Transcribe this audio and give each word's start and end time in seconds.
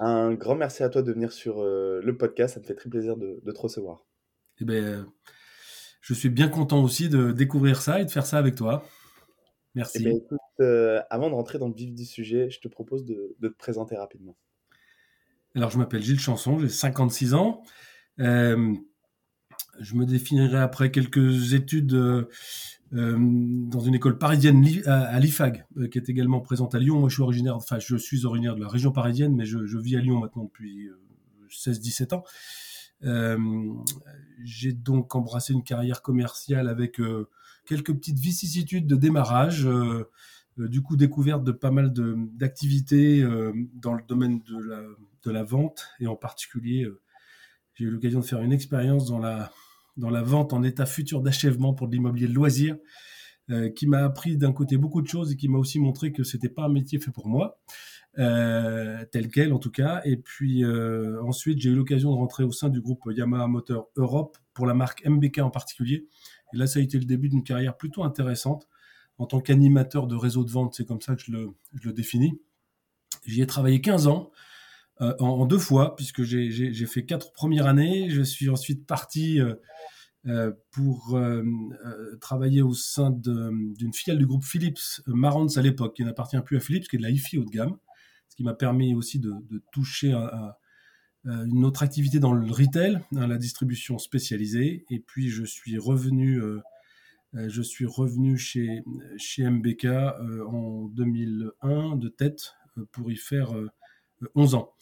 Un 0.00 0.34
grand 0.34 0.54
merci 0.54 0.82
à 0.82 0.88
toi 0.88 1.02
de 1.02 1.12
venir 1.12 1.32
sur 1.32 1.60
euh, 1.60 2.00
le 2.02 2.16
podcast. 2.16 2.54
Ça 2.54 2.60
me 2.60 2.64
fait 2.64 2.74
très 2.74 2.90
plaisir 2.90 3.16
de, 3.16 3.40
te 3.44 3.58
recevoir. 3.58 4.04
Eh 4.60 4.64
ben, 4.64 5.06
je 6.00 6.14
suis 6.14 6.28
bien 6.28 6.48
content 6.48 6.82
aussi 6.82 7.08
de 7.08 7.32
découvrir 7.32 7.80
ça 7.80 8.00
et 8.00 8.04
de 8.04 8.10
faire 8.10 8.26
ça 8.26 8.38
avec 8.38 8.54
toi. 8.54 8.84
Merci. 9.74 9.98
Eh 10.00 10.04
ben, 10.04 10.20
euh, 10.60 11.00
avant 11.10 11.28
de 11.28 11.34
rentrer 11.34 11.58
dans 11.58 11.68
le 11.68 11.74
vif 11.74 11.92
du 11.92 12.04
sujet, 12.04 12.50
je 12.50 12.60
te 12.60 12.68
propose 12.68 13.04
de, 13.04 13.36
te 13.40 13.46
présenter 13.48 13.96
rapidement. 13.96 14.36
Alors, 15.54 15.70
je 15.70 15.78
m'appelle 15.78 16.02
Gilles 16.02 16.20
Chanson, 16.20 16.58
j'ai 16.58 16.68
56 16.68 17.34
ans. 17.34 17.62
Euh, 18.20 18.74
je 19.80 19.94
me 19.94 20.04
définirai 20.04 20.58
après 20.58 20.90
quelques 20.90 21.54
études 21.54 22.26
dans 22.94 23.80
une 23.80 23.94
école 23.94 24.18
parisienne 24.18 24.64
à, 24.86 25.18
l'IFAG, 25.18 25.66
qui 25.90 25.98
est 25.98 26.08
également 26.08 26.40
présente 26.40 26.74
à 26.74 26.78
Lyon. 26.78 27.00
Moi, 27.00 27.08
je 27.08 27.14
suis 27.14 27.22
originaire, 27.22 27.56
enfin, 27.56 27.78
je 27.80 27.96
suis 27.96 28.24
originaire 28.24 28.54
de 28.54 28.60
la 28.60 28.68
région 28.68 28.92
parisienne, 28.92 29.34
mais 29.34 29.44
je, 29.44 29.78
vis 29.78 29.96
à 29.96 30.00
Lyon 30.00 30.20
maintenant 30.20 30.44
depuis 30.44 30.90
16-17 31.50 32.14
ans. 32.14 32.24
J'ai 34.44 34.72
donc 34.72 35.14
embrassé 35.14 35.52
une 35.52 35.64
carrière 35.64 36.02
commerciale 36.02 36.68
avec 36.68 37.00
quelques 37.66 37.92
petites 37.92 38.18
vicissitudes 38.20 38.86
de 38.86 38.96
démarrage. 38.96 39.68
du 40.56 40.80
coup, 40.80 40.96
découverte 40.96 41.42
de 41.42 41.52
pas 41.52 41.72
mal 41.72 41.92
d'activités 41.92 43.26
dans 43.74 43.94
le 43.94 44.02
domaine 44.06 44.40
de 45.24 45.30
la 45.30 45.42
vente 45.42 45.88
et 45.98 46.06
en 46.06 46.16
particulier 46.16 46.86
j'ai 47.74 47.86
eu 47.86 47.90
l'occasion 47.90 48.20
de 48.20 48.24
faire 48.24 48.40
une 48.40 48.52
expérience 48.52 49.06
dans 49.06 49.18
la, 49.18 49.50
dans 49.96 50.10
la 50.10 50.22
vente 50.22 50.52
en 50.52 50.62
état 50.62 50.86
futur 50.86 51.20
d'achèvement 51.20 51.74
pour 51.74 51.88
de 51.88 51.92
l'immobilier 51.92 52.28
de 52.28 52.34
loisir, 52.34 52.76
euh, 53.50 53.68
qui 53.68 53.86
m'a 53.86 54.02
appris 54.02 54.38
d'un 54.38 54.54
côté 54.54 54.78
beaucoup 54.78 55.02
de 55.02 55.06
choses 55.06 55.32
et 55.32 55.36
qui 55.36 55.48
m'a 55.48 55.58
aussi 55.58 55.78
montré 55.78 56.12
que 56.12 56.24
c'était 56.24 56.48
pas 56.48 56.64
un 56.64 56.70
métier 56.70 56.98
fait 56.98 57.10
pour 57.10 57.28
moi, 57.28 57.60
euh, 58.18 59.04
tel 59.12 59.28
quel 59.28 59.52
en 59.52 59.58
tout 59.58 59.70
cas. 59.70 60.00
Et 60.06 60.16
puis 60.16 60.64
euh, 60.64 61.22
ensuite, 61.22 61.60
j'ai 61.60 61.68
eu 61.68 61.74
l'occasion 61.74 62.10
de 62.10 62.16
rentrer 62.16 62.42
au 62.42 62.52
sein 62.52 62.70
du 62.70 62.80
groupe 62.80 63.02
Yamaha 63.06 63.46
Motor 63.46 63.90
Europe 63.96 64.38
pour 64.54 64.64
la 64.64 64.72
marque 64.72 65.04
MBK 65.04 65.40
en 65.40 65.50
particulier. 65.50 66.08
Et 66.54 66.56
là, 66.56 66.66
ça 66.66 66.78
a 66.78 66.82
été 66.82 66.98
le 66.98 67.04
début 67.04 67.28
d'une 67.28 67.44
carrière 67.44 67.76
plutôt 67.76 68.02
intéressante 68.02 68.66
en 69.18 69.26
tant 69.26 69.40
qu'animateur 69.40 70.06
de 70.06 70.16
réseau 70.16 70.42
de 70.42 70.50
vente. 70.50 70.74
C'est 70.74 70.86
comme 70.86 71.02
ça 71.02 71.14
que 71.14 71.20
je 71.20 71.30
le, 71.30 71.50
je 71.74 71.90
définis. 71.90 72.40
J'y 73.26 73.42
ai 73.42 73.46
travaillé 73.46 73.82
15 73.82 74.06
ans. 74.06 74.30
En, 75.00 75.44
deux 75.44 75.58
fois, 75.58 75.96
puisque 75.96 76.22
j'ai 76.22 76.86
fait 76.86 77.04
quatre 77.04 77.32
premières 77.32 77.66
années. 77.66 78.08
Je 78.10 78.22
suis 78.22 78.48
ensuite 78.48 78.86
parti 78.86 79.40
pour 80.70 81.20
travailler 82.20 82.62
au 82.62 82.74
sein 82.74 83.10
d'une 83.10 83.92
filiale 83.92 84.18
du 84.18 84.26
groupe 84.26 84.44
Philips 84.44 85.02
Marantz 85.06 85.58
à 85.58 85.62
l'époque, 85.62 85.96
qui 85.96 86.04
n'appartient 86.04 86.40
plus 86.40 86.56
à 86.56 86.60
Philips, 86.60 86.88
qui 86.88 86.96
est 86.96 86.98
de 86.98 87.02
la 87.02 87.10
hi-fi 87.10 87.38
haut 87.38 87.44
de 87.44 87.50
gamme, 87.50 87.76
ce 88.28 88.36
qui 88.36 88.42
m'a 88.42 88.54
permis 88.54 88.94
aussi 88.94 89.20
de, 89.20 89.34
toucher 89.72 90.12
à, 90.12 90.58
une 91.24 91.64
autre 91.64 91.82
activité 91.82 92.20
dans 92.20 92.32
le 92.32 92.50
retail, 92.50 93.00
hein, 93.16 93.26
la 93.26 93.38
distribution 93.38 93.98
spécialisée. 93.98 94.84
Et 94.90 95.00
puis 95.00 95.30
je 95.30 95.44
suis 95.44 95.78
revenu, 95.78 96.40
je 97.34 97.62
suis 97.62 97.86
revenu 97.86 98.38
chez, 98.38 98.82
chez 99.16 99.48
MBK 99.48 99.86
en 100.46 100.86
2001 100.88 101.96
de 101.96 102.08
tête 102.08 102.54
pour 102.92 103.10
y 103.10 103.16
faire 103.16 103.54
11 104.34 104.54
ans. 104.54 104.72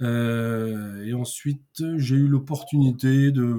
Euh, 0.00 1.04
et 1.04 1.12
ensuite, 1.12 1.82
j'ai 1.96 2.16
eu 2.16 2.28
l'opportunité 2.28 3.30
de. 3.30 3.56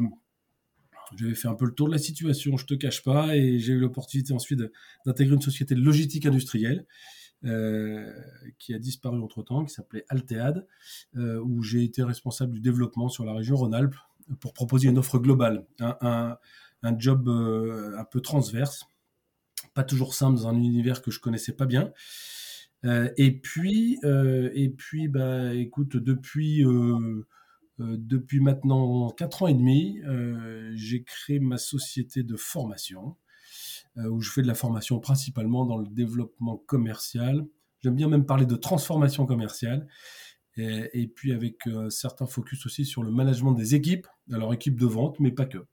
J'avais 1.18 1.35
fait 1.35 1.47
un 1.47 1.56
peu 1.56 1.66
le 1.66 1.74
tour 1.74 1.88
de 1.88 1.94
la 1.94 2.00
situation, 2.00 2.57
je 2.57 2.66
te 2.66 2.74
cache 2.74 3.03
pas, 3.03 3.35
et 3.35 3.59
j'ai 3.59 3.74
eu 3.74 3.79
l'opportunité 3.79 4.34
ensuite 4.34 4.62
d'intégrer 5.06 5.35
une 5.35 5.41
société 5.41 5.75
de 5.75 5.81
logistique 5.81 6.25
industrielle 6.25 6.85
euh, 7.46 8.12
qui 8.59 8.74
a 8.74 8.79
disparu 8.79 9.22
entre 9.22 9.44
temps, 9.44 9.66
qui 9.66 9.74
s'appelait 9.74 10.06
Altead, 10.09 10.66
euh, 11.16 11.40
où 11.40 11.62
j'ai 11.62 11.84
été 11.84 12.03
responsable 12.03 12.53
du 12.53 12.62
développement 12.62 13.09
sur 13.09 13.25
la 13.25 13.34
région 13.34 13.56
Rhône-Alpes 13.56 13.96
pour 14.40 14.53
proposer 14.53 14.88
une 14.88 14.97
offre 14.97 15.19
globale, 15.19 15.66
un, 15.79 16.38
job 16.97 17.28
un 17.30 18.06
peu 18.06 18.22
transverse, 18.22 18.85
pas 19.74 19.84
toujours 19.84 20.13
simple 20.13 20.38
dans 20.38 20.47
un 20.47 20.56
univers 20.56 21.01
que 21.01 21.12
je 21.12 21.19
connaissais 21.19 21.53
pas 21.53 21.66
bien. 21.66 21.91
Euh, 22.85 23.09
et 23.18 23.31
puis, 23.31 24.00
euh, 24.03 24.50
et 24.53 24.69
puis, 24.69 25.07
bah, 25.07 25.53
écoute, 25.53 25.97
depuis 25.97 26.66
euh, 26.66 27.25
depuis 27.79 28.39
maintenant 28.39 29.09
4 29.09 29.44
ans 29.44 29.47
et 29.47 29.53
demi, 29.53 30.00
j'ai 30.75 31.03
créé 31.03 31.39
ma 31.39 31.57
société 31.57 32.23
de 32.23 32.35
formation, 32.35 33.16
où 33.97 34.22
je 34.22 34.31
fais 34.31 34.41
de 34.41 34.47
la 34.47 34.56
formation 34.56 35.00
principalement 35.00 35.66
dans 35.66 35.78
le 35.78 35.88
développement 35.88 36.57
commercial. 36.57 37.45
J'aime 37.81 37.95
bien 37.95 38.07
même 38.07 38.25
parler 38.25 38.45
de 38.45 38.56
transformation 38.56 39.25
commerciale. 39.25 39.88
Et, 40.56 41.07
puis 41.07 41.33
avec 41.33 41.66
un 41.66 41.89
certain 41.89 42.28
focus 42.28 42.66
aussi 42.67 42.85
sur 42.85 43.01
le 43.01 43.12
management 43.12 43.53
des 43.53 43.73
équipes, 43.73 44.07
alors 44.31 44.53
équipes 44.53 44.79
de 44.79 44.85
vente, 44.85 45.19
mais 45.19 45.31
pas 45.31 45.45
que 45.45 45.66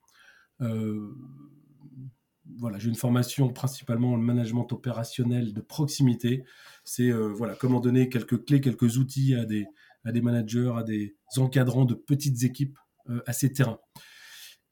voilà, 2.57 2.79
j'ai 2.79 2.89
une 2.89 2.95
formation 2.95 3.49
principalement 3.49 4.13
en 4.13 4.17
management 4.17 4.71
opérationnel 4.71 5.53
de 5.53 5.61
proximité. 5.61 6.43
C'est 6.83 7.09
euh, 7.09 7.27
voilà, 7.27 7.55
comment 7.55 7.79
donner 7.79 8.09
quelques 8.09 8.45
clés, 8.45 8.61
quelques 8.61 8.97
outils 8.97 9.35
à 9.35 9.45
des, 9.45 9.65
à 10.05 10.11
des 10.11 10.21
managers, 10.21 10.71
à 10.75 10.83
des 10.83 11.15
encadrants 11.37 11.85
de 11.85 11.93
petites 11.93 12.43
équipes 12.43 12.77
euh, 13.09 13.21
à 13.25 13.33
ces 13.33 13.51
terrains. 13.51 13.79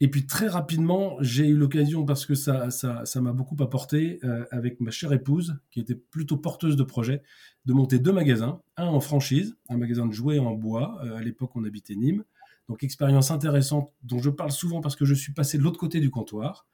Et 0.02 0.10
puis 0.10 0.26
très 0.26 0.48
rapidement, 0.48 1.18
j'ai 1.20 1.48
eu 1.48 1.58
l'occasion, 1.58 2.06
parce 2.06 2.26
que 2.26 2.34
ça 2.34 2.72
ça, 2.72 3.06
ça 3.06 3.22
m'a 3.22 3.34
beaucoup 3.34 3.62
apporté, 3.62 4.20
euh, 4.24 4.46
avec 4.50 4.80
ma 4.80 4.92
chère 4.92 5.12
épouse, 5.12 5.60
qui 5.72 5.82
était 5.82 5.96
plutôt 5.96 6.38
porteuse 6.38 6.78
de 6.78 6.84
projet, 6.84 7.22
de 7.66 7.74
monter 7.74 8.00
deux 8.00 8.14
magasins, 8.14 8.62
un 8.78 8.86
en 8.86 9.02
franchise, 9.02 9.58
un 9.68 9.78
magasin 9.78 10.08
de 10.08 10.14
jouets 10.14 10.40
en 10.40 10.54
bois, 10.54 11.02
à 11.16 11.22
l'époque 11.22 11.52
on 11.56 11.66
habitait 11.66 11.96
Nîmes, 11.96 12.24
donc 12.70 12.84
expérience 12.84 13.32
intéressante 13.32 13.92
dont 14.04 14.20
je 14.20 14.30
parle 14.30 14.52
souvent 14.52 14.80
parce 14.80 14.96
que 14.96 15.04
je 15.04 15.16
suis 15.16 15.34
passé 15.34 15.58
de 15.58 15.64
l'autre 15.64 15.80
côté 15.80 16.00
du 16.00 16.12
comptoir. 16.12 16.68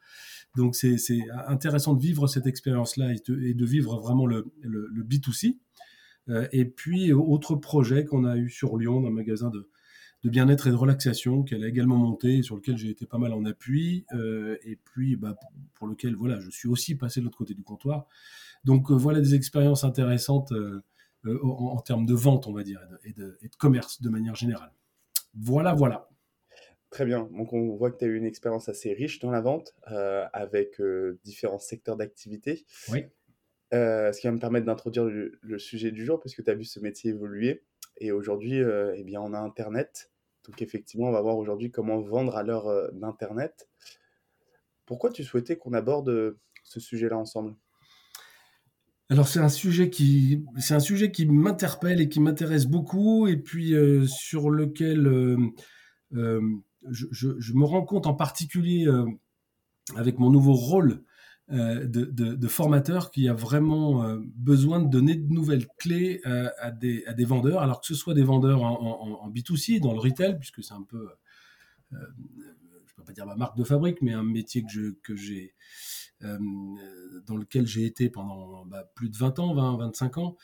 Donc 0.58 0.76
c'est 0.76 0.98
intéressant 1.48 1.94
de 1.94 2.02
vivre 2.02 2.28
cette 2.28 2.48
expérience-là 2.48 3.14
et, 3.14 3.54
de 3.54 3.66
vivre 3.66 3.98
vraiment 4.00 4.26
le, 4.26 4.54
le, 4.62 5.04
B2C. 5.04 5.58
Euh, 6.30 6.48
et 6.52 6.66
puis 6.66 7.14
autre 7.14 7.56
projet 7.56 8.06
qu'on 8.06 8.26
a 8.26 8.38
eu 8.38 8.50
sur 8.50 8.78
Lyon, 8.78 9.06
un 9.06 9.12
magasin 9.12 9.50
de, 9.50 9.70
de 10.24 10.30
bien-être 10.30 10.68
et 10.68 10.72
de 10.72 10.76
relaxation 10.76 11.44
qu'elle 11.44 11.64
a 11.64 11.68
également 11.68 11.98
monté, 11.98 12.42
sur 12.42 12.56
lequel 12.56 12.78
j'ai 12.78 12.90
été 12.90 13.06
pas 13.06 13.18
mal 13.18 13.34
en 13.34 13.46
appui, 13.46 14.06
euh, 14.14 14.58
et 14.64 14.76
puis 14.76 15.16
bah, 15.16 15.36
pour 15.74 15.88
lequel 15.88 16.16
voilà, 16.16 16.40
je 16.40 16.50
suis 16.50 16.68
aussi 16.68 16.96
passé 16.96 17.20
de 17.20 17.26
l'autre 17.26 17.38
côté 17.38 17.54
du 17.54 17.64
comptoir. 17.64 18.08
Donc 18.64 18.90
euh, 18.90 18.96
voilà 18.96 19.20
des 19.20 19.36
expériences 19.36 19.84
intéressantes 19.84 20.52
en, 21.44 21.80
termes 21.82 22.06
de 22.06 22.14
vente, 22.14 22.48
on 22.48 22.54
va 22.54 22.64
dire, 22.64 22.80
et 23.04 23.12
de, 23.14 23.38
et 23.42 23.50
de 23.50 23.56
commerce 23.56 24.02
de 24.02 24.10
manière 24.10 24.36
générale. 24.36 24.72
Voilà, 25.34 25.74
voilà. 25.74 26.08
Très 26.92 27.04
bien. 27.04 27.28
Donc, 27.36 27.52
on 27.52 27.76
voit 27.76 27.92
que 27.92 27.98
tu 27.98 28.06
as 28.06 28.08
eu 28.08 28.16
une 28.16 28.26
expérience 28.26 28.70
assez 28.70 28.94
riche 28.94 29.20
dans 29.20 29.32
la 29.32 29.42
vente 29.42 29.74
avec 30.34 30.80
différents 31.24 31.58
secteurs 31.58 31.98
d'activité. 31.98 32.64
Oui. 32.90 33.06
Euh, 33.76 34.12
ce 34.12 34.22
qui 34.22 34.28
va 34.28 34.34
me 34.34 34.40
permettre 34.40 34.66
d'introduire 34.66 35.06
le, 35.06 35.60
sujet 35.60 35.92
du 35.92 36.06
jour, 36.06 36.20
puisque 36.20 36.44
tu 36.44 36.50
as 36.50 36.54
vu 36.54 36.64
ce 36.66 36.80
métier 36.80 37.12
évoluer. 37.12 37.64
Et 37.98 38.12
aujourd'hui, 38.12 38.60
eh 38.60 39.04
bien, 39.04 39.22
on 39.22 39.34
a 39.34 39.40
Internet. 39.40 40.12
Donc, 40.46 40.62
effectivement, 40.62 41.08
on 41.08 41.12
va 41.12 41.22
voir 41.22 41.38
aujourd'hui 41.38 41.72
comment 41.72 42.00
vendre 42.02 42.36
à 42.36 42.44
l'heure 42.44 42.92
d'Internet. 42.94 43.70
Pourquoi 44.86 45.12
tu 45.12 45.24
souhaitais 45.24 45.58
qu'on 45.58 45.74
aborde 45.74 46.38
ce 46.64 46.80
sujet-là 46.80 47.18
ensemble? 47.18 47.56
Alors 49.12 49.28
c'est 49.28 49.40
un 49.40 49.50
sujet 49.50 49.92
qui 49.92 50.44
c'est 50.58 50.74
un 50.74 50.80
sujet 50.80 51.12
qui 51.12 51.28
m'interpelle 51.28 52.02
et 52.02 52.10
qui 52.10 52.20
m'intéresse 52.20 52.66
beaucoup 52.66 53.28
et 53.28 53.38
puis 53.38 53.76
sur 54.08 54.50
lequel 54.50 55.08
je, 56.92 57.54
me 57.54 57.66
rends 57.66 57.84
compte 57.84 58.08
en 58.08 58.14
particulier 58.14 58.88
euh, 58.88 59.06
avec 59.96 60.20
mon 60.20 60.30
nouveau 60.30 60.54
rôle 60.54 61.04
euh, 61.52 61.86
de, 61.86 62.48
formateur 62.48 63.12
qu'il 63.12 63.24
y 63.24 63.30
a 63.30 63.34
vraiment 63.34 64.04
euh, 64.04 64.20
besoin 64.36 64.80
de 64.80 64.90
donner 64.90 65.14
de 65.14 65.32
nouvelles 65.32 65.68
clés 65.78 66.22
à, 66.26 66.72
des, 66.72 67.04
vendeurs, 67.20 67.62
alors 67.62 67.82
que 67.82 67.88
ce 67.88 67.94
soit 67.94 68.16
des 68.16 68.24
vendeurs 68.24 68.64
en, 68.64 69.30
B2C, 69.30 69.80
dans 69.80 69.94
le 69.94 70.00
retail, 70.00 70.40
puisque 70.40 70.64
c'est 70.64 70.74
un 70.74 70.82
peu, 70.82 71.08
je 71.92 71.98
ne 71.98 72.96
peux 72.96 73.04
pas 73.04 73.14
dire 73.14 73.28
ma 73.28 73.36
marque 73.36 73.58
de 73.58 73.64
fabrique, 73.64 74.02
mais 74.02 74.14
un 74.14 74.24
métier 74.24 74.64
que 75.04 75.16
j'ai 75.16 75.54
dans 76.22 77.38
lequel 77.38 77.68
j'ai 77.68 77.86
été 77.86 78.10
pendant 78.10 78.66
bah, 78.66 78.90
plus 78.96 79.10
de 79.10 79.18
20 79.18 79.38
ans, 79.38 79.54
20, 79.54 79.78
25 79.78 80.18
ans, 80.18 80.38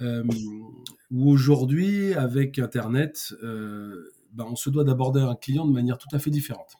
où 0.00 1.30
aujourd'hui, 1.30 2.14
avec 2.14 2.58
Internet, 2.58 3.34
ben, 3.42 4.44
on 4.48 4.56
se 4.56 4.70
doit 4.70 4.82
d'aborder 4.82 5.20
un 5.20 5.36
client 5.36 5.64
de 5.64 5.72
manière 5.72 5.98
tout 5.98 6.08
à 6.12 6.18
fait 6.18 6.30
différente. 6.30 6.79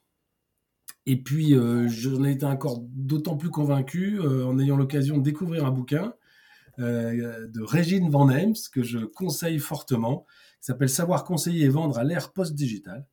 Et 1.10 1.16
puis, 1.16 1.56
euh, 1.56 1.88
j'en 1.88 2.22
ai 2.22 2.30
été 2.30 2.46
encore 2.46 2.78
d'autant 2.78 3.36
plus 3.36 3.50
convaincu 3.50 4.20
euh, 4.20 4.46
en 4.46 4.60
ayant 4.60 4.76
l'occasion 4.76 5.18
de 5.18 5.24
découvrir 5.24 5.66
un 5.66 5.72
bouquin 5.72 6.14
euh, 6.78 7.48
de 7.48 7.62
Régine 7.62 8.08
Van 8.10 8.30
Heems, 8.30 8.54
que 8.72 8.84
je 8.84 8.98
conseille 8.98 9.58
fortement, 9.58 10.24
qui 10.60 10.66
s'appelle 10.66 10.88
Savoir 10.88 11.24
conseiller 11.24 11.64
et 11.64 11.68
vendre 11.68 11.98
à 11.98 12.04
l'ère 12.04 12.32
post-digitale. 12.32 13.08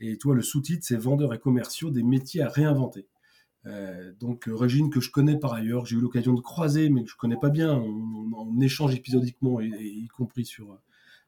Et 0.00 0.18
toi, 0.18 0.34
le 0.34 0.42
sous-titre, 0.42 0.84
c'est 0.86 0.98
Vendeurs 0.98 1.32
et 1.32 1.38
commerciaux, 1.38 1.90
des 1.90 2.02
métiers 2.02 2.42
à 2.42 2.50
réinventer. 2.50 3.06
donc 4.20 4.44
Régine 4.46 4.90
que 4.90 5.00
je 5.00 5.10
connais 5.10 5.38
par 5.38 5.54
ailleurs, 5.54 5.86
j'ai 5.86 5.96
eu 5.96 6.00
l'occasion 6.00 6.34
de 6.34 6.42
croiser, 6.42 6.90
mais 6.90 7.04
que 7.04 7.10
je 7.10 7.16
connais 7.16 7.38
pas 7.40 7.48
bien. 7.48 7.72
On, 7.72 8.60
échange 8.60 8.94
épisodiquement, 8.94 9.62
y 9.62 10.08
compris 10.08 10.44
sur 10.44 10.78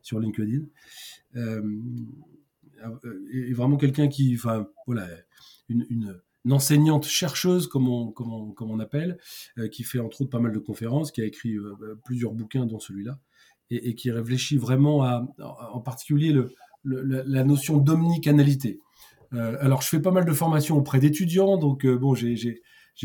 sur 0.03 0.21
LinkedIn. 0.21 0.67
Est 3.33 3.53
vraiment 3.53 3.77
quelqu'un 3.77 4.09
qui, 4.09 4.35
enfin 4.35 4.67
voilà, 4.87 5.07
une, 5.69 6.21
enseignante 6.49 7.07
chercheuse, 7.07 7.67
comme 7.67 7.89
on, 7.89 8.79
appelle, 8.79 9.19
qui 9.73 9.83
fait 9.83 9.99
entre 9.99 10.23
autres 10.23 10.31
pas 10.31 10.39
mal 10.39 10.53
de 10.53 10.59
conférences, 10.61 11.11
qui 11.11 11.21
a 11.21 11.25
écrit 11.25 11.57
plusieurs 12.05 12.33
bouquins, 12.33 12.67
dont 12.67 12.79
celui-là, 12.79 13.19
et, 13.71 13.95
qui 13.97 14.13
réfléchit 14.13 14.57
vraiment 14.57 15.03
à, 15.03 15.27
en 15.73 15.81
particulier, 15.81 16.33
le, 16.33 16.55
la, 16.85 17.45
notion 17.45 17.79
d'omnicanalité. 17.79 18.81
Euh, 19.33 19.57
alors, 19.61 19.83
je 19.83 19.89
fais 19.89 20.01
pas 20.01 20.11
mal 20.11 20.25
de 20.25 20.33
formations 20.33 20.77
auprès 20.77 21.01
d'étudiants, 21.01 21.57
donc 21.57 21.85
euh, 21.85 21.97
bon, 21.97 22.15
j'ai 22.15 22.61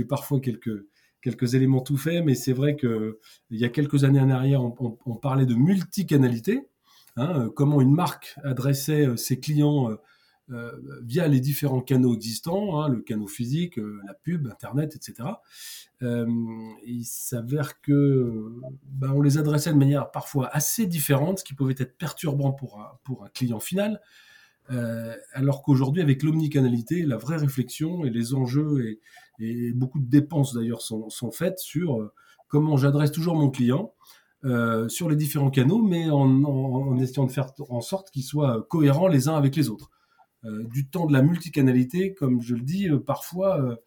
parfois 0.07 0.39
quelques, 0.39 0.85
quelques 1.21 1.55
éléments 1.55 1.81
tout 1.81 1.97
faits, 1.97 2.23
mais 2.23 2.35
c'est 2.35 2.53
vrai 2.53 2.75
que 2.75 3.19
il 3.49 3.59
y 3.59 3.65
a 3.65 3.69
quelques 3.69 4.03
années 4.03 4.19
en 4.19 4.29
arrière, 4.29 4.61
on, 4.63 5.15
parlait 5.15 5.45
de 5.45 5.55
multicanalité, 5.55 6.61
hein, 7.17 7.49
comment 7.55 7.81
une 7.81 7.93
marque 7.93 8.35
adressait 8.43 9.07
euh, 9.07 9.17
ses 9.17 9.39
clients 9.39 9.97
euh, 10.51 10.71
via 11.03 11.27
les 11.29 11.39
différents 11.39 11.79
canaux 11.79 12.13
existants, 12.13 12.81
hein, 12.81 12.89
le 12.89 13.01
canot 13.01 13.27
physique, 13.27 13.79
euh, 13.79 14.01
la 14.05 14.13
pub, 14.13 14.47
Internet, 14.47 14.97
etc. 14.97 15.29
Euh, 16.01 16.27
il 16.85 17.05
s'avère 17.05 17.79
que 17.79 18.51
ben, 18.83 19.11
on 19.11 19.21
les 19.21 19.37
adressait 19.37 19.71
de 19.71 19.77
manière 19.77 20.11
parfois 20.11 20.49
assez 20.51 20.87
différente, 20.87 21.39
ce 21.39 21.43
qui 21.45 21.53
pouvait 21.53 21.75
être 21.77 21.97
perturbant 21.97 22.51
pour 22.51 22.81
un, 22.81 23.29
client 23.33 23.61
final. 23.61 24.01
alors 25.33 25.63
qu'aujourd'hui, 25.63 26.01
avec 26.01 26.23
l'omnicanalité, 26.23 27.03
la 27.03 27.17
vraie 27.17 27.37
réflexion 27.37 28.03
et 28.03 28.09
les 28.09 28.33
enjeux 28.33 28.99
et, 29.39 29.73
beaucoup 29.73 29.99
de 29.99 30.09
dépenses 30.09 30.53
d'ailleurs 30.53 30.81
sont, 30.81 31.31
faites 31.31 31.59
sur 31.59 32.11
comment 32.47 32.77
j'adresse 32.77 33.11
toujours 33.11 33.35
mon 33.35 33.49
client 33.49 33.93
sur 34.43 35.09
les 35.09 35.15
différents 35.15 35.51
canaux, 35.51 35.81
mais 35.81 36.09
en, 36.09 36.97
essayant 36.97 37.25
de 37.25 37.31
faire 37.31 37.51
en 37.69 37.81
sorte 37.81 38.09
qu'ils 38.11 38.23
soient 38.23 38.65
cohérents 38.69 39.07
les 39.07 39.27
uns 39.27 39.35
avec 39.35 39.55
les 39.55 39.69
autres. 39.69 39.91
Euh, 40.43 40.63
du 40.63 40.87
temps 40.87 41.05
de 41.05 41.13
la 41.13 41.21
multicanalité, 41.21 42.15
comme 42.15 42.41
je 42.41 42.55
le 42.55 42.61
dis, 42.61 42.89
euh, 42.89 42.99
parfois 42.99 43.77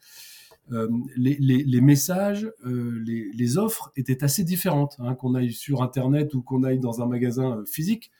euh, 0.70 0.88
les, 1.16 1.80
messages, 1.80 2.50
les, 2.64 3.58
offres 3.58 3.90
étaient 3.96 4.22
assez 4.22 4.44
différentes. 4.44 4.96
Hein, 5.00 5.14
qu'on 5.14 5.34
aille 5.34 5.52
sur 5.52 5.82
Internet 5.82 6.32
ou 6.34 6.42
qu'on 6.42 6.62
aille 6.62 6.78
dans 6.78 7.02
un 7.02 7.06
magasin 7.06 7.62
physique, 7.66 8.10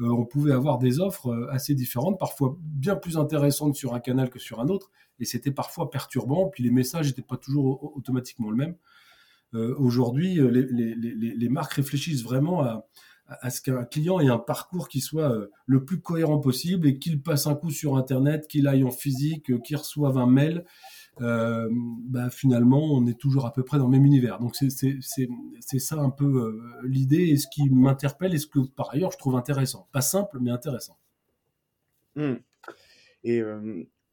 on 0.00 0.24
pouvait 0.24 0.52
avoir 0.52 0.78
des 0.78 0.98
offres 0.98 1.48
assez 1.52 1.72
différentes, 1.72 2.18
parfois 2.18 2.56
bien 2.60 2.96
plus 2.96 3.16
intéressantes 3.16 3.76
sur 3.76 3.94
un 3.94 4.00
canal 4.00 4.28
que 4.28 4.40
sur 4.40 4.58
un 4.60 4.66
autre, 4.66 4.90
et 5.20 5.24
c'était 5.24 5.52
parfois 5.52 5.88
perturbant. 5.88 6.48
Puis 6.48 6.64
les 6.64 6.72
messages 6.72 7.06
n'étaient 7.06 7.22
pas 7.22 7.36
toujours 7.36 7.96
automatiquement 7.96 8.50
le 8.50 8.56
même. 8.56 8.74
Aujourd'hui, 9.54 10.40
les, 10.40 11.48
marques 11.48 11.74
réfléchissent 11.74 12.24
vraiment 12.24 12.84
à, 13.28 13.50
ce 13.50 13.60
qu'un 13.60 13.84
client 13.84 14.20
ait 14.20 14.28
un 14.28 14.38
parcours 14.38 14.88
qui 14.88 15.00
soit 15.00 15.30
euh, 15.30 15.50
le 15.66 15.84
plus 15.84 16.00
cohérent 16.00 16.38
possible 16.38 16.86
et 16.86 16.98
qu'il 16.98 17.22
passe 17.22 17.46
un 17.46 17.54
coup 17.54 17.70
sur 17.70 17.96
Internet, 17.96 18.46
qu'il 18.48 18.68
aille 18.68 18.84
en 18.84 18.90
physique, 18.90 19.50
euh, 19.50 19.58
qu'il 19.58 19.76
reçoive 19.76 20.18
un 20.18 20.26
mail. 20.26 20.64
Euh, 21.20 21.68
bah, 21.72 22.28
finalement, 22.28 22.82
on 22.82 23.06
est 23.06 23.18
toujours 23.18 23.46
à 23.46 23.52
peu 23.52 23.62
près 23.62 23.78
dans 23.78 23.84
le 23.84 23.92
même 23.92 24.04
univers. 24.04 24.40
Donc 24.40 24.56
c'est 24.56 25.78
ça 25.78 25.96
un 25.96 26.10
peu 26.10 26.60
l'idée 26.82 27.28
et 27.28 27.36
ce 27.36 27.46
qui 27.46 27.70
m'interpelle 27.70 28.34
et 28.34 28.38
ce 28.38 28.48
que 28.48 28.58
par 28.58 28.90
ailleurs 28.90 29.12
je 29.12 29.18
trouve 29.18 29.36
intéressant. 29.36 29.88
Pas 29.92 30.00
simple, 30.00 30.38
mais 30.40 30.50
intéressant. 30.50 30.98
Mmh. 32.16 32.34
Et 33.22 33.42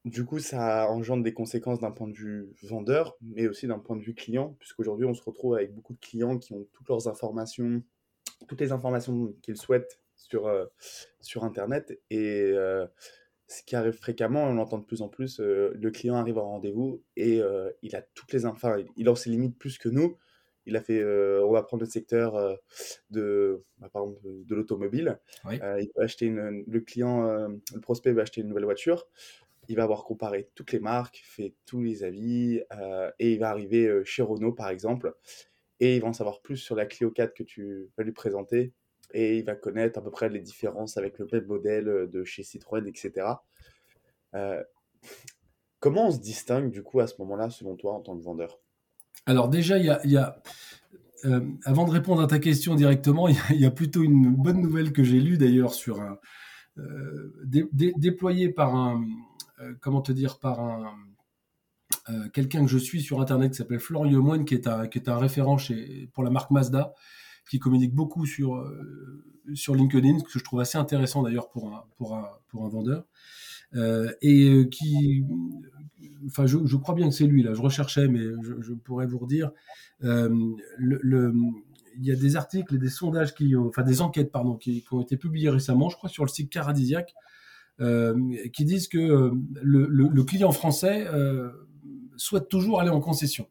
du 0.06 0.26
coup, 0.26 0.40
ça 0.40 0.90
engendre 0.90 1.24
des 1.24 1.34
conséquences 1.34 1.80
d'un 1.80 1.92
point 1.92 2.08
de 2.08 2.16
vue 2.16 2.50
vendeur, 2.64 3.16
mais 3.22 3.48
aussi 3.48 3.68
d'un 3.68 3.80
point 3.80 3.96
de 3.96 4.02
vue 4.02 4.16
client, 4.16 4.56
puisqu'aujourd'hui 4.60 5.06
on 5.06 5.14
se 5.14 5.24
retrouve 5.24 5.56
avec 5.56 5.74
beaucoup 5.74 5.94
de 5.94 6.00
clients 6.00 6.38
qui 6.38 6.54
ont 6.54 6.68
toutes 6.74 6.90
leurs 6.90 7.08
informations 7.08 7.84
toutes 8.48 8.62
les 8.62 8.72
informations 8.72 9.34
qu'ils 9.42 9.58
souhaitent 9.58 10.00
sur, 10.16 10.48
euh, 10.48 10.66
sur 11.20 11.44
Internet. 11.44 12.00
Et 12.10 12.52
euh, 12.54 12.86
ce 13.48 13.64
qui 13.64 13.76
arrive 13.76 13.94
fréquemment, 13.94 14.44
on 14.44 14.54
l'entend 14.54 14.78
de 14.78 14.86
plus 14.86 15.02
en 15.02 15.10
plus, 15.10 15.40
euh, 15.40 15.72
le 15.76 15.92
client 15.92 16.16
arrive 16.16 16.38
en 16.38 16.50
rendez-vous 16.50 17.04
et 17.16 17.42
il 17.82 17.96
a 17.96 18.02
toutes 18.14 18.34
les 18.34 18.46
infos, 18.46 18.70
il 18.96 19.10
a 19.10 19.16
ses 19.16 19.30
limites 19.30 19.58
plus 19.58 19.78
que 19.78 19.90
nous. 19.90 20.18
Il 20.68 20.76
a 20.76 20.82
fait, 20.82 21.04
on 21.04 21.52
va 21.52 21.64
prendre 21.64 21.84
le 21.84 21.90
secteur 21.90 22.34
de, 23.10 23.64
bah, 23.80 23.90
par 23.92 24.04
exemple, 24.04 24.22
de 24.24 24.56
l'automobile. 24.56 25.20
il 25.52 25.90
peut 25.94 26.04
acheter 26.04 26.28
une, 26.28 26.64
le 26.68 26.80
client, 26.82 27.48
le 27.48 27.82
prospect 27.82 28.14
va 28.14 28.22
acheter 28.22 28.42
une 28.42 28.48
nouvelle 28.48 28.66
voiture. 28.66 29.08
Il 29.68 29.76
va 29.76 29.84
avoir 29.84 30.04
comparé 30.04 30.50
toutes 30.56 30.72
les 30.72 30.80
marques, 30.80 31.22
fait 31.24 31.54
tous 31.66 31.82
les 31.82 32.04
avis, 32.04 32.62
et 33.20 33.34
il 33.34 33.40
va 33.40 33.50
arriver 33.50 34.02
chez 34.04 34.22
Renault, 34.22 34.54
par 34.54 34.70
exemple 34.70 35.14
et 35.82 35.96
il 35.96 36.02
va 36.02 36.08
en 36.08 36.14
savoir 36.14 36.42
plus 36.42 36.58
sur 36.58 36.76
la 36.76 36.86
Clio 36.86 37.12
4 37.12 37.34
que 37.34 37.44
tu 37.44 37.90
vas 37.98 38.04
lui 38.04 38.14
présenter 38.14 38.72
et 39.14 39.40
il 39.40 39.44
va 39.44 39.56
connaître 39.56 40.00
à 40.00 40.02
peu 40.02 40.12
près 40.12 40.30
les 40.30 40.40
différences 40.40 40.96
avec 40.96 41.18
le 41.20 41.28
même 41.30 41.46
modèle 41.46 41.90
euh, 41.90 42.08
de 42.08 42.24
chez 42.24 42.44
Citroën, 42.44 42.88
etc. 42.88 43.28
Euh, 44.36 44.64
comment 45.80 46.08
on 46.08 46.12
se 46.12 46.20
distingue 46.20 46.72
du 46.72 46.84
coup 46.84 47.02
à 47.02 47.08
ce 47.08 47.16
moment-là, 47.20 47.50
selon 47.50 47.76
toi, 47.76 47.94
en 47.94 48.00
tant 48.00 48.16
que 48.16 48.24
vendeur? 48.24 48.60
Alors 49.26 49.50
déjà, 49.50 49.78
il 49.80 49.86
y 49.86 50.18
a, 50.18 50.42
euh, 51.26 51.42
avant 51.66 51.86
de 51.86 51.92
répondre 51.92 52.22
à 52.22 52.28
ta 52.28 52.40
question 52.40 52.76
directement, 52.76 53.28
il 53.28 53.60
y, 53.60 53.66
a 53.66 53.72
plutôt 53.72 54.04
une 54.04 54.34
bonne 54.34 54.62
nouvelle 54.62 54.94
que 54.94 55.04
j'ai 55.04 55.20
lue 55.20 55.38
d'ailleurs 55.38 55.74
sur 55.74 56.00
un 56.00 56.20
déployé 57.44 58.50
par 58.50 58.76
un, 58.76 59.06
comment 59.80 60.02
te 60.02 60.12
dire, 60.12 60.40
par 60.40 60.60
un 60.60 60.94
euh, 62.10 62.30
quelqu'un 62.30 62.62
que 62.66 62.72
je 62.72 62.78
suis 62.78 63.02
sur 63.02 63.22
Internet 63.22 63.52
qui 63.52 63.58
s'appelle 63.58 63.80
Florian 63.80 64.22
Moine, 64.22 64.46
qui 64.46 64.54
est 64.54 64.68
un, 64.68 64.88
qui 64.88 64.98
est 64.98 65.10
un 65.10 65.18
référent 65.18 65.58
chez, 65.58 66.10
pour 66.14 66.24
la 66.24 66.30
marque 66.30 66.52
Mazda, 66.52 66.94
qui 67.50 67.60
communique 67.60 67.94
beaucoup 67.94 68.26
sur, 68.26 68.56
euh, 68.56 69.24
sur 69.54 69.76
LinkedIn, 69.76 70.20
que 70.22 70.40
je 70.40 70.44
trouve 70.44 70.62
assez 70.62 70.78
intéressant 70.78 71.24
d'ailleurs 71.24 71.50
pour 71.50 71.74
un, 71.74 71.84
pour 71.98 72.16
un, 72.16 72.30
pour 72.48 72.66
un 72.66 72.70
vendeur. 72.70 73.06
Euh, 73.74 74.12
et 74.22 74.68
qui, 74.70 75.24
enfin, 76.26 76.46
je, 76.46 76.76
crois 76.76 76.96
bien 76.96 77.08
que 77.08 77.16
c'est 77.16 77.28
lui 77.28 77.44
là. 77.44 77.54
Je 77.54 77.62
recherchais, 77.62 78.08
mais 78.08 78.22
je, 78.42 78.74
pourrais 78.74 79.06
vous 79.06 79.20
redire. 79.20 79.52
le, 80.00 81.34
il 81.98 82.06
y 82.06 82.12
a 82.12 82.16
des 82.16 82.36
articles 82.36 82.76
et 82.76 82.78
des 82.78 82.90
sondages 82.90 83.34
qui, 83.36 83.56
enfin 83.56 83.84
des 83.84 84.02
enquêtes 84.02 84.32
pardon, 84.32 84.56
qui, 84.56 84.82
qui, 84.82 84.94
ont 84.94 85.02
été 85.02 85.18
publiées 85.18 85.50
récemment, 85.50 85.90
je 85.90 85.98
crois 85.98 86.10
sur 86.10 86.24
le 86.24 86.30
site 86.30 86.50
Caradisiac, 86.50 87.14
qui 88.54 88.66
disent 88.66 88.88
que 88.88 89.32
le, 89.62 89.88
le, 89.88 90.24
client 90.24 90.52
français 90.52 91.08
souhaite 92.16 92.48
toujours 92.48 92.80
aller 92.80 92.90
en 92.90 93.02
concession. 93.02 93.48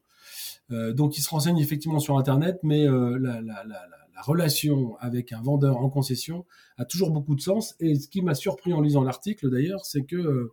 Euh, 0.72 0.92
donc, 0.92 1.18
il 1.18 1.22
se 1.22 1.30
renseigne 1.30 1.58
effectivement 1.58 1.98
sur 1.98 2.16
Internet, 2.18 2.60
mais 2.62 2.88
euh, 2.88 3.18
la, 3.18 4.22
relation 4.22 4.98
avec 4.98 5.32
un 5.32 5.40
vendeur 5.40 5.78
en 5.78 5.88
concession 5.88 6.44
a 6.76 6.84
toujours 6.84 7.10
beaucoup 7.10 7.34
de 7.34 7.40
sens. 7.40 7.74
Et 7.80 7.94
ce 7.94 8.06
qui 8.06 8.20
m'a 8.20 8.34
surpris 8.34 8.74
en 8.74 8.82
lisant 8.82 9.02
l'article, 9.02 9.48
d'ailleurs, 9.48 9.86
c'est 9.86 10.02
que, 10.02 10.52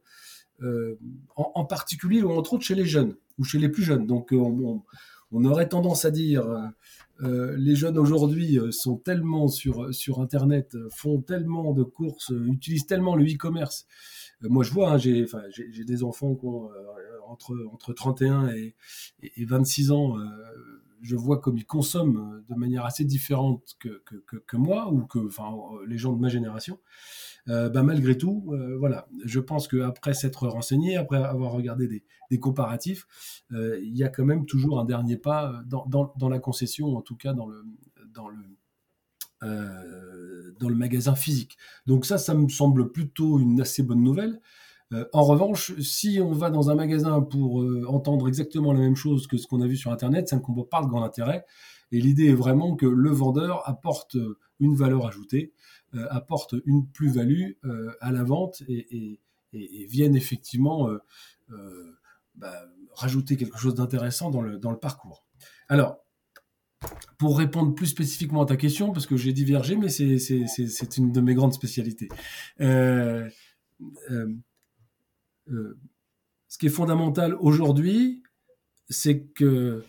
euh, 0.62 0.98
en, 1.36 1.66
particulier, 1.66 2.22
ou 2.22 2.32
entre 2.32 2.54
autres 2.54 2.64
chez 2.64 2.76
les 2.76 2.86
jeunes, 2.86 3.18
ou 3.38 3.44
chez 3.44 3.60
les 3.60 3.68
plus 3.68 3.84
jeunes, 3.84 4.08
donc 4.08 4.30
on, 4.32 5.44
aurait 5.44 5.68
tendance 5.68 6.06
à 6.06 6.12
dire, 6.12 6.46
les 7.20 7.76
jeunes 7.76 7.98
aujourd'hui 7.98 8.60
sont 8.72 8.98
tellement 8.98 9.48
sur, 9.48 9.94
sur 9.94 10.22
Internet, 10.22 10.78
font 10.96 11.22
tellement 11.22 11.74
de 11.74 11.84
courses, 11.84 12.32
utilisent 12.48 12.86
tellement 12.86 13.16
le 13.16 13.26
e-commerce. 13.26 13.88
moi, 14.42 14.64
je 14.64 14.72
vois, 14.72 14.94
hein, 14.94 14.98
j'ai 14.98 15.26
des 15.86 16.04
enfants 16.04 16.36
qui 16.36 16.46
ont 16.46 16.70
entre, 17.28 17.56
entre 17.72 17.94
31 17.94 18.50
et, 18.50 18.76
et 19.22 19.46
26 19.46 19.92
ans, 19.92 20.18
euh, 20.18 20.26
je 21.02 21.16
vois 21.16 21.40
comme 21.40 21.58
ils 21.58 21.66
consomment 21.66 22.44
de 22.48 22.56
manière 22.56 22.86
assez 22.86 23.06
différente 23.06 23.78
que, 23.80 24.58
moi 24.58 24.92
ou 24.92 25.06
que 25.06 25.20
enfin, 25.28 25.56
les 25.88 25.98
gens 25.98 26.14
de 26.14 26.20
ma 26.20 26.30
génération. 26.30 26.80
Euh, 27.50 27.70
bah, 27.70 27.82
malgré 27.84 28.18
tout, 28.18 28.50
euh, 28.52 28.76
voilà, 28.78 29.08
je 29.24 29.40
pense 29.40 29.68
qu'après 29.68 30.14
s'être 30.14 30.48
renseigné, 30.48 30.98
après 30.98 31.24
avoir 31.24 31.52
regardé 31.52 31.88
des, 32.30 32.40
comparatifs, 32.40 33.08
il 33.52 33.96
y 33.96 34.04
a 34.04 34.10
quand 34.10 34.26
même 34.26 34.46
toujours 34.46 34.80
un 34.80 34.86
dernier 34.86 35.18
pas 35.18 35.62
dans, 35.66 36.30
la 36.30 36.40
concession, 36.40 36.96
en 36.96 37.02
tout 37.02 37.16
cas 37.16 37.34
dans 37.34 37.48
le 39.40 40.76
magasin 40.76 41.16
physique. 41.16 41.58
Donc 41.86 42.06
ça, 42.06 42.18
ça 42.18 42.34
me 42.34 42.50
semble 42.50 42.92
plutôt 42.92 43.40
une 43.40 43.62
assez 43.62 43.84
bonne 43.84 44.04
nouvelle. 44.04 44.42
Euh, 44.94 45.06
en 45.14 45.24
revanche, 45.24 45.78
si 45.82 46.20
on 46.22 46.32
va 46.32 46.50
dans 46.50 46.70
un 46.70 46.76
magasin 46.76 47.22
pour 47.22 47.62
euh, 47.62 47.86
entendre 47.88 48.28
exactement 48.28 48.72
la 48.72 48.80
même 48.80 48.96
chose 48.96 49.28
que 49.28 49.38
ce 49.38 49.48
qu'on 49.48 49.62
a 49.62 49.68
vu 49.68 49.76
sur 49.76 49.92
Internet, 49.92 50.30
ça 50.30 50.38
ne 50.38 50.42
comporte 50.42 50.70
pas 50.70 50.82
de 50.82 50.88
grand 50.88 51.04
intérêt. 51.04 51.46
Et 51.92 52.00
l'idée 52.00 52.28
est 52.28 52.36
vraiment 52.36 52.76
que 52.76 52.86
le 52.86 53.10
vendeur 53.10 53.68
apporte 53.68 54.16
euh, 54.16 54.38
une 54.60 54.76
valeur 54.76 55.06
ajoutée, 55.06 55.54
apporte 56.10 56.56
une 56.66 56.88
plus-value 56.88 57.52
à 58.02 58.12
la 58.12 58.24
vente 58.24 58.62
et, 58.68 59.20
vienne 59.54 60.16
effectivement 60.16 60.90
bah, 62.36 62.54
rajouter 62.94 63.38
quelque 63.38 63.58
chose 63.58 63.76
d'intéressant 63.76 64.32
dans 64.32 64.42
le, 64.42 64.60
parcours. 64.80 65.26
Alors, 65.70 66.00
pour 67.20 67.38
répondre 67.38 67.76
plus 67.76 67.86
spécifiquement 67.86 68.42
à 68.42 68.46
ta 68.48 68.58
question, 68.58 68.92
parce 68.92 69.06
que 69.06 69.16
j'ai 69.16 69.32
divergé, 69.32 69.76
mais 69.76 69.90
c'est 69.90 70.98
une 70.98 71.12
de 71.12 71.22
mes 71.22 71.36
grandes 71.36 71.54
spécialités. 71.54 72.10
Ce 76.48 76.58
qui 76.58 76.68
est 76.68 76.70
fondamental 76.70 77.36
aujourd'hui, 77.36 78.24
c'est 78.90 79.22
que 79.22 79.84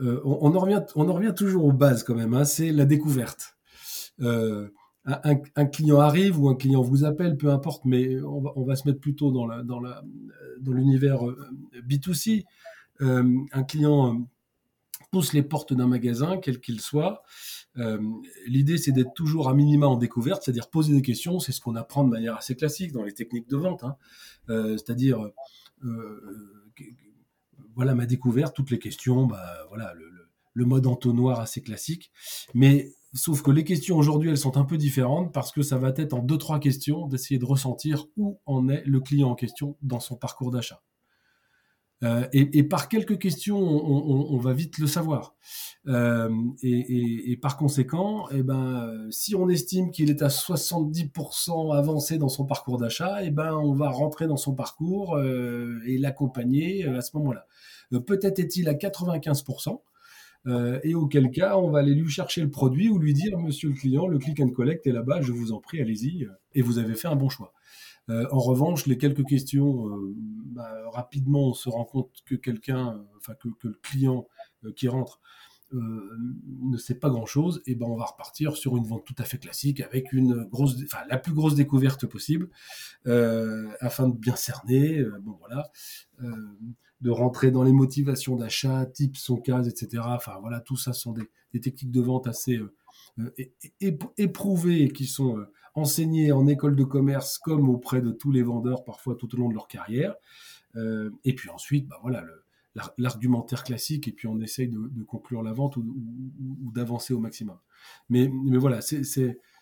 euh, 0.00 0.20
on, 0.24 0.54
en 0.54 0.58
revient, 0.58 0.82
on 0.94 1.08
en 1.08 1.12
revient 1.12 1.34
toujours 1.36 1.64
aux 1.64 1.72
bases 1.72 2.04
quand 2.04 2.14
même. 2.14 2.34
Hein, 2.34 2.44
c'est 2.44 2.72
la 2.72 2.84
découverte. 2.84 3.56
Euh, 4.20 4.68
un, 5.04 5.66
client 5.66 6.00
arrive 6.00 6.38
ou 6.38 6.50
un 6.50 6.54
client 6.54 6.82
vous 6.82 7.04
appelle, 7.04 7.38
peu 7.38 7.50
importe, 7.50 7.86
mais 7.86 8.20
on 8.20 8.64
va, 8.64 8.76
se 8.76 8.86
mettre 8.86 9.00
plutôt 9.00 9.30
dans 9.30 9.46
l'univers 10.66 11.20
B2C. 11.88 12.44
un 13.00 13.62
client 13.62 14.28
pousse 15.10 15.32
les 15.32 15.42
portes 15.42 15.72
d'un 15.72 15.86
magasin, 15.86 16.36
quel 16.36 16.60
qu'il 16.60 16.80
soit. 16.80 17.22
L'idée, 18.46 18.78
c'est 18.78 18.92
d'être 18.92 19.14
toujours 19.14 19.48
à 19.48 19.54
minima 19.54 19.86
en 19.86 19.96
découverte, 19.96 20.42
c'est-à-dire 20.42 20.68
poser 20.68 20.94
des 20.94 21.02
questions. 21.02 21.38
C'est 21.38 21.52
ce 21.52 21.60
qu'on 21.60 21.76
apprend 21.76 22.04
de 22.04 22.10
manière 22.10 22.36
assez 22.36 22.56
classique 22.56 22.92
dans 22.92 23.04
les 23.04 23.12
techniques 23.12 23.48
de 23.48 23.56
vente. 23.56 23.84
Hein. 23.84 23.96
c'est-à-dire, 24.48 25.30
voilà 27.74 27.94
ma 27.94 28.06
découverte, 28.06 28.56
toutes 28.56 28.70
les 28.70 28.78
questions, 28.80 29.26
bah, 29.26 29.44
voilà, 29.68 29.94
le, 29.94 30.10
le, 30.52 30.64
mode 30.64 30.86
entonnoir 30.88 31.38
assez 31.38 31.62
classique. 31.62 32.10
Mais 32.52 32.92
sauf 33.14 33.42
que 33.42 33.52
les 33.52 33.64
questions 33.64 33.96
aujourd'hui, 33.96 34.30
elles 34.30 34.38
sont 34.38 34.56
un 34.56 34.64
peu 34.64 34.76
différentes 34.76 35.32
parce 35.32 35.52
que 35.52 35.62
ça 35.62 35.78
va 35.78 35.92
être 35.96 36.12
en 36.12 36.18
deux, 36.18 36.38
trois 36.38 36.58
questions 36.58 37.06
d'essayer 37.06 37.38
de 37.38 37.44
ressentir 37.44 38.06
où 38.16 38.40
en 38.46 38.68
est 38.68 38.82
le 38.84 39.00
client 39.00 39.30
en 39.30 39.34
question 39.34 39.76
dans 39.82 40.00
son 40.00 40.16
parcours 40.16 40.50
d'achat. 40.50 40.82
Euh, 42.04 42.26
et, 42.32 42.62
par 42.62 42.88
quelques 42.88 43.18
questions, 43.18 43.58
on, 43.58 44.36
va 44.38 44.52
vite 44.52 44.78
le 44.78 44.86
savoir. 44.86 45.34
Euh, 45.88 46.30
et, 46.62 47.36
par 47.40 47.56
conséquent, 47.56 48.28
eh 48.30 48.42
ben, 48.42 49.08
si 49.10 49.34
on 49.34 49.48
estime 49.48 49.90
qu'il 49.90 50.10
est 50.10 50.22
à 50.22 50.28
70% 50.28 51.76
avancé 51.76 52.18
dans 52.18 52.28
son 52.28 52.44
parcours 52.44 52.78
d'achat, 52.78 53.22
eh 53.22 53.30
ben, 53.30 53.54
on 53.54 53.72
va 53.72 53.90
rentrer 53.90 54.26
dans 54.26 54.36
son 54.36 54.54
parcours 54.54 55.16
euh, 55.16 55.80
et 55.86 55.98
l'accompagner 55.98 56.84
à 56.84 57.00
ce 57.00 57.16
moment-là. 57.16 57.46
Peut-être 58.06 58.38
est-il 58.38 58.68
à 58.68 58.74
95%. 58.74 59.80
et 60.84 60.94
auquel 60.94 61.30
cas, 61.30 61.56
on 61.56 61.70
va 61.70 61.80
aller 61.80 61.94
lui 61.94 62.10
chercher 62.10 62.42
le 62.42 62.50
produit 62.50 62.88
ou 62.88 62.98
lui 62.98 63.12
dire, 63.12 63.38
monsieur 63.38 63.70
le 63.70 63.74
client, 63.74 64.06
le 64.06 64.18
click 64.18 64.40
and 64.40 64.50
collect 64.50 64.86
est 64.86 64.92
là-bas, 64.92 65.20
je 65.20 65.32
vous 65.32 65.52
en 65.52 65.60
prie, 65.60 65.80
allez-y, 65.80 66.28
et 66.54 66.62
vous 66.62 66.78
avez 66.78 66.94
fait 66.94 67.08
un 67.08 67.16
bon 67.16 67.28
choix. 67.28 67.52
Euh, 68.10 68.26
en 68.30 68.38
revanche, 68.38 68.86
les 68.86 68.98
quelques 68.98 69.24
questions, 69.24 69.88
euh, 69.88 70.14
bah, 70.16 70.90
rapidement, 70.92 71.48
on 71.48 71.54
se 71.54 71.68
rend 71.68 71.84
compte 71.84 72.10
que 72.24 72.34
quelqu'un, 72.34 73.04
enfin 73.18 73.34
que, 73.34 73.48
le 73.62 73.74
client 73.82 74.26
euh, 74.64 74.72
qui 74.72 74.88
rentre 74.88 75.20
ne 75.70 76.78
sait 76.78 76.94
pas 76.94 77.10
grand-chose, 77.10 77.60
et 77.66 77.74
ben 77.74 77.84
on 77.84 77.94
va 77.94 78.06
repartir 78.06 78.56
sur 78.56 78.78
une 78.78 78.86
vente 78.86 79.04
tout 79.04 79.14
à 79.18 79.24
fait 79.24 79.36
classique 79.36 79.82
avec 79.82 80.14
une 80.14 80.44
grosse, 80.44 80.76
enfin 80.82 81.04
la 81.10 81.18
plus 81.18 81.34
grosse 81.34 81.54
découverte 81.56 82.06
possible, 82.06 82.48
afin 83.04 84.08
de 84.08 84.16
bien 84.16 84.34
cerner, 84.34 85.04
bon 85.20 85.36
voilà, 85.40 85.70
de 87.02 87.10
rentrer 87.10 87.50
dans 87.50 87.64
les 87.64 87.72
motivations 87.72 88.36
d'achat, 88.36 88.86
type 88.86 89.18
son 89.18 89.36
cas, 89.36 89.62
etc. 89.62 90.02
Enfin 90.06 90.38
voilà, 90.40 90.62
tout 90.62 90.78
ça 90.78 90.94
sont 90.94 91.12
des, 91.12 91.60
techniques 91.60 91.92
de 91.92 92.00
vente 92.00 92.26
assez 92.26 92.58
éprouvées 94.16 94.88
qui 94.88 95.04
sont 95.06 95.44
enseigner 95.78 96.32
en 96.32 96.46
école 96.46 96.76
de 96.76 96.84
commerce 96.84 97.38
comme 97.38 97.68
auprès 97.68 98.00
de 98.00 98.10
tous 98.10 98.30
les 98.30 98.42
vendeurs, 98.42 98.84
parfois 98.84 99.14
tout 99.14 99.34
au 99.34 99.38
long 99.38 99.48
de 99.48 99.54
leur 99.54 99.68
carrière. 99.68 100.14
Euh, 100.76 101.10
et 101.24 101.34
puis 101.34 101.50
ensuite, 101.50 101.88
bah 101.88 101.96
voilà, 102.02 102.24
l'argumentaire 102.98 103.64
classique, 103.64 104.08
et 104.08 104.12
puis 104.12 104.28
on 104.28 104.40
essaye 104.40 104.68
de, 104.68 105.02
conclure 105.04 105.42
la 105.42 105.52
vente 105.52 105.76
ou, 105.76 105.84
d'avancer 106.74 107.14
au 107.14 107.18
maximum. 107.18 107.58
Mais, 108.08 108.28
mais 108.28 108.58
voilà, 108.58 108.80
c'est, 108.80 109.02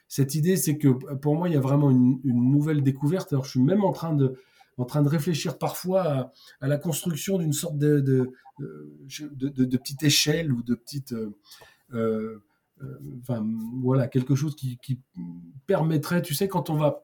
cette 0.08 0.34
idée, 0.34 0.56
c'est 0.56 0.78
que 0.78 0.88
pour 0.88 1.36
moi, 1.36 1.48
il 1.48 1.54
y 1.54 1.56
a 1.56 1.60
vraiment 1.60 1.90
une, 1.90 2.20
nouvelle 2.24 2.82
découverte. 2.82 3.32
Alors, 3.32 3.44
je 3.44 3.50
suis 3.50 3.60
même 3.60 3.84
en 3.84 3.92
train 3.92 4.14
de, 4.14 4.34
en 4.76 4.84
train 4.84 5.02
de 5.02 5.08
réfléchir 5.08 5.58
parfois 5.58 6.32
à, 6.60 6.68
la 6.68 6.78
construction 6.78 7.38
d'une 7.38 7.52
sorte 7.52 7.78
de, 7.78 8.00
de, 8.00 8.32
de, 8.58 9.76
petite 9.76 10.02
échelle 10.02 10.52
ou 10.52 10.62
de 10.62 10.74
petite. 10.74 11.12
Euh, 11.12 11.30
euh, 11.94 12.42
enfin 13.20 13.46
voilà 13.82 14.06
quelque 14.08 14.34
chose 14.34 14.54
qui, 14.54 14.78
permettrait 15.66 16.22
tu 16.22 16.34
sais 16.34 16.48
quand 16.48 16.70
on 16.70 16.76
va 16.76 17.02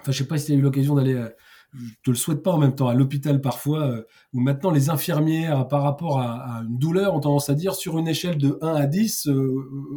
enfin 0.00 0.12
je 0.12 0.18
sais 0.18 0.26
pas 0.26 0.38
si 0.38 0.46
tu 0.46 0.52
as 0.52 0.54
eu 0.56 0.60
l'occasion 0.60 0.94
d'aller 0.94 1.14
euh, 1.14 1.28
je 1.74 1.94
te 2.04 2.10
le 2.10 2.16
souhaite 2.16 2.42
pas 2.42 2.52
en 2.52 2.58
même 2.58 2.74
temps 2.74 2.88
à 2.88 2.94
l'hôpital 2.94 3.40
parfois 3.40 3.86
euh, 3.86 4.02
où 4.32 4.40
maintenant 4.40 4.70
les 4.70 4.90
infirmières 4.90 5.68
par 5.68 5.82
rapport 5.82 6.18
à, 6.18 6.62
une 6.68 6.78
douleur 6.78 7.14
ont 7.14 7.20
tendance 7.20 7.48
à 7.48 7.54
dire 7.54 7.74
sur 7.74 7.98
une 7.98 8.08
échelle 8.08 8.36
de 8.38 8.58
1 8.60 8.74
à 8.74 8.86
10 8.86 9.28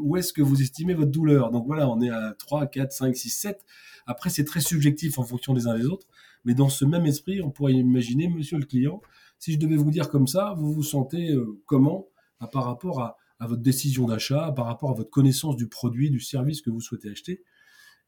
où 0.01 0.15
est-ce 0.15 0.31
que 0.31 0.41
vous 0.41 0.61
estimez 0.61 0.93
votre 0.93 1.11
douleur? 1.11 1.51
Donc 1.51 1.65
voilà 1.65 1.89
on 1.89 1.99
est 2.01 2.09
à 2.09 2.33
3 2.37 2.67
4 2.67 2.91
5 2.91 3.15
6 3.15 3.29
7 3.29 3.65
après 4.05 4.29
c'est 4.29 4.45
très 4.45 4.61
subjectif 4.61 5.17
en 5.19 5.23
fonction 5.23 5.53
des 5.53 5.67
uns 5.67 5.77
des 5.77 5.85
autres. 5.85 6.07
Mais 6.45 6.53
dans 6.53 6.69
ce 6.69 6.85
même 6.85 7.05
esprit 7.05 7.41
on 7.41 7.49
pourrait 7.49 7.73
imaginer 7.73 8.29
monsieur 8.29 8.57
le 8.57 8.65
client 8.65 9.01
si 9.39 9.53
je 9.53 9.59
devais 9.59 9.75
vous 9.75 9.91
dire 9.91 10.09
comme 10.09 10.27
ça 10.27 10.53
vous 10.57 10.71
vous 10.71 10.83
sentez 10.83 11.35
comment 11.65 12.07
par 12.51 12.65
rapport 12.65 13.01
à 13.01 13.17
à 13.39 13.47
votre 13.47 13.61
décision 13.61 14.05
d'achat, 14.07 14.51
par 14.55 14.65
rapport 14.65 14.91
à 14.91 14.93
votre 14.93 15.09
connaissance 15.09 15.55
du 15.55 15.67
produit, 15.67 16.09
du 16.09 16.19
service 16.19 16.61
que 16.61 16.69
vous 16.69 16.81
souhaitez 16.81 17.09
acheter. 17.09 17.43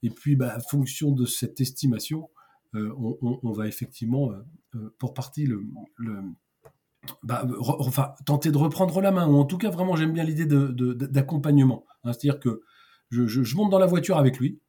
Et 0.04 0.10
puis, 0.10 0.36
bah, 0.36 0.56
en 0.58 0.62
fonction 0.62 1.12
de 1.12 1.26
cette 1.26 1.60
estimation, 1.60 2.30
euh, 2.76 2.94
on, 2.98 3.52
va 3.52 3.68
effectivement, 3.68 4.32
euh, 4.32 4.36
euh, 4.76 4.96
pour 5.00 5.14
partie, 5.14 5.46
le, 5.46 5.64
bah, 7.24 7.48
enfin, 7.80 8.14
tenter 8.26 8.52
de 8.52 8.58
reprendre 8.58 9.02
la 9.02 9.12
main, 9.12 9.28
ou 9.28 9.36
en 9.36 9.46
tout 9.46 9.58
cas, 9.58 9.70
vraiment, 9.70 9.96
j'aime 9.96 10.14
bien 10.14 10.24
l'idée 10.24 10.46
d'accompagnement. 10.46 11.86
De, 12.04 12.10
hein. 12.10 12.14
C'est-à-dire 12.14 12.40
que 12.40 12.62
je, 13.10 13.56
monte 13.56 13.72
dans 13.72 13.80
la 13.80 13.86
voiture 13.86 14.18
avec 14.18 14.38
lui, 14.38 14.60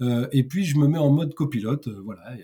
et 0.00 0.46
puis 0.46 0.64
je 0.64 0.78
me 0.78 0.86
mets 0.86 0.98
en 0.98 1.10
mode 1.10 1.34
copilote, 1.34 1.88
voilà, 1.88 2.36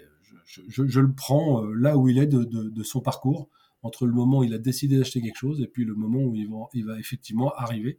je, 0.47 1.01
le 1.01 1.15
prends 1.15 1.63
là 1.65 1.97
où 1.97 2.09
il 2.09 2.19
est 2.19 2.27
de 2.27 2.83
son 2.83 3.01
parcours, 3.01 3.49
entre 3.85 4.07
le 4.07 4.13
moment 4.13 4.39
où 4.39 4.45
il 4.45 4.55
a 4.55 4.59
décidé 4.59 4.97
d'acheter 4.99 5.21
quelque 5.21 5.37
chose 5.39 5.61
et 5.61 5.67
puis 5.67 5.85
le 5.85 5.95
moment 5.95 6.21
où 6.21 6.35
il 6.35 6.51
va, 6.51 6.69
il 6.73 6.87
va 6.87 6.99
effectivement 6.99 7.55
arriver 7.55 7.99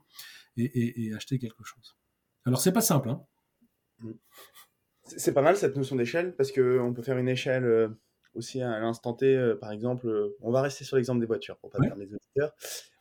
et, 0.57 1.13
acheter 1.13 1.37
quelque 1.37 1.63
chose. 1.63 1.95
Alors 2.43 2.59
c'est 2.59 2.71
pas 2.71 2.81
simple. 2.81 3.09
Hein 3.09 3.23
mm. 3.99 4.11
c'est 5.03 5.33
pas 5.33 5.43
mal 5.43 5.55
cette 5.55 5.75
notion 5.75 5.95
d'échelle 5.95 6.35
parce 6.35 6.51
qu'on 6.51 6.93
peut 6.93 7.03
faire 7.03 7.17
une 7.17 7.29
échelle 7.29 7.65
euh, 7.65 7.89
aussi 8.33 8.61
à 8.61 8.79
l'instant 8.79 9.13
T. 9.13 9.37
Euh, 9.37 9.55
par 9.55 9.71
exemple, 9.71 10.07
euh, 10.07 10.35
on 10.41 10.51
va 10.51 10.61
rester 10.61 10.83
sur 10.83 10.97
l'exemple 10.97 11.19
des 11.19 11.27
voitures 11.27 11.57
pour 11.57 11.69
pas 11.69 11.79
perdre 11.79 12.01
les 12.01 12.11
auditeurs. 12.13 12.55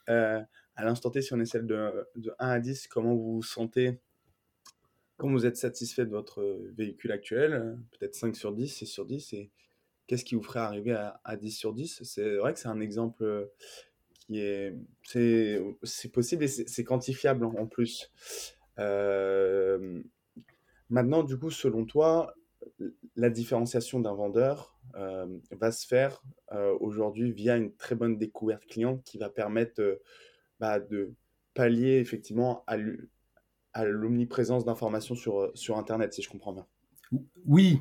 à 0.06 0.84
l'instant 0.84 1.10
T, 1.10 1.22
si 1.22 1.32
on 1.32 1.40
essaie 1.40 1.62
de, 1.62 2.06
de 2.16 2.34
1 2.38 2.48
à 2.48 2.60
10, 2.60 2.86
comment 2.88 3.14
vous 3.14 3.36
vous 3.36 3.42
sentez? 3.42 3.98
Quand 5.16 5.30
vous 5.30 5.46
êtes 5.46 5.56
satisfait 5.56 6.04
de 6.04 6.10
votre 6.10 6.42
véhicule 6.76 7.12
actuel? 7.12 7.78
Peut-être 7.92 8.14
5 8.14 8.36
sur 8.36 8.52
10, 8.52 8.68
6 8.68 8.86
sur 8.86 9.06
10 9.06 9.32
et 9.32 9.50
qu'est-ce 10.06 10.25
qui 10.25 10.34
vous 10.34 10.42
ferait 10.42 10.61
arriver 10.61 10.92
à, 11.25 11.37
10 11.37 11.50
sur 11.50 11.73
10 11.73 12.02
C'est 12.02 12.37
vrai 12.37 12.52
que 12.52 12.58
c'est 12.58 12.68
un 12.68 12.80
exemple 12.80 13.25
euh, 13.25 13.46
qui 14.12 14.40
est. 14.40 14.75
C'est 15.02 16.12
possible 16.12 16.44
et 16.44 16.49
c'est 16.49 16.84
quantifiable 16.84 17.44
en, 17.44 17.66
plus. 17.66 18.12
Maintenant, 20.90 21.23
du 21.23 21.38
coup, 21.38 21.50
selon 21.50 21.84
toi, 21.84 22.34
la 23.16 23.30
différenciation 23.30 24.00
d'un 24.00 24.14
vendeur 24.14 24.78
va 25.50 25.73
se 25.73 25.87
faire 25.87 26.23
aujourd'hui 26.80 27.32
via 27.32 27.56
une 27.56 27.75
très 27.75 27.94
bonne 27.94 28.16
découverte 28.16 28.64
client 28.66 28.99
qui 28.99 29.18
va 29.18 29.28
permettre 29.28 30.00
bah, 30.61 30.80
de 30.80 31.14
pallier 31.54 31.99
effectivement 31.99 32.64
à 32.66 33.84
l'omniprésence 33.84 34.64
d'informations 34.64 35.14
sur, 35.14 35.50
sur 35.54 35.78
Internet, 35.78 36.12
si 36.12 36.23
je 36.23 36.28
comprends 36.28 36.52
bien. 36.52 36.66
Oui, 37.46 37.80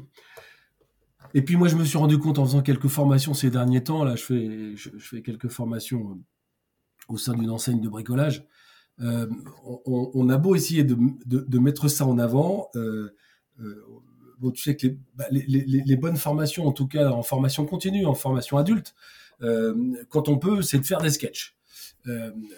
et 1.34 1.42
puis 1.42 1.56
moi, 1.56 1.68
je 1.68 1.76
me 1.76 1.84
suis 1.84 1.98
rendu 1.98 2.20
compte 2.20 2.40
en 2.40 2.46
faisant 2.46 2.62
quelques 2.62 2.88
formations 2.88 3.34
ces 3.34 3.50
derniers 3.50 3.84
temps, 3.84 4.04
là, 4.04 4.16
je 4.16 4.24
fais, 4.24 4.76
je, 4.76 4.90
fais 5.00 5.22
quelques 5.22 5.50
formations 5.50 6.12
euh, 6.12 6.16
au 7.08 7.18
sein 7.18 7.34
d'une 7.34 7.50
enseigne 7.50 7.82
de 7.82 7.90
bricolage. 7.90 8.46
Euh, 9.02 9.28
on, 9.86 10.30
a 10.30 10.38
beau 10.38 10.54
essayer 10.54 10.84
de, 10.84 10.96
de, 11.26 11.60
mettre 11.60 11.88
ça 11.88 12.06
en 12.06 12.20
avant. 12.20 12.70
Euh, 12.76 13.16
bon, 14.38 14.52
tu 14.52 14.62
sais 14.62 14.78
que 14.78 14.88
bah, 15.16 15.26
les, 15.32 15.44
les, 15.48 15.82
les, 15.84 15.96
bonnes 15.96 16.18
formations, 16.18 16.68
en 16.68 16.72
tout 16.72 16.88
cas 16.88 17.10
en 17.10 17.24
formation 17.24 17.66
continue, 17.66 18.06
en 18.06 18.14
formation 18.14 18.58
adulte, 18.58 18.94
quand 20.10 20.30
on 20.30 20.38
peut, 20.38 20.62
c'est 20.62 20.78
de 20.78 20.86
faire 20.86 21.02
des 21.02 21.10
sketchs. 21.10 21.58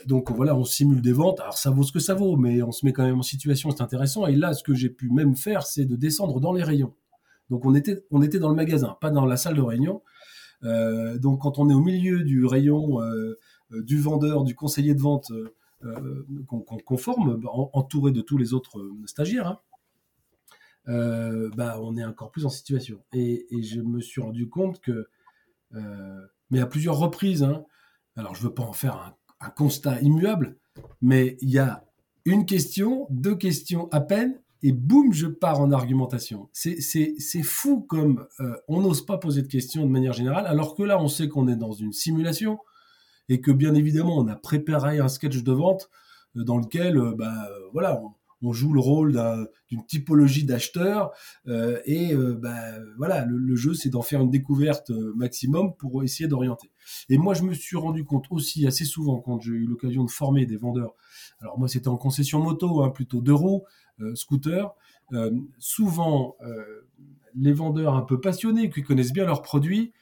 donc 0.05 0.29
voilà, 0.29 0.55
on 0.57 0.65
simule 0.65 1.01
des 1.01 1.13
ventes. 1.13 1.39
Alors 1.39 1.57
ça 1.57 1.71
vaut 1.71 1.83
ce 1.83 1.93
que 1.93 1.99
ça 1.99 2.13
vaut, 2.13 2.35
mais 2.35 2.61
on 2.61 2.73
se 2.73 2.85
met 2.85 2.91
quand 2.91 3.05
même 3.05 3.19
en 3.19 3.23
situation, 3.23 3.71
c'est 3.71 3.81
intéressant. 3.81 4.27
Et 4.27 4.35
là, 4.35 4.53
ce 4.53 4.61
que 4.61 4.73
j'ai 4.73 4.89
pu 4.89 5.09
même 5.09 5.37
faire, 5.37 5.65
c'est 5.65 5.85
de 5.85 5.95
descendre 5.95 6.41
dans 6.41 6.51
les 6.51 6.63
rayons. 6.63 6.93
Donc 7.49 7.65
on 7.65 7.73
était, 7.75 8.39
dans 8.39 8.49
le 8.49 8.55
magasin, 8.55 8.97
pas 9.01 9.11
dans 9.11 9.25
la 9.25 9.37
salle 9.37 9.55
de 9.55 9.61
réunion. 9.61 10.01
Euh, 10.63 11.17
donc 11.17 11.41
quand 11.41 11.59
on 11.59 11.69
est 11.69 11.73
au 11.73 11.81
milieu 11.81 12.23
du 12.23 12.45
rayon 12.45 13.01
euh, 13.01 13.37
euh, 13.71 13.83
du 13.83 13.99
vendeur, 13.99 14.43
du 14.43 14.55
conseiller 14.55 14.95
de 14.95 15.01
vente 15.01 15.31
qu'on 16.47 16.97
forme, 16.97 17.35
bah, 17.35 17.49
entouré 17.51 18.11
de 18.11 18.21
tous 18.21 18.37
les 18.37 18.53
autres 18.53 18.89
stagiaires, 19.05 19.59
hein, 20.87 21.49
bah, 21.55 21.79
on 21.81 21.95
est 21.95 22.05
encore 22.05 22.31
plus 22.31 22.45
en 22.45 22.49
situation. 22.49 23.03
Et, 23.13 23.45
je 23.61 23.81
me 23.81 24.01
suis 24.01 24.21
rendu 24.21 24.49
compte 24.49 24.81
que, 24.81 25.07
mais 26.49 26.59
à 26.59 26.65
plusieurs 26.65 26.97
reprises, 26.97 27.43
hein, 27.43 27.65
alors 28.15 28.33
je 28.33 28.41
veux 28.41 28.53
pas 28.53 28.63
en 28.63 28.73
faire 28.73 29.15
un 29.41 29.49
constat 29.51 30.01
immuable, 30.01 30.57
mais 31.01 31.37
il 31.41 31.49
y 31.49 31.59
a 31.59 31.85
une 32.23 32.47
question, 32.47 33.05
deux 33.11 33.35
questions 33.35 33.87
à 33.91 34.01
peine, 34.01 34.39
et 34.65 34.71
boum, 34.71 35.13
je 35.13 35.27
pars 35.27 35.61
en 35.61 35.71
argumentation. 35.71 36.49
C'est 36.51 37.43
fou 37.43 37.81
comme 37.81 38.25
euh, 38.39 38.55
on 38.67 38.81
n'ose 38.81 39.05
pas 39.05 39.19
poser 39.19 39.43
de 39.43 39.47
questions 39.47 39.85
de 39.85 39.91
manière 39.91 40.13
générale, 40.13 40.47
alors 40.47 40.73
que 40.73 40.81
là, 40.81 40.99
on 40.99 41.07
sait 41.07 41.29
qu'on 41.29 41.47
est 41.47 41.55
dans 41.55 41.73
une 41.73 41.93
simulation 41.93 42.57
et 43.29 43.41
que 43.41 43.51
bien 43.51 43.75
évidemment 43.75 44.17
on 44.17 44.27
a 44.27 44.35
préparé 44.35 44.99
un 44.99 45.07
sketch 45.07 45.43
de 45.43 45.51
vente 45.51 45.91
dans 46.33 46.57
lequel, 46.57 46.99
bah, 47.15 47.47
voilà, 47.73 48.01
on 48.41 48.53
joue 48.53 48.73
le 48.73 48.79
rôle 48.79 49.19
d'une 49.69 49.85
typologie 49.85 50.43
d'acheteur 50.43 51.11
euh, 51.47 51.79
et 51.85 52.13
euh, 52.13 52.33
bah, 52.33 52.55
voilà 52.97 53.25
le, 53.25 53.55
jeu 53.55 53.73
c'est 53.73 53.89
d'en 53.89 54.01
faire 54.01 54.21
une 54.21 54.29
découverte 54.29 54.91
euh, 54.91 55.13
maximum 55.15 55.75
pour 55.75 56.03
essayer 56.03 56.27
d'orienter 56.27 56.71
et 57.09 57.17
moi 57.17 57.33
je 57.33 57.43
me 57.43 57.53
suis 57.53 57.77
rendu 57.77 58.03
compte 58.03 58.25
aussi 58.29 58.67
assez 58.67 58.85
souvent 58.85 59.19
quand 59.19 59.39
j'ai 59.39 59.51
eu 59.51 59.65
l'occasion 59.65 60.03
de 60.03 60.11
former 60.11 60.45
des 60.45 60.57
vendeurs 60.57 60.93
alors 61.39 61.59
moi 61.59 61.67
c'était 61.67 61.87
en 61.87 61.97
concession 61.97 62.41
moto 62.41 62.83
hein, 62.83 62.89
plutôt 62.89 63.21
deux 63.21 63.33
roues 63.33 63.63
scooter 64.13 64.73
souvent 65.59 66.35
les 67.35 67.53
vendeurs 67.53 67.95
un 67.95 68.01
peu 68.01 68.19
passionnés 68.19 68.69
qui 68.69 68.81
connaissent 68.81 69.13
bien 69.13 69.25
leurs 69.25 69.41
produits 69.41 69.93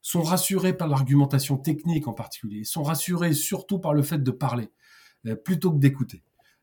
sont 0.00 0.22
rassurés 0.22 0.72
par 0.72 0.88
l'argumentation 0.88 1.56
technique 1.56 2.08
en 2.08 2.14
particulier 2.14 2.64
sont 2.64 2.82
rassurés 2.82 3.32
surtout 3.32 3.78
par 3.78 3.94
le 3.94 4.02
fait 4.02 4.22
de 4.22 4.30
parler 4.30 4.70
plutôt 5.44 5.72
que 5.72 5.78
d'écouter 5.78 6.22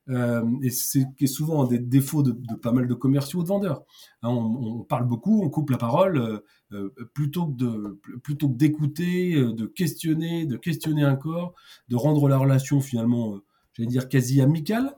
euh, 0.10 0.44
et 0.62 0.70
c'est 0.70 1.08
souvent 1.26 1.64
un 1.64 1.68
des 1.68 1.80
défauts 1.80 2.22
de, 2.22 2.34
pas 2.62 2.72
mal 2.72 2.88
de 2.88 2.94
commerciaux 2.94 3.40
ou 3.40 3.44
de 3.44 3.48
vendeurs. 3.48 3.84
Hein, 4.22 4.30
on, 4.30 4.84
parle 4.84 5.08
beaucoup, 5.08 5.42
on 5.44 5.50
coupe 5.50 5.72
la 5.72 5.78
parole, 5.78 6.18
euh, 6.18 6.40
euh, 6.74 7.10
plutôt 7.14 7.48
que 7.48 8.00
plutôt 8.24 8.50
que 8.50 8.56
d'écouter, 8.56 9.36
de 9.36 9.66
questionner, 9.66 10.46
de 10.46 10.58
questionner 10.58 11.06
encore, 11.06 11.54
de 11.90 11.96
rendre 11.96 12.28
la 12.28 12.38
relation 12.38 12.82
finalement, 12.82 13.40
j'allais 13.76 13.90
dire 13.90 14.10
quasi 14.10 14.42
amicale, 14.42 14.96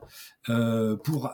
pour 1.04 1.30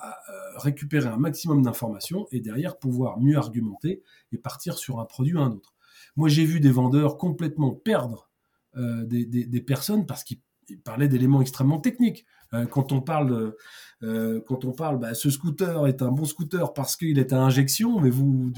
récupérer 0.57 1.09
un 1.09 1.17
maximum 1.17 1.63
d'informations 1.63 2.27
et 2.33 2.41
derrière 2.41 2.79
pouvoir 2.79 3.21
mieux 3.21 3.37
argumenter 3.37 4.03
et 4.33 4.39
partir 4.39 4.79
sur 4.79 4.99
un 4.99 5.05
produit 5.05 5.35
ou 5.35 5.41
un 5.41 5.53
autre. 5.53 5.75
Moi, 6.17 6.29
j'ai 6.29 6.45
vu 6.45 6.61
des 6.61 6.71
vendeurs 6.71 7.17
complètement 7.19 7.73
perdre 7.73 8.31
des, 8.77 9.25
des 9.27 9.61
personnes 9.61 10.07
parce 10.07 10.25
qu'ils 10.25 10.41
parlaient 10.85 11.09
d'éléments 11.09 11.41
extrêmement 11.41 11.81
techniques. 11.81 12.27
Euh, 12.55 12.67
quand 12.67 12.93
on 12.93 13.01
parle, 13.01 13.55
euh, 14.03 14.41
quand 14.47 14.65
on 14.65 14.73
parle, 14.73 14.99
bah, 14.99 15.15
ce 15.15 15.31
scooter 15.31 15.87
est 15.87 16.03
un 16.03 16.11
bon 16.11 16.25
scooter 16.25 16.73
parce 16.73 16.97
qu'il 16.97 17.19
est 17.19 17.33
à 17.33 17.41
injection, 17.41 18.01
mais 18.01 18.11
vous, 18.11 18.53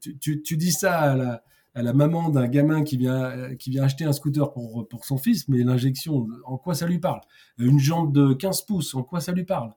tu, 0.00 0.42
tu, 0.42 0.56
dis 0.56 0.72
ça 0.72 0.98
à 0.98 1.16
la, 1.16 1.44
à 1.76 1.82
la 1.82 1.92
maman 1.92 2.30
d'un 2.30 2.48
gamin 2.48 2.82
qui 2.84 2.96
vient, 2.96 3.54
qui 3.56 3.68
vient 3.68 3.84
acheter 3.84 4.04
un 4.04 4.12
scooter 4.12 4.50
pour, 4.54 4.88
pour 4.88 5.04
son 5.04 5.18
fils, 5.18 5.46
mais 5.46 5.62
l'injection, 5.62 6.26
en 6.46 6.56
quoi 6.56 6.74
ça 6.74 6.86
lui 6.86 6.98
parle? 6.98 7.20
Une 7.58 7.78
jambe 7.78 8.14
de 8.14 8.32
15 8.32 8.62
pouces, 8.62 8.94
en 8.94 9.02
quoi 9.02 9.20
ça 9.20 9.32
lui 9.32 9.44
parle? 9.44 9.74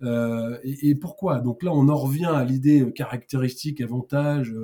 Euh, 0.00 0.56
et, 0.64 0.94
pourquoi? 0.94 1.40
Donc 1.40 1.62
là, 1.62 1.70
on 1.74 1.90
en 1.90 1.94
revient 1.94 2.24
à 2.24 2.42
l'idée 2.42 2.90
caractéristique, 2.94 3.82
avantage, 3.82 4.54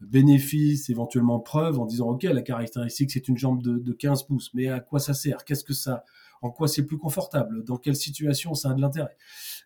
bénéfice, 0.00 0.90
éventuellement 0.90 1.38
preuve, 1.38 1.78
en 1.78 1.86
disant, 1.86 2.08
OK, 2.08 2.24
la 2.24 2.42
caractéristique, 2.42 3.12
c'est 3.12 3.28
une 3.28 3.38
jambe 3.38 3.62
de, 3.62 3.78
de 3.78 3.92
15 3.92 4.24
pouces, 4.24 4.50
mais 4.54 4.66
à 4.66 4.80
quoi 4.80 4.98
ça 4.98 5.14
sert? 5.14 5.44
Qu'est-ce 5.44 5.62
que 5.62 5.72
ça 5.72 6.04
en 6.44 6.50
quoi 6.50 6.68
c'est 6.68 6.84
plus 6.84 6.98
confortable, 6.98 7.64
dans 7.64 7.78
quelle 7.78 7.96
situation 7.96 8.54
ça 8.54 8.70
a 8.70 8.74
de 8.74 8.80
l'intérêt? 8.82 9.16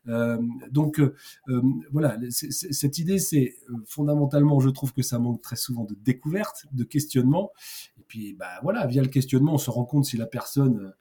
Euh, 0.07 0.38
donc 0.71 1.01
euh, 1.01 1.17
euh, 1.49 1.61
voilà, 1.91 2.17
cette 2.31 2.99
idée, 2.99 3.19
c'est 3.19 3.57
fondamentalement, 3.85 4.61
je 4.61 4.69
trouve 4.69 4.93
que 4.93 5.03
ça 5.03 5.19
manque 5.19 5.43
très 5.43 5.57
souvent 5.57 5.85
de 5.85 5.97
découverte, 5.97 6.67
de 6.71 6.85
questionnement. 6.85 7.51
Et 7.99 8.05
puis, 8.07 8.35
bah 8.35 8.61
voilà, 8.62 8.87
via 8.87 9.03
le 9.03 9.09
questionnement, 9.09 9.55
on 9.55 9.59
se 9.59 9.71
rend 9.71 9.85
compte 9.85 10.05
si 10.05 10.17
la 10.17 10.27
personne, 10.27 10.95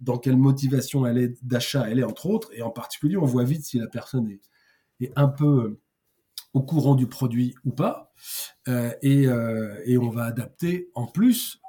dans 0.00 0.16
quelle 0.16 0.38
motivation 0.38 1.04
elle 1.06 1.18
est 1.18 1.44
d'achat, 1.44 1.88
elle 1.90 1.98
est 1.98 2.04
entre 2.04 2.26
autres, 2.26 2.50
et 2.54 2.62
en 2.62 2.70
particulier, 2.70 3.18
on 3.18 3.26
voit 3.26 3.44
vite 3.44 3.64
si 3.66 3.78
la 3.78 3.88
personne 3.88 4.30
est, 4.30 5.12
un 5.14 5.28
peu 5.28 5.78
au 6.54 6.62
courant 6.62 6.94
du 6.94 7.06
produit 7.06 7.54
ou 7.66 7.70
pas, 7.70 8.14
et, 9.02 9.26
et, 9.84 9.98
on 9.98 10.08
va 10.08 10.24
adapter 10.24 10.88
en 10.94 11.06
plus 11.06 11.60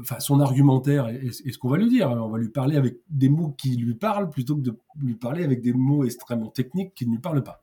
enfin 0.00 0.18
son 0.20 0.40
argumentaire 0.40 1.08
et, 1.08 1.30
ce 1.30 1.58
qu'on 1.58 1.68
va 1.68 1.76
lui 1.76 1.88
dire. 1.88 2.10
on 2.10 2.28
va 2.28 2.38
lui 2.38 2.48
parler 2.48 2.76
avec 2.76 2.98
des 3.08 3.28
mots 3.28 3.54
qui 3.56 3.76
lui 3.76 3.94
parlent 3.94 4.30
plutôt 4.30 4.56
que 4.56 4.62
de 4.62 4.76
lui 5.00 5.14
parler 5.14 5.44
avec 5.44 5.60
des 5.62 5.72
mots 5.72 6.04
extrêmement 6.04 6.50
techniques 6.50 6.94
qui 6.94 7.06
ne 7.06 7.12
lui 7.12 7.20
parlent 7.20 7.44
pas. 7.44 7.62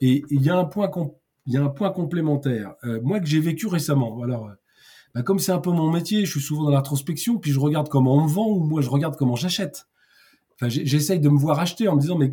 Et 0.00 0.24
il 0.30 0.42
y 0.42 0.50
a 0.50 0.56
un 0.56 0.64
point, 0.64 0.90
il 1.46 1.54
y 1.54 1.56
a 1.56 1.62
un 1.62 1.68
point 1.68 1.90
complémentaire. 1.90 2.74
Euh, 2.84 3.00
moi 3.02 3.20
que 3.20 3.26
j'ai 3.26 3.40
vécu 3.40 3.66
récemment. 3.66 4.22
Alors, 4.22 4.50
bah, 5.14 5.22
comme 5.22 5.38
c'est 5.38 5.52
un 5.52 5.60
peu 5.60 5.70
mon 5.70 5.90
métier, 5.90 6.26
je 6.26 6.30
suis 6.30 6.40
souvent 6.40 6.64
dans 6.64 6.70
l'introspection, 6.70 7.38
puis 7.38 7.50
je 7.50 7.58
regarde 7.58 7.88
comment 7.88 8.16
on 8.16 8.24
me 8.24 8.28
vend 8.28 8.48
ou 8.48 8.64
moi 8.64 8.82
je 8.82 8.90
regarde 8.90 9.16
comment 9.16 9.36
j'achète. 9.36 9.86
Enfin, 10.54 10.68
j'essaye 10.68 11.20
de 11.20 11.28
me 11.28 11.38
voir 11.38 11.58
acheter 11.58 11.88
en 11.88 11.96
me 11.96 12.00
disant 12.00 12.18
mais 12.18 12.32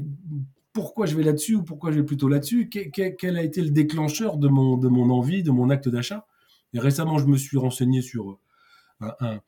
pourquoi 0.74 1.06
je 1.06 1.16
vais 1.16 1.24
là-dessus 1.24 1.56
ou 1.56 1.64
pourquoi 1.64 1.92
je 1.92 2.00
vais 2.00 2.06
plutôt 2.06 2.28
là-dessus? 2.28 2.70
Quel, 2.70 3.38
a 3.38 3.44
été 3.44 3.62
le 3.62 3.70
déclencheur 3.70 4.38
de 4.38 4.48
mon, 4.48 4.78
de 4.78 4.88
mon 4.88 5.12
envie, 5.12 5.44
de 5.44 5.52
mon 5.52 5.70
acte 5.70 5.88
d'achat? 5.88 6.26
Et 6.74 6.80
récemment, 6.80 7.20
je 7.20 7.28
me 7.28 7.38
suis 7.38 7.58
renseigné 7.58 8.02
sur 8.02 8.40
un, 9.00 9.40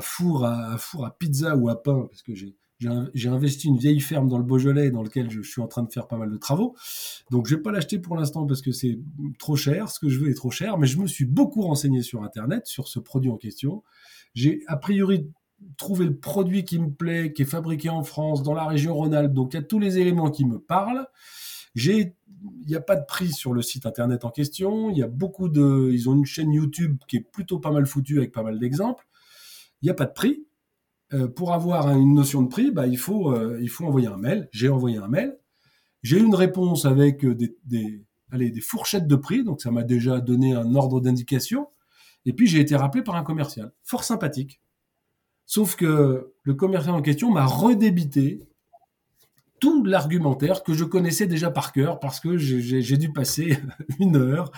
four 0.00 0.44
à, 0.44 0.76
four 0.78 1.06
à 1.06 1.16
pizza 1.16 1.56
ou 1.56 1.68
à 1.68 1.82
pain, 1.82 2.06
parce 2.10 2.22
que 2.22 2.32
j'ai 2.34 3.28
investi 3.28 3.68
une 3.68 3.78
vieille 3.78 4.00
ferme 4.00 4.28
dans 4.28 4.38
le 4.38 4.44
Beaujolais 4.44 4.90
dans 4.90 5.02
lequel 5.02 5.30
je, 5.30 5.42
suis 5.42 5.60
en 5.60 5.68
train 5.68 5.82
de 5.82 5.92
faire 5.92 6.08
pas 6.08 6.16
mal 6.16 6.30
de 6.30 6.36
travaux. 6.36 6.74
Donc 7.30 7.46
je 7.46 7.56
vais 7.56 7.62
pas 7.62 7.72
l'acheter 7.72 7.98
pour 7.98 8.16
l'instant 8.16 8.46
parce 8.46 8.62
que 8.62 8.72
c'est 8.72 8.98
trop 9.38 9.56
cher, 9.56 9.88
ce 9.88 10.00
que 10.00 10.08
je 10.08 10.18
veux 10.18 10.30
est 10.30 10.34
trop 10.34 10.50
cher, 10.50 10.78
mais 10.78 10.86
je 10.86 10.98
me 10.98 11.06
suis 11.06 11.24
beaucoup 11.24 11.62
renseigné 11.62 12.02
sur 12.02 12.22
internet 12.22 12.66
sur 12.66 12.88
ce 12.88 12.98
produit 12.98 13.30
en 13.30 13.36
question. 13.36 13.82
J'ai 14.34 14.62
a 14.66 14.76
priori 14.76 15.30
trouvé 15.76 16.06
le 16.06 16.16
produit 16.16 16.64
qui 16.64 16.78
me 16.78 16.90
plaît, 16.90 17.32
qui 17.32 17.42
est 17.42 17.46
fabriqué 17.46 17.88
en 17.88 18.02
France, 18.02 18.42
dans 18.42 18.54
la 18.54 18.66
région 18.66 18.94
Rhône-Alpes, 18.94 19.32
donc 19.32 19.54
il 19.54 19.56
y 19.56 19.60
a 19.60 19.62
tous 19.62 19.78
les 19.78 19.98
éléments 19.98 20.30
qui 20.30 20.44
me 20.44 20.58
parlent. 20.58 21.06
J'ai 21.74 22.16
il 22.62 22.68
n'y 22.68 22.76
a 22.76 22.80
pas 22.80 22.96
de 22.96 23.04
prix 23.04 23.32
sur 23.32 23.52
le 23.52 23.62
site 23.62 23.86
internet 23.86 24.24
en 24.24 24.30
question. 24.30 24.90
Il 24.90 24.98
y 24.98 25.02
a 25.02 25.06
beaucoup 25.06 25.48
de, 25.48 25.90
ils 25.92 26.08
ont 26.08 26.14
une 26.14 26.24
chaîne 26.24 26.52
YouTube 26.52 26.98
qui 27.08 27.16
est 27.16 27.20
plutôt 27.20 27.58
pas 27.58 27.70
mal 27.70 27.86
foutue 27.86 28.18
avec 28.18 28.32
pas 28.32 28.42
mal 28.42 28.58
d'exemples. 28.58 29.06
Il 29.82 29.86
n'y 29.86 29.90
a 29.90 29.94
pas 29.94 30.06
de 30.06 30.12
prix. 30.12 30.46
Euh, 31.12 31.28
pour 31.28 31.52
avoir 31.52 31.90
une 31.90 32.14
notion 32.14 32.42
de 32.42 32.48
prix, 32.48 32.70
bah, 32.70 32.86
il 32.86 32.98
faut, 32.98 33.32
euh, 33.32 33.58
il 33.60 33.68
faut 33.68 33.84
envoyer 33.84 34.08
un 34.08 34.16
mail. 34.16 34.48
J'ai 34.52 34.68
envoyé 34.68 34.98
un 34.98 35.08
mail. 35.08 35.38
J'ai 36.02 36.18
eu 36.18 36.24
une 36.24 36.34
réponse 36.34 36.84
avec 36.84 37.24
des, 37.24 37.56
des, 37.64 38.04
allez, 38.30 38.50
des 38.50 38.60
fourchettes 38.60 39.06
de 39.06 39.16
prix, 39.16 39.42
donc 39.42 39.60
ça 39.60 39.70
m'a 39.70 39.84
déjà 39.84 40.20
donné 40.20 40.54
un 40.54 40.74
ordre 40.74 41.00
d'indication. 41.00 41.68
Et 42.26 42.32
puis 42.32 42.46
j'ai 42.46 42.60
été 42.60 42.76
rappelé 42.76 43.02
par 43.02 43.16
un 43.16 43.22
commercial, 43.22 43.72
fort 43.82 44.04
sympathique. 44.04 44.60
Sauf 45.46 45.76
que 45.76 46.32
le 46.42 46.54
commercial 46.54 46.94
en 46.94 47.02
question 47.02 47.30
m'a 47.30 47.44
redébité 47.44 48.46
tout 49.60 49.84
l'argumentaire 49.84 50.62
que 50.62 50.74
je 50.74 50.84
connaissais 50.84 51.26
déjà 51.26 51.50
par 51.50 51.72
cœur 51.72 52.00
parce 52.00 52.20
que 52.20 52.36
j'ai 52.36 52.96
dû 52.96 53.12
passer 53.12 53.58
une 54.00 54.16
heure 54.16 54.50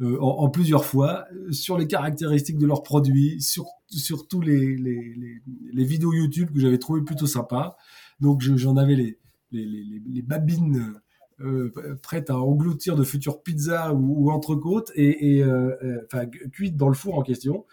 euh, 0.00 0.18
en, 0.20 0.50
plusieurs 0.50 0.84
fois 0.84 1.24
sur 1.52 1.78
les 1.78 1.86
caractéristiques 1.86 2.58
de 2.58 2.66
leurs 2.66 2.82
produits, 2.82 3.40
sur, 3.40 3.66
sur 3.88 4.26
tous 4.26 4.40
les, 4.40 4.76
les, 4.76 5.84
vidéos 5.84 6.12
YouTube 6.12 6.50
que 6.52 6.58
j'avais 6.58 6.78
trouvé 6.78 7.02
plutôt 7.02 7.28
sympas. 7.28 7.76
Donc 8.18 8.40
j'en 8.40 8.76
avais 8.76 8.96
les, 8.96 9.18
les, 9.52 10.22
babines 10.22 10.94
euh, 11.40 11.70
prêtes 12.02 12.28
à 12.30 12.38
engloutir 12.38 12.96
de 12.96 13.04
futures 13.04 13.42
pizzas 13.42 13.92
ou, 13.92 14.24
ou 14.24 14.30
entrecôtes 14.32 14.90
et, 14.96 15.36
et 15.36 15.44
euh, 15.44 16.00
enfin 16.06 16.26
cuites 16.26 16.76
dans 16.76 16.88
le 16.88 16.94
four 16.94 17.16
en 17.16 17.22
question. 17.22 17.64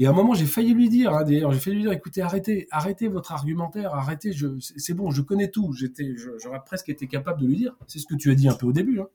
Et 0.00 0.06
à 0.06 0.10
un 0.10 0.12
moment, 0.14 0.32
j'ai 0.32 0.46
failli 0.46 0.72
lui 0.72 0.88
dire, 0.88 1.12
hein, 1.12 1.24
d'ailleurs, 1.24 1.52
j'ai 1.52 1.60
failli 1.60 1.76
lui 1.76 1.82
dire, 1.82 1.92
écoutez, 1.92 2.22
arrêtez, 2.22 2.66
arrêtez 2.70 3.06
votre 3.06 3.32
argumentaire, 3.32 3.94
arrêtez, 3.94 4.32
c'est 4.58 4.94
bon, 4.94 5.10
je 5.10 5.20
connais 5.20 5.50
tout. 5.50 5.74
J'étais, 5.74 6.16
j'aurais 6.42 6.62
presque 6.64 6.88
été 6.88 7.06
capable 7.06 7.42
de 7.42 7.46
lui 7.46 7.58
dire. 7.58 7.76
C'est 7.86 7.98
ce 7.98 8.06
que 8.06 8.14
tu 8.14 8.30
as 8.30 8.34
dit 8.34 8.48
un 8.48 8.54
peu 8.54 8.64
au 8.64 8.72
début. 8.72 9.00
Hein. 9.00 9.08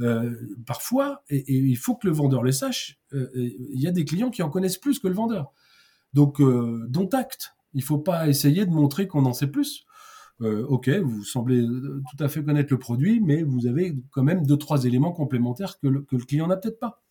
Euh, 0.00 0.36
parfois, 0.66 1.24
et, 1.30 1.52
il 1.52 1.76
faut 1.76 1.96
que 1.96 2.06
le 2.06 2.12
vendeur 2.12 2.44
le 2.44 2.52
sache, 2.52 3.00
euh, 3.12 3.28
il 3.34 3.80
y 3.80 3.88
a 3.88 3.90
des 3.90 4.04
clients 4.04 4.30
qui 4.30 4.44
en 4.44 4.50
connaissent 4.50 4.78
plus 4.78 5.00
que 5.00 5.08
le 5.08 5.14
vendeur. 5.14 5.50
Donc, 6.12 6.40
euh, 6.40 6.86
dont 6.88 7.08
acte. 7.08 7.56
Il 7.72 7.82
faut 7.82 7.98
pas 7.98 8.28
essayer 8.28 8.66
de 8.66 8.70
montrer 8.70 9.08
qu'on 9.08 9.26
en 9.26 9.32
sait 9.32 9.48
plus. 9.48 9.84
ok, 10.40 10.90
vous 10.90 11.24
semblez 11.24 11.60
tout 11.64 12.22
à 12.22 12.28
fait 12.28 12.44
connaître 12.44 12.72
le 12.72 12.78
produit, 12.78 13.20
mais 13.20 13.42
vous 13.42 13.66
avez 13.66 13.96
quand 14.12 14.22
même 14.22 14.46
deux 14.46 14.56
trois 14.56 14.84
éléments 14.84 15.12
complémentaires 15.12 15.80
que 15.80 15.88
le 15.88 16.24
client 16.24 16.46
n'a 16.46 16.56
peut-être 16.56 16.78
pas 16.78 17.03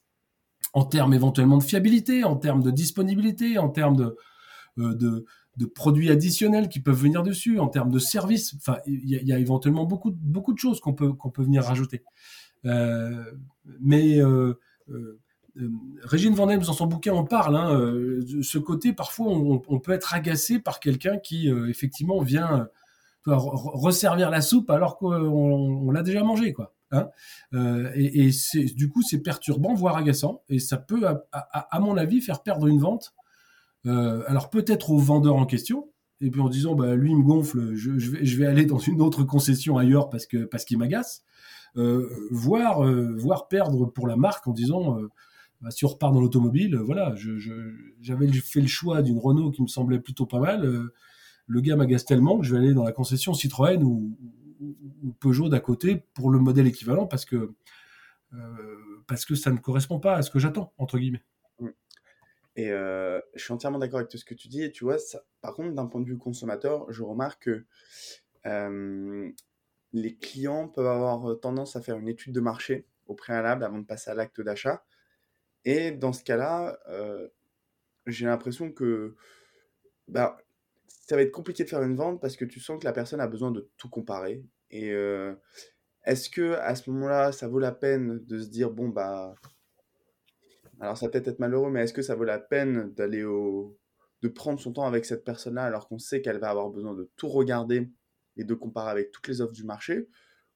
en 0.74 0.84
termes 0.86 1.14
éventuellement 1.14 1.58
de 1.58 1.64
fiabilité, 1.64 2.24
en 2.24 2.36
termes 2.36 2.62
de 2.62 2.72
disponibilité, 2.72 3.58
en 3.58 3.70
termes 3.70 3.96
de, 3.96 4.18
euh, 4.80 4.94
de, 4.96 5.26
de, 5.58 5.66
produits 5.66 6.10
additionnels 6.10 6.68
qui 6.68 6.80
peuvent 6.80 7.00
venir 7.00 7.24
dessus, 7.24 7.60
en 7.60 7.68
termes 7.68 7.92
de 7.92 8.00
services. 8.00 8.56
Enfin, 8.56 8.78
il 8.86 9.08
y, 9.08 9.26
y, 9.26 9.34
a 9.34 9.40
éventuellement 9.40 9.86
beaucoup, 9.86 10.12
beaucoup 10.12 10.54
de 10.54 10.60
choses 10.60 10.80
qu'on 10.80 10.94
peut, 10.94 11.14
qu'on 11.14 11.30
peut 11.30 11.44
venir 11.44 11.64
rajouter. 11.64 12.04
Euh, 12.66 13.24
mais 13.80 14.20
euh, 14.20 14.54
euh, 14.90 15.20
euh 15.58 15.70
Régine 16.04 16.34
Vandem, 16.34 16.62
dans 16.62 16.74
son 16.74 16.88
bouquin, 16.88 17.14
on 17.14 17.26
parle. 17.26 17.56
Hein, 17.56 17.80
ce 18.42 18.58
côté, 18.58 18.94
parfois, 18.94 19.28
on, 19.28 19.62
on, 19.68 19.80
peut 19.80 19.92
être 19.92 20.14
agacé 20.14 20.60
par 20.60 20.80
quelqu'un 20.80 21.18
qui, 21.18 21.50
effectivement, 21.70 22.22
vient 22.22 22.68
resservir 23.26 24.30
la 24.30 24.42
soupe 24.42 24.70
alors 24.70 24.98
qu'on 24.98 25.14
on, 25.14 25.92
l'a 25.92 26.02
déjà 26.02 26.24
mangé, 26.24 26.54
quoi. 26.54 26.74
Hein 26.94 27.10
euh, 27.54 27.92
et, 27.96 28.30
du 28.76 28.90
coup, 28.90 29.02
c'est 29.02 29.20
perturbant, 29.20 29.74
voire 29.74 29.98
agaçant, 29.98 30.44
et 30.48 30.60
ça 30.60 30.78
peut, 30.78 31.06
à, 31.32 31.80
mon 31.80 31.98
avis, 31.98 32.22
faire 32.22 32.44
perdre 32.44 32.68
une 32.68 32.80
vente. 32.80 33.14
Euh, 33.86 34.24
alors 34.28 34.50
peut-être 34.50 34.92
au 34.92 34.98
vendeur 34.98 35.36
en 35.36 35.46
question, 35.46 35.92
et 36.22 36.30
puis 36.30 36.40
en 36.40 36.50
disant, 36.50 36.76
bah, 36.76 36.96
lui, 36.96 37.12
il 37.12 37.18
me 37.18 37.24
gonfle, 37.24 37.74
je, 37.74 37.92
vais, 38.38 38.46
aller 38.46 38.66
dans 38.66 38.78
une 38.78 39.02
autre 39.02 39.24
concession 39.24 39.78
ailleurs 39.78 40.10
parce 40.10 40.26
qu'il 40.28 40.78
m'agace, 40.78 41.24
euh, 41.76 42.08
voire, 42.32 42.84
voire 43.18 43.48
perdre 43.48 43.88
pour 43.88 44.08
la 44.08 44.16
marque 44.16 44.48
en 44.48 44.54
disant, 44.54 45.00
bah, 45.62 45.72
si 45.72 45.84
on 45.84 45.90
repart 45.90 46.14
dans 46.14 46.22
l'automobile, 46.22 46.78
voilà, 46.78 47.16
j'avais 48.00 48.32
fait 48.32 48.62
le 48.62 48.68
choix 48.68 49.02
d'une 49.02 49.18
Renault 49.18 49.52
qui 49.52 49.64
me 49.64 49.68
semblait 49.68 50.00
plutôt 50.00 50.28
pas 50.28 50.40
mal. 50.40 50.90
le 51.48 51.62
gars 51.62 51.76
m'agace 51.76 52.06
tellement 52.06 52.38
que 52.38 52.46
je 52.46 52.54
vais 52.54 52.60
aller 52.60 52.74
dans 52.74 52.84
la 52.84 52.94
concession 52.94 53.34
Citroën 53.34 53.84
ou, 53.84 54.16
Peugeot 55.20 55.50
d'à 55.50 55.60
côté 55.60 56.04
pour 56.14 56.30
le 56.30 56.40
modèle 56.40 56.68
équivalent 56.68 57.08
parce 57.08 57.26
que 57.26 57.54
parce 59.08 59.26
que 59.26 59.36
ça 59.36 59.52
ne 59.52 59.58
correspond 59.58 60.00
pas 60.00 60.16
à 60.16 60.22
ce 60.22 60.32
que 60.32 60.40
j'attends 60.40 60.74
entre 60.78 60.98
guillemets. 60.98 61.24
Mmh. 61.60 61.70
Et 62.56 62.70
je 62.70 63.22
suis 63.36 63.54
entièrement 63.54 63.80
d'accord 63.80 64.00
avec 64.00 64.10
tout 64.10 64.18
ce 64.18 64.26
que 64.26 64.34
tu 64.34 64.48
dis. 64.48 64.72
Tu 64.72 64.84
vois, 64.84 64.98
par 65.42 65.54
contre, 65.54 65.74
d'un 65.74 65.86
point 65.86 66.02
de 66.02 66.06
vue 66.06 66.18
consommateur, 66.18 66.92
je 66.92 67.04
remarque 67.04 67.44
que 67.44 69.34
les 69.94 70.16
clients 70.16 70.68
peuvent 70.68 70.88
avoir 70.88 71.40
tendance 71.40 71.76
à 71.76 71.82
faire 71.82 71.98
une 71.98 72.08
étude 72.08 72.34
de 72.34 72.40
marché 72.40 72.88
au 73.06 73.14
préalable 73.16 73.64
avant 73.64 73.78
de 73.78 73.86
passer 73.86 74.10
à 74.10 74.16
l'acte 74.16 74.42
d'achat. 74.42 74.84
Et 75.66 75.92
dans 75.92 76.14
ce 76.14 76.24
cas-là, 76.24 76.80
j'ai 78.08 78.26
l'impression 78.26 78.72
que 78.72 79.16
bah, 80.08 80.38
ça 81.06 81.16
va 81.16 81.22
être 81.22 81.32
compliqué 81.32 81.64
de 81.64 81.70
faire 81.70 81.84
une 81.84 81.96
vente 81.96 82.22
parce 82.22 82.36
que 82.36 82.46
tu 82.46 82.60
sens 82.60 82.80
que 82.80 82.86
la 82.86 82.94
personne 82.94 83.20
a 83.20 83.28
besoin 83.28 83.52
de 83.52 83.70
tout 83.78 83.90
comparer. 83.90 84.44
Et 84.72 84.94
est-ce 86.06 86.30
que 86.30 86.54
à 86.54 86.76
ce 86.76 86.90
moment-là, 86.90 87.32
ça 87.32 87.48
vaut 87.48 87.60
la 87.60 87.72
peine 87.72 88.20
de 88.26 88.40
se 88.40 88.50
dire 88.50 88.72
bon 88.72 88.90
bah 88.90 89.36
alors 90.80 90.98
ça 90.98 91.10
peut-être 91.10 91.28
être 91.28 91.40
malheureux, 91.40 91.70
mais 91.70 91.84
est-ce 91.84 91.94
que 91.94 92.02
ça 92.02 92.16
vaut 92.16 92.24
la 92.24 92.40
peine 92.40 92.94
d'aller 92.94 93.24
au 93.24 93.78
de 94.22 94.30
prendre 94.30 94.60
son 94.60 94.72
temps 94.72 94.86
avec 94.86 95.06
cette 95.06 95.26
personne-là 95.26 95.66
alors 95.66 95.88
qu'on 95.88 96.00
sait 96.00 96.22
qu'elle 96.22 96.40
va 96.40 96.50
avoir 96.50 96.70
besoin 96.70 96.94
de 96.94 97.12
tout 97.18 97.28
regarder 97.28 97.92
et 98.38 98.46
de 98.46 98.54
comparer 98.54 98.90
avec 98.90 99.12
toutes 99.12 99.28
les 99.28 99.42
offres 99.42 99.54
du 99.54 99.66
marché? 99.66 100.08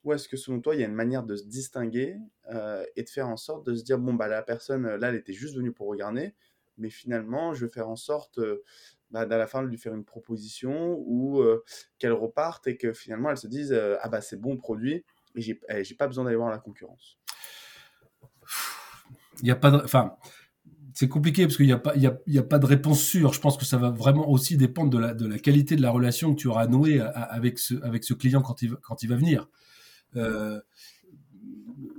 Ou 0.03 0.13
est-ce 0.13 0.29
que 0.29 0.37
selon 0.37 0.61
toi, 0.61 0.73
il 0.73 0.79
y 0.79 0.83
a 0.85 0.87
une 0.87 0.93
manière 0.93 1.23
de 1.23 1.35
se 1.35 1.45
distinguer 1.45 2.17
euh, 2.53 2.85
et 2.95 3.03
de 3.03 3.09
faire 3.09 3.27
en 3.27 3.35
sorte 3.35 3.65
de 3.65 3.75
se 3.75 3.83
dire, 3.83 3.99
bon, 3.99 4.13
bah, 4.13 4.29
la 4.29 4.41
personne, 4.41 4.87
là, 4.87 5.09
elle 5.09 5.15
était 5.15 5.33
juste 5.33 5.55
venue 5.57 5.73
pour 5.73 5.87
regarder, 5.87 6.33
mais 6.77 6.89
finalement, 6.89 7.53
je 7.53 7.65
vais 7.65 7.71
faire 7.71 7.89
en 7.89 7.97
sorte, 7.97 8.39
euh, 8.39 8.63
bah, 9.11 9.21
à 9.21 9.25
la 9.25 9.47
fin, 9.47 9.63
de 9.63 9.67
lui 9.67 9.77
faire 9.77 9.93
une 9.93 10.05
proposition 10.05 10.97
ou 11.05 11.41
euh, 11.41 11.63
qu'elle 11.99 12.13
reparte 12.13 12.67
et 12.67 12.77
que 12.77 12.93
finalement, 12.93 13.29
elle 13.29 13.37
se 13.37 13.47
dise, 13.47 13.73
ah 14.01 14.09
bah, 14.09 14.21
c'est 14.21 14.39
bon 14.39 14.57
produit 14.57 15.03
et 15.35 15.41
j'ai 15.41 15.59
eh, 15.69 15.95
pas 15.95 16.07
besoin 16.07 16.23
d'aller 16.23 16.35
voir 16.35 16.49
la 16.49 16.57
concurrence. 16.57 17.17
Il 19.43 19.51
a 19.51 19.55
pas 19.55 19.71
de... 19.71 19.77
Enfin, 19.77 20.15
c'est 20.93 21.07
compliqué 21.07 21.45
parce 21.45 21.57
qu'il 21.57 21.67
n'y 21.67 21.73
a, 21.73 21.77
pas, 21.77 21.95
y 21.95 22.07
a, 22.07 22.43
pas 22.43 22.57
de 22.57 22.65
réponse 22.65 23.01
sûre. 23.03 23.33
Je 23.33 23.39
pense 23.39 23.55
que 23.55 23.65
ça 23.65 23.77
va 23.77 23.91
vraiment 23.91 24.29
aussi 24.31 24.57
dépendre 24.57 24.89
de 24.89 24.97
la, 24.97 25.13
de 25.13 25.27
la 25.27 25.37
qualité 25.37 25.75
de 25.75 25.81
la 25.83 25.91
relation 25.91 26.33
que 26.33 26.39
tu 26.39 26.47
auras 26.47 26.65
nouée 26.65 26.99
avec 26.99 27.59
ce, 27.59 27.75
avec 27.83 28.03
ce 28.03 28.15
client 28.15 28.41
quand 28.41 28.63
il, 28.63 28.71
quand 28.77 29.03
il 29.03 29.09
va 29.09 29.15
venir. 29.15 29.47
Euh, 30.15 30.59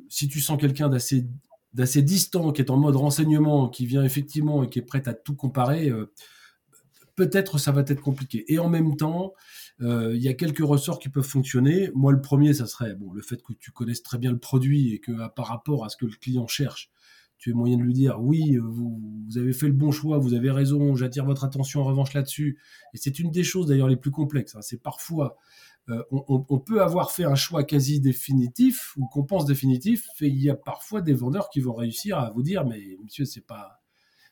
si 0.09 0.27
tu 0.27 0.41
sens 0.41 0.59
quelqu'un 0.59 0.89
d'assez 0.89 2.03
distant, 2.03 2.51
qui 2.51 2.61
est 2.61 2.71
en 2.71 2.77
mode 2.77 2.97
renseignement, 2.97 3.69
qui 3.69 3.87
vient 3.87 4.03
effectivement 4.03 4.65
et 4.65 4.69
qui 4.69 4.81
est 4.81 4.83
prêt 4.83 5.07
à 5.07 5.15
tout 5.15 5.37
comparer, 5.37 5.91
euh, 5.91 6.13
peut-être 7.19 7.59
ça 7.59 7.73
va 7.73 7.81
être 7.81 8.01
compliqué. 8.01 8.45
Et 8.47 8.61
en 8.61 8.69
même 8.69 8.97
temps, 8.97 9.35
euh, 9.81 10.15
il 10.15 10.23
y 10.23 10.29
a 10.29 10.35
quelques 10.35 10.65
ressorts 10.65 11.01
qui 11.01 11.09
peuvent 11.09 11.27
fonctionner. 11.27 11.91
Moi, 11.97 12.13
le 12.13 12.21
premier, 12.21 12.55
ça 12.55 12.67
serait 12.67 12.95
bon, 12.95 13.13
le 13.13 13.23
fait 13.23 13.43
que 13.43 13.53
tu 13.55 13.73
connaisses 13.73 14.05
très 14.05 14.19
bien 14.19 14.31
le 14.31 14.39
produit 14.39 14.95
et 14.95 15.01
que 15.01 15.29
par 15.35 15.49
rapport 15.49 15.85
à 15.85 15.89
ce 15.89 15.97
que 15.97 16.07
le 16.07 16.13
client 16.13 16.47
cherche, 16.47 16.93
tu 17.37 17.51
as 17.51 17.55
moyen 17.55 17.77
de 17.77 17.83
lui 17.83 17.93
dire 17.93 18.21
oui, 18.21 18.57
euh, 18.57 18.63
vous, 18.63 19.37
avez 19.37 19.53
fait 19.53 19.67
le 19.67 19.73
bon 19.73 19.91
choix, 19.91 20.19
vous 20.19 20.33
avez 20.35 20.53
raison, 20.53 20.95
j'attire 20.95 21.25
votre 21.25 21.43
attention 21.43 21.81
en 21.81 21.85
revanche 21.85 22.15
là-dessus. 22.15 22.61
Et 22.95 22.99
c'est 22.99 23.19
une 23.19 23.33
des 23.33 23.43
choses 23.43 23.67
d'ailleurs 23.67 23.89
les 23.89 23.97
plus 23.97 24.13
complexes. 24.13 24.55
Hein. 24.55 24.63
C'est 24.63 24.81
parfois, 24.81 25.37
euh, 25.89 26.05
on, 26.13 26.59
peut 26.61 26.83
avoir 26.83 27.11
fait 27.11 27.25
un 27.25 27.35
choix 27.35 27.65
quasi 27.65 28.01
définitif 28.01 28.95
ou 28.97 29.09
qu'on 29.09 29.25
pense 29.25 29.45
définitif, 29.45 30.07
et 30.21 30.29
il 30.29 30.41
y 30.41 30.51
a 30.51 30.55
parfois 30.55 31.01
des 31.01 31.15
vendeurs 31.15 31.51
qui 31.51 31.59
vont 31.59 31.75
réussir 31.75 32.17
à 32.17 32.31
vous 32.31 32.45
dire 32.45 32.65
mais 32.65 32.81
monsieur, 33.03 33.25
c'est 33.25 33.45
pas, 33.45 33.81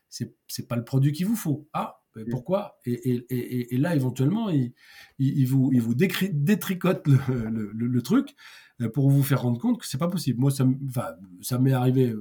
c'est 0.09 0.68
pas 0.68 0.77
le 0.77 0.85
produit 0.85 1.11
qu'il 1.11 1.27
vous 1.27 1.35
faut. 1.35 1.68
Ah, 1.72 2.01
pourquoi? 2.31 2.79
Et, 2.87 3.76
là, 3.79 3.94
éventuellement, 3.94 4.48
il, 4.50 5.46
vous, 5.46 5.70
il 5.72 5.81
vous 5.81 5.94
détricote 5.94 7.07
le, 7.07 7.70
le, 7.72 8.02
truc 8.02 8.35
euh, 8.81 8.88
pour 8.88 9.11
vous 9.11 9.22
faire 9.22 9.42
rendre 9.42 9.61
compte 9.61 9.81
que 9.81 9.87
c'est 9.87 9.98
pas 9.98 10.09
possible. 10.09 10.40
Moi, 10.40 10.50
ça, 10.50 10.66
ça 11.42 11.59
m'est 11.59 11.72
arrivé 11.72 12.14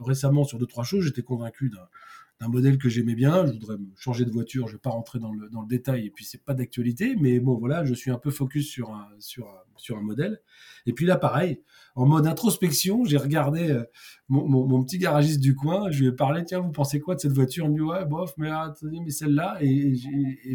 récemment 0.00 0.44
sur 0.44 0.58
deux, 0.58 0.66
trois 0.66 0.84
choses, 0.84 1.04
j'étais 1.04 1.22
convaincu 1.22 1.70
d'un 1.70 2.48
modèle 2.48 2.78
que 2.78 2.88
j'aimais 2.88 3.14
bien. 3.14 3.46
Je 3.46 3.52
voudrais 3.52 3.76
changer 3.96 4.24
de 4.24 4.30
voiture. 4.30 4.66
Je 4.66 4.72
ne 4.72 4.76
vais 4.76 4.80
pas 4.80 4.90
rentrer 4.90 5.18
dans 5.18 5.32
le, 5.32 5.48
dans 5.50 5.62
le 5.62 5.66
détail 5.66 6.06
et 6.06 6.10
puis 6.10 6.24
c'est 6.24 6.44
pas 6.44 6.54
d'actualité. 6.54 7.16
Mais 7.20 7.40
bon, 7.40 7.56
voilà, 7.56 7.84
je 7.84 7.94
suis 7.94 8.10
un 8.10 8.18
peu 8.18 8.30
focus 8.30 8.68
sur 8.68 8.90
un, 8.90 9.08
sur, 9.18 9.52
sur 9.76 9.98
un 9.98 10.02
modèle. 10.02 10.40
Et 10.86 10.92
puis 10.92 11.06
là, 11.06 11.16
pareil, 11.16 11.62
en 11.98 12.06
mode 12.06 12.28
introspection, 12.28 13.04
j'ai 13.04 13.16
regardé 13.16 13.72
euh, 13.72 13.82
mon, 14.28 14.84
petit 14.84 14.98
garagiste 14.98 15.40
du 15.40 15.56
coin, 15.56 15.90
je 15.90 16.00
lui 16.00 16.06
ai 16.08 16.12
parlé, 16.12 16.44
tiens, 16.44 16.60
vous 16.60 16.70
pensez 16.70 17.00
quoi 17.00 17.16
de 17.16 17.20
cette 17.20 17.32
voiture? 17.32 17.64
Il 17.64 17.72
me 17.72 17.74
dit, 17.74 17.80
ouais, 17.80 18.04
bof, 18.04 18.34
mais 18.36 18.50
attendez, 18.50 19.00
mais 19.04 19.10
celle-là. 19.10 19.56
Et, 19.62 19.94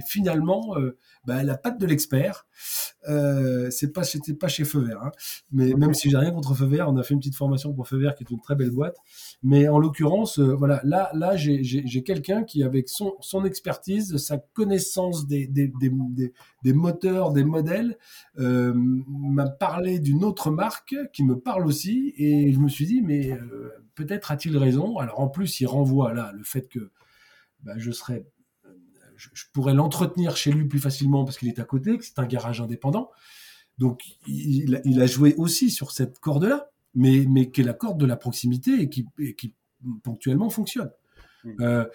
finalement, 0.08 0.78
euh, 0.78 0.98
bah, 1.26 1.40
elle 1.42 1.50
a 1.50 1.58
pas 1.58 1.72
de 1.72 1.86
l'expert. 1.86 2.46
Euh, 3.10 3.70
c'est 3.72 3.92
pas, 3.92 4.06
c'était 4.06 4.36
pas 4.36 4.48
chez 4.48 4.64
Feu 4.64 4.80
Vert. 4.80 5.02
Hein. 5.04 5.12
Mais 5.52 5.74
même 5.74 5.94
si 5.94 6.10
j'ai 6.10 6.16
rien 6.16 6.32
contre 6.32 6.56
Feu 6.56 6.66
Vert, 6.66 6.88
on 6.90 6.96
a 6.96 7.04
fait 7.04 7.14
une 7.14 7.20
petite 7.20 7.36
formation 7.36 7.74
pour 7.74 7.90
Feu 7.90 7.98
Vert 7.98 8.16
qui 8.16 8.24
est 8.24 8.30
une 8.30 8.40
très 8.40 8.56
belle 8.56 8.72
boîte. 8.72 8.96
Mais 9.42 9.68
en 9.68 9.80
l'occurrence, 9.80 10.40
voilà, 10.40 10.80
là, 10.86 11.10
là, 11.14 11.36
j'ai 11.36 12.04
quelqu'un 12.04 12.44
qui, 12.44 12.64
avec 12.64 12.88
son, 12.88 13.16
son 13.20 13.44
expertise, 13.44 14.16
sa 14.16 14.38
connaissance 14.38 15.28
des, 15.28 15.48
des, 15.48 15.74
des, 15.82 15.92
des 16.64 16.74
moteurs, 16.74 17.34
des 17.34 17.44
modèles, 17.44 17.98
m'a 18.38 19.50
parlé 19.50 20.00
d'une 20.00 20.24
autre 20.24 20.50
marque 20.52 20.96
qui 21.12 21.26
me 21.26 21.33
parle 21.34 21.66
aussi, 21.66 22.14
et 22.18 22.52
je 22.52 22.60
me 22.60 22.68
suis 22.68 22.86
dit, 22.86 23.02
mais 23.02 23.32
euh, 23.32 23.72
peut-être 23.96 24.32
a-t-il 24.32 24.58
raison. 24.58 24.98
Alors 24.98 25.20
en 25.20 25.28
plus, 25.28 25.60
il 25.60 25.66
renvoie 25.66 26.14
là 26.14 26.32
le 26.34 26.44
fait 26.44 26.68
que 26.68 26.92
bah, 27.64 27.74
je 27.78 27.92
serais, 27.92 28.26
je, 29.16 29.46
pourrais 29.54 29.74
l'entretenir 29.74 30.36
chez 30.38 30.52
lui 30.52 30.66
plus 30.66 30.80
facilement 30.80 31.26
parce 31.26 31.38
qu'il 31.38 31.48
est 31.48 31.60
à 31.60 31.64
côté, 31.64 31.98
que 31.98 32.06
c'est 32.06 32.20
un 32.20 32.26
garage 32.26 32.62
indépendant. 32.62 33.12
Donc 33.78 34.04
il, 34.28 35.02
a 35.02 35.06
joué 35.08 35.34
aussi 35.36 35.72
sur 35.72 35.92
cette 35.92 36.20
corde-là, 36.20 36.70
mais, 36.94 37.26
mais 37.28 37.50
qui 37.50 37.62
est 37.62 37.64
la 37.64 37.74
corde 37.74 38.00
de 38.00 38.06
la 38.06 38.18
proximité 38.18 38.82
et 38.82 38.90
qui, 38.90 39.08
qui 39.38 39.56
ponctuellement 40.04 40.50
fonctionne. 40.50 40.92
Mmh. 41.44 41.52
Euh, 41.62 41.86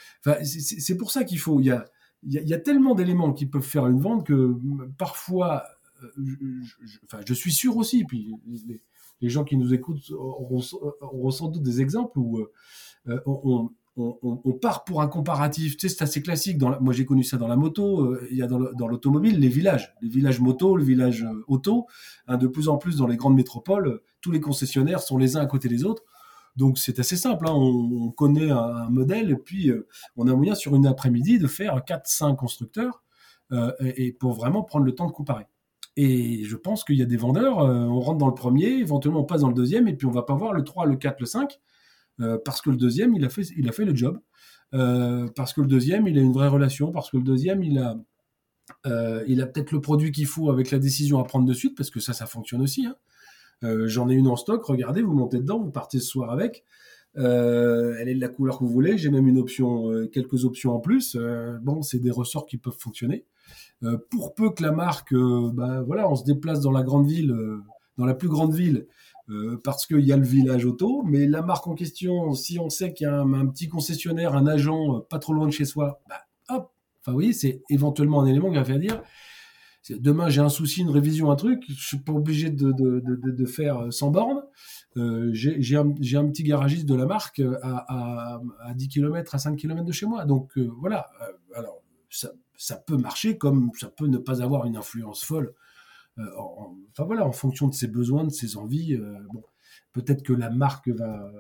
c'est 0.43 0.97
pour 0.97 1.11
ça 1.11 1.25
qu'il 1.25 1.39
faut. 1.39 1.61
Il 1.61 1.67
y 1.67 1.71
a, 1.71 1.85
il 2.25 2.33
y 2.33 2.55
a 2.55 2.59
tellement 2.59 2.95
d'éléments 2.95 3.33
qui 3.33 3.47
peuvent 3.47 3.63
faire 3.63 3.87
une 3.87 4.01
vente 4.01 4.27
que 4.27 4.57
parfois 4.99 5.65
euh, 6.03 6.11
je, 6.85 6.99
enfin, 7.05 7.21
je 7.27 7.35
suis 7.35 7.53
sûr 7.53 7.77
aussi, 7.77 8.05
puis 8.05 8.35
les, 8.47 8.81
gens 9.23 9.45
qui 9.45 9.57
nous 9.57 9.75
écoutent 9.75 10.11
auront, 10.11 11.31
sans 11.31 11.49
doute 11.49 11.63
des 11.63 11.81
exemples 11.81 12.19
où 12.19 12.39
euh, 13.09 13.21
on, 13.27 14.53
part 14.61 14.85
pour 14.85 15.03
un 15.03 15.09
comparatif. 15.09 15.77
Tu 15.77 15.89
sais, 15.89 15.97
c'est 15.97 16.05
assez 16.05 16.23
classique. 16.23 16.61
Moi, 16.81 16.95
j'ai 16.95 17.05
connu 17.05 17.25
ça 17.25 17.37
dans 17.37 17.49
la 17.49 17.57
moto. 17.57 18.03
Euh, 18.03 18.29
il 18.31 18.37
y 18.37 18.43
a 18.43 18.47
dans 18.47 18.87
l'automobile 18.87 19.41
les 19.41 19.49
villages, 19.49 19.93
les 20.03 20.09
villages 20.09 20.41
moto, 20.41 20.77
le 20.77 20.85
village 20.85 21.27
auto. 21.49 21.87
Hein, 22.29 22.37
de 22.37 22.47
plus 22.47 22.69
en 22.69 22.77
plus 22.77 22.99
dans 22.99 23.09
les 23.09 23.17
grandes 23.17 23.35
métropoles, 23.35 24.01
tous 24.21 24.31
les 24.31 24.41
concessionnaires 24.41 25.01
sont 25.01 25.19
les 25.19 25.37
uns 25.37 25.41
à 25.41 25.47
côté 25.47 25.69
des 25.69 25.85
autres. 25.85 26.05
Donc 26.55 26.79
c'est 26.79 26.99
assez 26.99 27.17
simple, 27.17 27.47
hein. 27.47 27.53
on, 27.55 28.11
connaît 28.11 28.51
un, 28.51 28.89
modèle 28.91 29.31
et 29.31 29.37
puis 29.37 29.71
on 30.17 30.27
a 30.27 30.35
moyen 30.35 30.57
sur 30.57 30.75
une 30.75 30.89
après-midi 30.89 31.39
de 31.39 31.47
faire 31.47 31.77
4-5 31.87 32.35
constructeurs 32.35 33.05
et, 33.79 34.13
pour 34.13 34.33
vraiment 34.33 34.65
prendre 34.65 34.85
le 34.85 34.93
temps 34.93 35.07
de 35.07 35.13
comparer. 35.13 35.47
Et 36.01 36.45
je 36.45 36.55
pense 36.55 36.85
qu'il 36.85 36.95
y 36.95 37.03
a 37.03 37.07
des 37.07 37.17
vendeurs, 37.17 37.59
euh, 37.59 37.75
on 37.75 37.99
rentre 37.99 38.19
dans 38.19 38.29
le 38.29 38.35
premier, 38.35 38.69
éventuellement 38.69 39.23
on 39.23 39.25
passe 39.25 39.41
dans 39.41 39.49
le 39.49 39.55
deuxième, 39.55 39.89
et 39.89 39.97
puis 39.97 40.07
on 40.07 40.13
va 40.13 40.23
pas 40.23 40.37
voir 40.37 40.53
le 40.53 40.63
3, 40.63 40.87
le 40.87 40.95
4, 40.95 41.19
le 41.19 41.27
5, 41.27 41.59
euh, 42.21 42.39
parce 42.45 42.61
que 42.61 42.71
le 42.71 42.77
deuxième, 42.77 43.17
il 43.17 43.25
a 43.25 43.29
fait, 43.29 43.43
il 43.57 43.69
a 43.69 43.73
fait 43.73 43.85
le 43.85 43.97
job. 43.97 44.21
Euh, 44.75 45.27
parce 45.35 45.53
que 45.53 45.61
le 45.61 45.67
deuxième, 45.67 46.07
il 46.07 46.17
a 46.17 46.21
une 46.21 46.33
vraie 46.33 46.47
relation, 46.47 46.93
parce 46.93 47.11
que 47.11 47.17
le 47.17 47.25
deuxième, 47.25 47.65
il 47.65 47.81
a, 47.81 47.97
il 49.27 49.43
a 49.43 49.47
peut-être 49.47 49.73
le 49.73 49.81
produit 49.81 50.13
qu'il 50.13 50.27
faut 50.27 50.51
avec 50.53 50.71
la 50.71 50.79
décision 50.79 51.19
à 51.19 51.25
prendre 51.25 51.47
de 51.47 51.53
suite, 51.53 51.77
parce 51.77 51.91
que 51.91 51.99
ça, 51.99 52.13
ça 52.13 52.27
fonctionne 52.27 52.63
aussi. 52.63 52.87
Hein. 52.87 52.95
J'en 53.87 54.09
ai 54.09 54.15
une 54.15 54.29
en 54.29 54.37
stock, 54.37 54.65
regardez, 54.65 55.03
vous 55.03 55.15
montez 55.15 55.39
dedans, 55.39 55.59
vous 55.59 55.73
partez 55.73 55.99
ce 55.99 56.07
soir 56.07 56.31
avec. 56.31 56.65
elle 57.17 58.09
est 58.09 58.15
de 58.15 58.21
la 58.21 58.29
couleur 58.29 58.61
que 58.61 58.65
vous 58.65 58.71
voulez. 58.71 58.99
J'ai 58.99 59.11
même 59.11 59.27
une 59.27 59.39
option, 59.39 60.07
quelques 60.13 60.45
options 60.45 60.77
en 60.77 60.79
plus. 60.79 61.17
bon, 61.61 61.83
c'est 61.83 61.99
des 61.99 62.13
ressorts 62.13 62.47
qui 62.47 62.57
peuvent 62.57 62.79
fonctionner. 62.79 63.25
Euh, 63.85 63.97
pour 64.11 64.35
peu 64.35 64.51
que 64.51 64.63
la 64.63 64.73
marque, 64.73 65.13
euh, 65.13 65.51
bah, 65.53 65.83
voilà, 65.83 66.11
on 66.11 66.17
se 66.17 66.25
déplace 66.25 66.61
dans 66.61 66.73
la 66.73 66.83
grande 66.83 67.07
ville, 67.07 67.31
euh, 67.31 67.63
dans 67.97 68.05
la 68.05 68.15
plus 68.15 68.29
grande 68.29 68.55
ville, 68.55 68.87
parce 69.63 69.85
qu'il 69.85 70.01
y 70.01 70.13
a 70.13 70.17
le 70.17 70.25
village 70.25 70.65
auto, 70.65 71.03
mais 71.05 71.27
la 71.27 71.43
marque 71.43 71.67
en 71.67 71.75
question, 71.75 72.33
si 72.33 72.59
on 72.59 72.71
sait 72.71 72.95
qu'il 72.95 73.07
y 73.07 73.11
a 73.11 73.21
un, 73.21 73.47
petit 73.49 73.69
concessionnaire, 73.69 74.35
un 74.35 74.47
agent 74.47 75.01
pas 75.11 75.19
trop 75.19 75.35
loin 75.35 75.45
de 75.47 75.51
chez 75.51 75.67
soi, 75.67 76.01
bah, 76.09 76.23
hop, 76.49 76.73
enfin 77.01 77.13
oui, 77.13 77.35
c'est 77.35 77.61
éventuellement 77.69 78.23
un 78.23 78.27
élément 78.27 78.49
qui 78.49 78.57
va 78.57 78.65
faire 78.65 78.79
dire, 78.79 79.03
demain 79.91 80.31
j'ai 80.31 80.41
un 80.41 80.49
souci, 80.49 80.81
une 80.81 80.89
révision, 80.89 81.31
un 81.31 81.37
truc, 81.37 81.63
je 81.69 81.87
suis 81.87 81.99
pas 81.99 82.13
obligé 82.15 82.49
de, 82.49 83.45
faire 83.45 83.93
100 83.93 84.11
bornes. 84.13 84.43
Euh, 84.97 85.29
j'ai 85.35 85.77
un, 85.77 85.91
petit 85.93 86.43
garagiste 86.43 86.87
de 86.87 86.95
la 86.95 87.05
marque 87.05 87.43
à 87.63 88.41
10 88.75 88.89
km, 88.89 89.35
à 89.35 89.39
5 89.39 89.57
km 89.57 89.85
de 89.85 89.93
chez 89.93 90.07
moi. 90.07 90.25
Donc 90.25 90.57
voilà, 90.57 91.07
alors 91.55 91.83
ça, 92.09 92.31
ça 92.59 92.77
peut 92.77 92.97
marcher 92.97 93.39
comme 93.39 93.71
ça 93.79 93.89
peut 93.89 94.09
ne 94.09 94.19
pas 94.19 94.43
avoir 94.43 94.67
une 94.67 94.77
influence 94.77 95.25
folle. 95.25 95.55
Euh, 96.19 96.29
enfin 96.91 97.05
voilà, 97.05 97.25
en 97.25 97.33
fonction 97.33 97.69
de 97.69 97.75
ses 97.75 97.87
besoins, 97.87 98.25
de 98.25 98.33
ses 98.33 98.57
envies. 98.57 98.95
Euh, 98.95 99.17
bon, 99.33 99.45
peut-être 99.93 100.25
que 100.25 100.33
la 100.33 100.51
marque 100.51 100.89
va, 100.89 101.33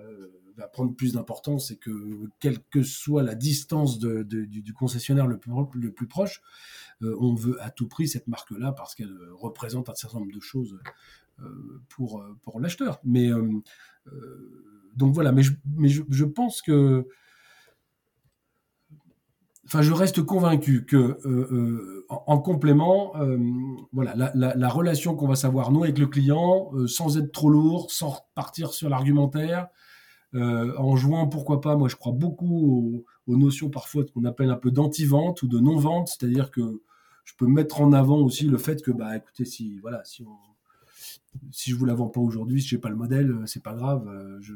va 0.56 0.68
prendre 0.68 0.94
plus 0.94 1.14
d'importance 1.14 1.72
et 1.72 1.76
que 1.76 1.90
quelle 2.38 2.62
que 2.70 2.82
soit 2.82 3.24
la 3.24 3.34
distance 3.34 3.98
du, 3.98 4.72
concessionnaire 4.72 5.26
le 5.26 5.38
plus, 5.38 5.52
le 5.74 5.92
plus 5.92 6.06
proche, 6.06 6.40
on 7.00 7.34
veut 7.34 7.60
à 7.62 7.70
tout 7.70 7.88
prix 7.88 8.06
cette 8.06 8.28
marque-là 8.28 8.72
parce 8.72 8.94
qu'elle 8.94 9.16
représente 9.32 9.88
un 9.88 9.94
certain 9.94 10.20
nombre 10.20 10.34
de 10.34 10.40
choses 10.40 10.78
pour, 11.88 12.24
pour 12.42 12.60
l'acheteur. 12.60 13.00
Mais 13.04 13.30
donc 14.94 15.14
voilà, 15.14 15.32
mais 15.32 15.42
je, 15.42 15.52
mais 15.76 15.88
je 15.88 16.24
pense 16.24 16.62
que 16.62 17.08
enfin, 19.68 19.82
je 19.82 19.92
reste 19.92 20.22
convaincu 20.22 20.86
que 20.86 20.96
euh, 20.96 21.18
euh, 21.26 22.06
en, 22.08 22.38
complément, 22.38 23.12
euh, 23.16 23.38
voilà, 23.92 24.32
la, 24.34 24.68
relation 24.68 25.14
qu'on 25.14 25.28
va 25.28 25.36
savoir 25.36 25.70
nous 25.72 25.84
avec 25.84 25.98
le 25.98 26.06
client, 26.06 26.70
sans 26.86 27.18
être 27.18 27.32
trop 27.32 27.50
lourd, 27.50 27.90
sans 27.90 28.18
partir 28.34 28.72
sur 28.72 28.88
l'argumentaire, 28.88 29.68
en 30.34 30.96
jouant, 30.96 31.26
pourquoi 31.26 31.60
pas, 31.60 31.76
moi 31.76 31.88
je 31.88 31.96
crois 31.96 32.12
beaucoup 32.12 33.04
aux, 33.26 33.36
notions 33.36 33.68
parfois 33.68 34.04
qu'on 34.04 34.24
appelle 34.24 34.50
un 34.50 34.56
peu 34.56 34.70
d'anti-vente 34.70 35.42
ou 35.42 35.48
de 35.48 35.58
non-vente, 35.58 36.08
c'est-à-dire 36.08 36.50
que 36.50 36.82
je 37.24 37.34
peux 37.36 37.46
mettre 37.46 37.82
en 37.82 37.92
avant 37.92 38.18
aussi 38.18 38.46
le 38.46 38.56
fait 38.56 38.82
que, 38.82 38.90
bah, 38.90 39.16
écoutez, 39.16 39.44
si 39.44 39.78
voilà, 39.80 40.02
si 40.04 40.22
on, 40.22 40.36
je 41.52 41.74
vous 41.74 41.84
la 41.84 41.94
vends 41.94 42.08
pas 42.08 42.20
aujourd'hui, 42.20 42.62
si 42.62 42.68
j'ai 42.68 42.78
pas 42.78 42.88
le 42.88 42.96
modèle, 42.96 43.36
c'est 43.44 43.62
pas 43.62 43.74
grave, 43.74 44.10
je, 44.40 44.54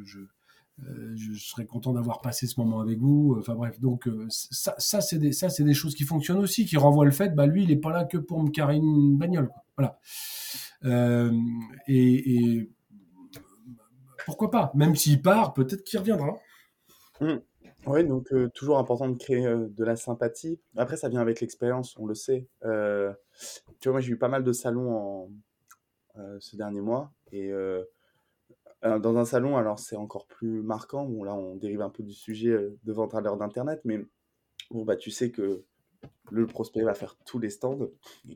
je 1.14 1.32
serais 1.34 1.66
content 1.66 1.92
d'avoir 1.92 2.20
passé 2.20 2.46
ce 2.46 2.58
moment 2.60 2.80
avec 2.80 2.98
vous. 2.98 3.36
Enfin 3.38 3.54
bref, 3.54 3.80
donc 3.80 4.06
euh, 4.06 4.26
ça, 4.28 4.74
ça 4.78 5.00
c'est 5.00 5.18
des, 5.18 5.32
ça 5.32 5.48
c'est 5.48 5.64
des 5.64 5.74
choses 5.74 5.94
qui 5.94 6.04
fonctionnent 6.04 6.38
aussi, 6.38 6.66
qui 6.66 6.76
renvoient 6.76 7.04
le 7.04 7.10
fait, 7.10 7.34
bah 7.34 7.46
lui, 7.46 7.64
il 7.64 7.70
est 7.70 7.76
pas 7.76 7.92
là 7.92 8.04
que 8.04 8.18
pour 8.18 8.42
me 8.42 8.50
carrer 8.50 8.76
une 8.76 9.16
bagnole. 9.16 9.50
Voilà. 9.76 9.98
Euh, 10.84 11.32
et, 11.86 12.70
pourquoi 14.26 14.50
pas? 14.50 14.70
Même 14.74 14.94
s'il 14.94 15.20
part, 15.20 15.52
peut-être 15.52 15.82
qu'il 15.82 15.98
reviendra. 15.98 16.38
Mmh. 17.20 17.34
Oui, 17.86 18.06
donc 18.06 18.32
toujours 18.54 18.78
important 18.78 19.08
de 19.08 19.18
créer 19.18 19.42
de 19.42 19.84
la 19.84 19.96
sympathie. 19.96 20.60
Après, 20.76 20.96
ça 20.96 21.08
vient 21.08 21.20
avec 21.20 21.40
l'expérience, 21.40 21.96
on 21.98 22.06
le 22.06 22.14
sait. 22.14 22.46
tu 22.62 22.68
vois, 22.68 23.92
moi, 23.92 24.00
j'ai 24.00 24.12
eu 24.12 24.18
pas 24.18 24.28
mal 24.28 24.44
de 24.44 24.52
salons 24.52 24.92
en, 24.92 25.30
ce 26.38 26.56
dernier 26.56 26.80
mois 26.80 27.12
et 27.32 27.50
euh, 28.84 28.98
dans 28.98 29.16
un 29.16 29.24
salon, 29.24 29.56
alors 29.56 29.78
c'est 29.78 29.96
encore 29.96 30.26
plus 30.26 30.62
marquant. 30.62 31.06
Bon, 31.06 31.24
là, 31.24 31.34
on 31.34 31.56
dérive 31.56 31.82
un 31.82 31.90
peu 31.90 32.02
du 32.02 32.12
sujet 32.12 32.50
euh, 32.50 32.78
de 32.84 32.92
vente 32.92 33.14
à 33.14 33.20
l'heure 33.20 33.36
d'Internet, 33.36 33.80
mais 33.84 34.04
bon, 34.70 34.84
bah, 34.84 34.96
tu 34.96 35.10
sais 35.10 35.30
que 35.30 35.64
le 36.30 36.46
prospect 36.46 36.82
va 36.82 36.94
faire 36.94 37.16
tous 37.26 37.38
les 37.38 37.50
stands. 37.50 37.90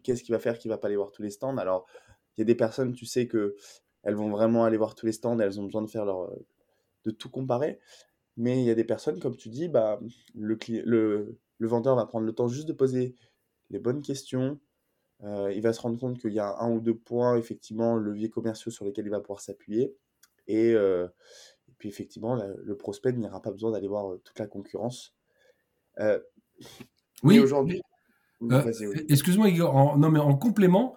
Qu'est-ce 0.05 0.23
qu'il 0.23 0.35
va 0.35 0.39
faire 0.39 0.59
qu'il 0.59 0.71
va 0.71 0.79
pas 0.79 0.89
aller 0.89 0.97
voir 0.97 1.13
tous 1.13 1.23
les 1.23 1.31
stands? 1.31 1.57
Alors, 1.59 1.87
il 2.37 2.41
y 2.41 2.43
a 2.43 2.47
des 2.47 2.55
personnes, 2.55 2.93
tu 2.95 3.07
sais 3.07 3.27
que 3.27 3.57
elles 4.03 4.15
vont 4.15 4.31
vraiment 4.31 4.65
aller 4.65 4.77
voir 4.77 4.95
tous 4.95 5.07
les 5.07 5.13
stands, 5.13 5.39
elles 5.41 5.61
ont 5.61 5.65
besoin 5.65 5.83
de 5.83 5.91
faire 5.91 6.05
leur, 6.05 6.31
de 7.05 7.11
tout 7.11 7.31
comparer. 7.31 7.81
Mais 8.37 8.61
il 8.61 8.65
y 8.67 8.71
a 8.71 8.75
des 8.75 8.85
personnes, 8.85 9.21
comme 9.21 9.37
tu 9.37 9.49
dis, 9.49 9.69
bah, 9.69 10.01
le, 10.35 10.59
le, 10.85 11.39
le 11.59 11.69
vendeur 11.69 11.97
va 11.97 12.07
prendre 12.07 12.27
le 12.27 12.33
temps 12.33 12.49
juste 12.49 12.69
de 12.69 12.73
poser 12.75 13.17
les 13.71 13.79
bonnes 13.79 14.03
questions. 14.03 14.61
Euh, 15.25 15.53
il 15.53 15.63
va 15.63 15.73
se 15.73 15.81
rendre 15.81 15.99
compte 15.99 16.19
qu'il 16.19 16.33
y 16.33 16.39
a 16.41 16.57
un 16.61 16.73
ou 16.73 16.81
deux 16.81 16.97
points, 16.97 17.37
effectivement, 17.37 17.97
leviers 17.97 18.31
commerciaux 18.31 18.71
sur 18.71 18.85
lesquels 18.85 19.07
il 19.07 19.11
va 19.11 19.21
pouvoir 19.21 19.41
s'appuyer. 19.41 19.97
Et, 20.49 20.75
puis 21.79 21.89
effectivement, 21.89 22.35
le 22.35 22.77
prospect 22.77 23.13
n'ira 23.13 23.43
pas 23.43 23.51
besoin 23.51 23.73
d'aller 23.73 23.89
voir 23.89 24.17
toute 24.25 24.39
la 24.39 24.47
concurrence. 24.47 25.15
oui, 27.23 27.39
aujourd'hui. 27.39 27.83
Excuse-moi, 29.09 29.49
Igor. 29.49 29.99
non, 29.99 30.11
mais 30.11 30.19
en 30.19 30.37
complément, 30.37 30.97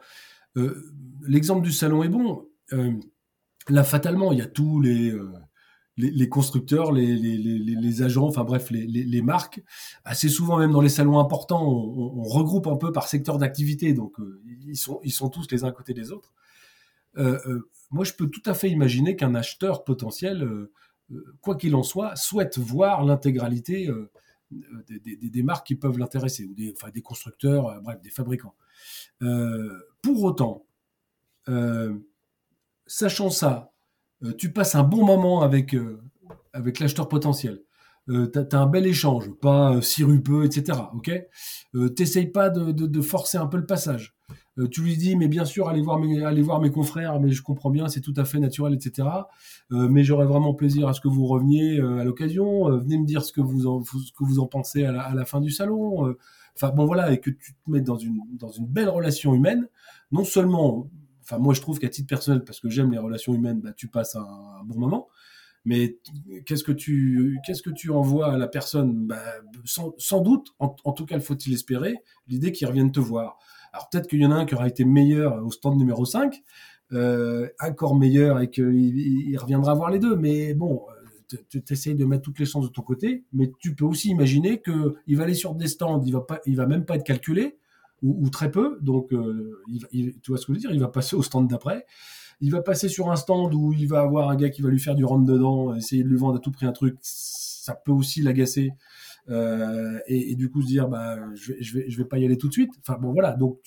l'exemple 1.22 1.62
du 1.62 1.72
salon 1.72 2.04
est 2.04 2.10
bon. 2.10 2.48
là, 3.70 3.84
fatalement, 3.84 4.32
il 4.32 4.40
y 4.40 4.42
a 4.42 4.48
tous 4.48 4.82
les, 4.82 5.14
les, 6.00 6.30
constructeurs, 6.30 6.92
les, 6.92 7.16
les, 7.16 8.02
agents, 8.02 8.28
enfin 8.28 8.44
bref, 8.44 8.70
les, 8.72 9.22
marques. 9.22 9.62
Assez 10.06 10.30
souvent, 10.30 10.58
même 10.58 10.72
dans 10.72 10.82
les 10.82 10.90
salons 10.90 11.20
importants, 11.20 11.68
on, 11.68 12.24
regroupe 12.24 12.68
un 12.68 12.78
peu 12.78 12.92
par 12.92 13.08
secteur 13.08 13.38
d'activité. 13.38 13.94
Donc, 13.94 14.16
ils, 14.66 14.78
sont, 14.78 15.00
ils 15.04 15.12
sont 15.12 15.30
tous 15.30 15.48
les 15.52 15.64
uns 15.64 15.68
à 15.68 15.72
côté 15.72 15.94
des 15.94 16.12
autres 16.12 16.34
moi, 17.92 18.06
je 18.06 18.14
peux 18.14 18.28
tout 18.28 18.42
à 18.46 18.54
fait 18.54 18.70
imaginer 18.70 19.16
qu'un 19.16 19.36
acheteur 19.36 19.84
potentiel, 19.84 20.44
euh, 20.44 20.72
euh, 21.12 21.36
quoi 21.42 21.56
qu'il 21.56 21.76
en 21.76 21.84
soit, 21.84 22.16
souhaite 22.16 22.58
voir 22.58 23.04
l'intégralité 23.04 23.90
euh, 23.90 24.12
des, 24.52 25.44
marques 25.44 25.68
qui 25.68 25.76
peuvent 25.76 25.98
l'intéresser, 25.98 26.46
ou 26.46 26.54
des, 26.54 26.74
enfin, 26.76 26.90
des 26.90 27.02
constructeurs, 27.02 27.82
bref, 27.82 28.02
des 28.02 28.10
fabricants. 28.10 28.56
pour 30.02 30.24
autant, 30.24 30.66
sachant 32.88 33.30
ça, 33.30 33.72
tu 34.40 34.52
passes 34.52 34.74
un 34.74 34.82
bon 34.82 35.06
moment 35.06 35.44
avec, 35.44 35.76
avec 36.52 36.80
l'acheteur 36.80 37.08
potentiel. 37.08 37.62
tu 38.08 38.40
as, 38.40 38.58
un 38.58 38.66
bel 38.66 38.88
échange, 38.88 39.30
pas 39.34 39.80
sirupeux, 39.84 40.46
etc. 40.46 40.80
Ok? 40.96 41.12
T'essayes 41.96 42.32
pas 42.32 42.50
de, 42.50 43.02
forcer 43.02 43.38
un 43.38 43.46
peu 43.46 43.58
le 43.58 43.68
passage. 43.68 44.16
Euh, 44.60 44.68
tu 44.68 44.82
lui 44.82 44.98
dis, 44.98 45.16
mais 45.16 45.28
bien 45.28 45.46
sûr, 45.46 45.70
allez 45.70 45.82
voir 45.82 46.00
mes, 46.00 46.24
allez 46.24 46.42
voir 46.42 46.60
mes 46.60 46.70
confrères, 46.70 47.20
mais 47.20 47.32
je 47.32 47.42
comprends 47.42 47.70
bien, 47.70 47.88
c'est 47.88 48.02
tout 48.02 48.14
à 48.18 48.26
fait 48.26 48.40
naturel, 48.40 48.74
etc. 48.74 49.08
Euh, 49.72 49.88
mais 49.88 50.04
j'aurais 50.04 50.26
vraiment 50.26 50.54
plaisir 50.54 50.88
à 50.88 50.94
ce 50.94 51.02
que 51.02 51.08
vous 51.08 51.26
reveniez 51.26 51.80
euh, 51.80 52.00
à 52.00 52.04
l'occasion. 52.04 52.70
venez 52.78 52.98
me 52.98 53.06
dire 53.06 53.24
ce 53.24 53.32
que 53.32 53.42
vous 53.42 53.68
en, 53.68 53.84
ce 53.84 54.12
que 54.12 54.24
vous 54.24 54.40
en 54.40 54.48
pensez 54.48 54.84
à 54.86 55.14
la, 55.14 55.26
fin 55.26 55.40
du 55.40 55.52
salon. 55.52 56.16
Enfin 56.56 56.70
bon 56.72 56.86
voilà, 56.86 57.12
et 57.12 57.20
que 57.20 57.30
tu 57.30 57.54
te 57.54 57.72
mettes 57.72 57.86
dans 57.86 57.98
une, 57.98 58.20
dans 58.34 58.52
une 58.52 58.68
belle 58.68 58.90
relation 58.90 59.34
humaine. 59.34 59.68
Non 60.12 60.26
seulement, 60.26 60.90
enfin 61.22 61.38
moi 61.38 61.54
je 61.54 61.62
trouve 61.62 61.80
qu'à 61.80 61.90
titre 61.90 62.08
personnel, 62.08 62.44
parce 62.44 62.60
que 62.60 62.70
j'aime 62.70 62.92
les 62.92 62.98
relations 62.98 63.34
humaines, 63.34 63.62
bah, 63.62 63.72
tu 63.74 63.88
passes 63.88 64.16
un, 64.16 64.64
bon 64.66 64.78
moment. 64.78 65.08
Mais 65.66 66.00
qu'est-ce 66.46 66.64
que 66.64 66.72
tu 66.72 67.38
qu'est-ce 67.46 67.62
que 67.62 67.70
tu 67.70 67.92
envoies 67.92 68.34
à 68.34 68.38
la 68.38 68.48
personne? 68.48 69.08
Bah, 69.08 69.22
sans, 69.66 70.22
doute, 70.22 70.54
en, 70.60 70.76
en, 70.84 70.94
tout 70.94 71.06
cas, 71.06 71.20
faut-il 71.20 71.54
espérer, 71.54 71.98
l'idée 72.28 72.52
qu'il 72.52 72.68
revienne 72.68 72.92
te 72.92 73.00
voir. 73.00 73.38
Alors 73.74 73.90
peut-être 73.90 74.08
qu'il 74.08 74.20
y 74.20 74.26
en 74.26 74.32
a 74.32 74.36
un 74.36 74.46
qui 74.46 74.56
aura 74.56 74.68
été 74.68 74.86
meilleur 74.86 75.44
au 75.46 75.52
stand 75.52 75.78
numéro 75.78 76.06
5, 76.06 76.42
euh, 76.94 77.48
encore 77.60 77.96
meilleur 77.96 78.40
et 78.40 78.50
qu'il 78.50 78.98
il 78.98 79.38
reviendra 79.38 79.74
voir 79.74 79.92
les 79.92 80.00
deux. 80.00 80.16
Mais 80.16 80.54
bon, 80.54 80.82
euh, 80.90 81.38
tu 81.50 81.62
essayes 81.70 81.96
de 81.96 82.06
mettre 82.06 82.24
toutes 82.24 82.40
les 82.40 82.46
chances 82.46 82.66
de 82.68 82.72
ton 82.72 82.82
côté, 82.82 83.24
mais 83.34 83.52
tu 83.60 83.76
peux 83.76 83.86
aussi 83.86 84.10
imaginer 84.10 84.62
qu'il 84.62 85.18
va 85.18 85.24
aller 85.24 85.34
sur 85.34 85.56
des 85.56 85.68
stands, 85.68 86.02
il 86.04 86.14
va 86.14 86.22
pas, 86.22 86.40
il 86.46 86.56
va 86.56 86.66
même 86.66 86.86
pas 86.86 86.96
être 86.96 87.04
calculé 87.04 87.58
ou, 88.02 88.30
très 88.30 88.50
peu. 88.50 88.78
Donc, 88.82 89.14
euh, 89.14 89.62
tu 89.92 90.14
vois 90.30 90.38
ce 90.38 90.46
que 90.46 90.54
je 90.54 90.58
veux 90.58 90.62
dire? 90.62 90.72
Il 90.72 90.80
va 90.80 90.88
passer 90.88 91.16
au 91.16 91.22
stand 91.22 91.50
d'après. 91.50 91.86
Il 92.42 92.52
va 92.52 92.62
passer 92.62 92.88
sur 92.88 93.12
un 93.12 93.18
stand 93.18 93.54
où 93.54 93.74
il 93.74 93.88
va 93.88 94.00
avoir 94.00 94.30
un 94.30 94.36
gars 94.38 94.50
qui 94.50 94.62
va 94.62 94.70
lui 94.70 94.80
faire 94.80 94.96
du 94.96 95.04
rentre 95.04 95.26
dedans, 95.26 95.76
essayer 95.76 96.04
de 96.04 96.08
lui 96.08 96.18
vendre 96.18 96.38
à 96.38 96.40
tout 96.40 96.52
prix 96.52 96.66
un 96.66 96.72
truc. 96.72 96.96
Ça 97.02 97.74
peut 97.76 97.92
aussi 97.92 98.22
l'agacer. 98.22 98.72
Euh, 99.30 100.00
et, 100.08 100.36
du 100.36 100.50
coup 100.50 100.64
se 100.64 100.68
dire 100.68 100.88
bah 100.88 101.20
je 101.36 101.54
je 101.60 101.78
vais 101.78 101.90
je 101.90 101.98
vais 102.00 102.06
pas 102.06 102.18
y 102.18 102.26
aller 102.26 102.38
tout 102.38 102.48
de 102.48 102.54
suite. 102.54 102.72
Enfin 102.80 102.98
bon 103.00 103.12
voilà 103.12 103.34
donc 103.34 103.60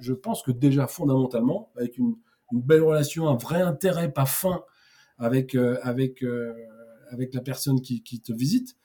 je 0.00 0.12
pense 0.12 0.42
que 0.42 0.52
déjà 0.52 0.86
fondamentalement 0.86 1.72
avec 1.76 1.98
une, 1.98 2.14
belle 2.52 2.82
relation, 2.82 3.28
un 3.28 3.36
vrai 3.36 3.62
intérêt 3.62 4.12
pas 4.12 4.26
fin 4.26 4.62
avec 5.18 5.54
euh, 5.54 5.78
avec 5.82 6.22
euh, 6.22 6.52
avec 7.10 7.34
la 7.34 7.40
personne 7.40 7.80
qui, 7.80 8.02
te 8.02 8.32
visite, 8.32 8.76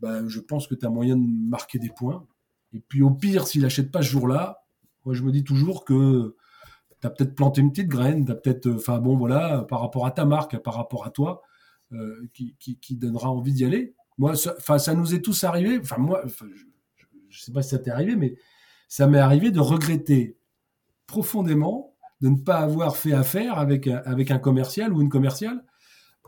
bah, 0.00 0.26
je 0.26 0.40
pense 0.40 0.66
que 0.66 0.74
tu 0.74 0.86
as 0.86 0.90
moyen 0.90 1.16
de 1.16 1.26
marquer 1.26 1.78
des 1.78 1.90
points. 1.90 2.26
Et 2.72 2.80
puis 2.80 3.02
au 3.02 3.10
pire 3.10 3.46
s'il 3.46 3.64
achète 3.64 3.90
pas 3.90 4.02
ce 4.02 4.08
jour-là, 4.08 4.64
moi 5.04 5.14
je 5.14 5.22
me 5.22 5.32
dis 5.32 5.42
toujours 5.42 5.84
que 5.84 6.36
tu 7.00 7.06
as 7.06 7.10
peut-être 7.10 7.34
planté 7.34 7.62
une 7.62 7.72
petite 7.72 7.88
graine, 7.88 8.24
tu 8.24 8.32
peut-être 8.32 8.68
enfin 8.70 8.98
bon 8.98 9.16
voilà 9.16 9.62
par 9.68 9.80
rapport 9.80 10.06
à 10.06 10.12
ta 10.12 10.24
marque, 10.24 10.56
par 10.58 10.74
rapport 10.74 11.04
à 11.06 11.10
toi 11.10 11.42
qui 12.32 12.96
donnera 12.96 13.30
envie 13.30 13.52
d'y 13.52 13.64
aller. 13.64 13.94
Moi, 14.18 14.34
ça, 14.36 14.78
ça 14.78 14.94
nous 14.94 15.14
est 15.14 15.20
tous 15.20 15.44
arrivé. 15.44 15.78
Enfin, 15.80 15.98
moi, 15.98 16.22
je, 16.24 16.44
ne 16.44 16.50
sais 17.30 17.52
pas 17.52 17.62
si 17.62 17.70
ça 17.70 17.78
t'est 17.78 17.90
arrivé, 17.90 18.16
mais 18.16 18.36
ça 18.88 19.06
m'est 19.06 19.18
arrivé 19.18 19.50
de 19.50 19.60
regretter 19.60 20.36
profondément 21.06 21.94
de 22.20 22.28
ne 22.28 22.36
pas 22.36 22.58
avoir 22.58 22.96
fait 22.96 23.12
affaire 23.12 23.58
avec, 23.58 23.86
avec 23.86 24.30
un 24.30 24.38
commercial 24.38 24.92
ou 24.92 25.02
une 25.02 25.08
commerciale 25.08 25.64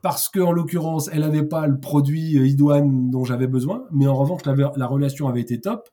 parce 0.03 0.29
qu'en 0.29 0.53
l'occurrence, 0.53 1.09
elle 1.13 1.21
n'avait 1.21 1.47
pas 1.47 1.67
le 1.67 1.81
produit 1.81 2.33
idoine 2.33 3.11
dont 3.11 3.25
j'avais 3.25 3.47
besoin, 3.47 3.87
mais 3.91 4.07
en 4.07 4.15
revanche, 4.15 4.45
la, 4.45 4.55
la, 4.55 4.87
relation 4.87 5.27
avait 5.27 5.41
été 5.41 5.61
top. 5.61 5.89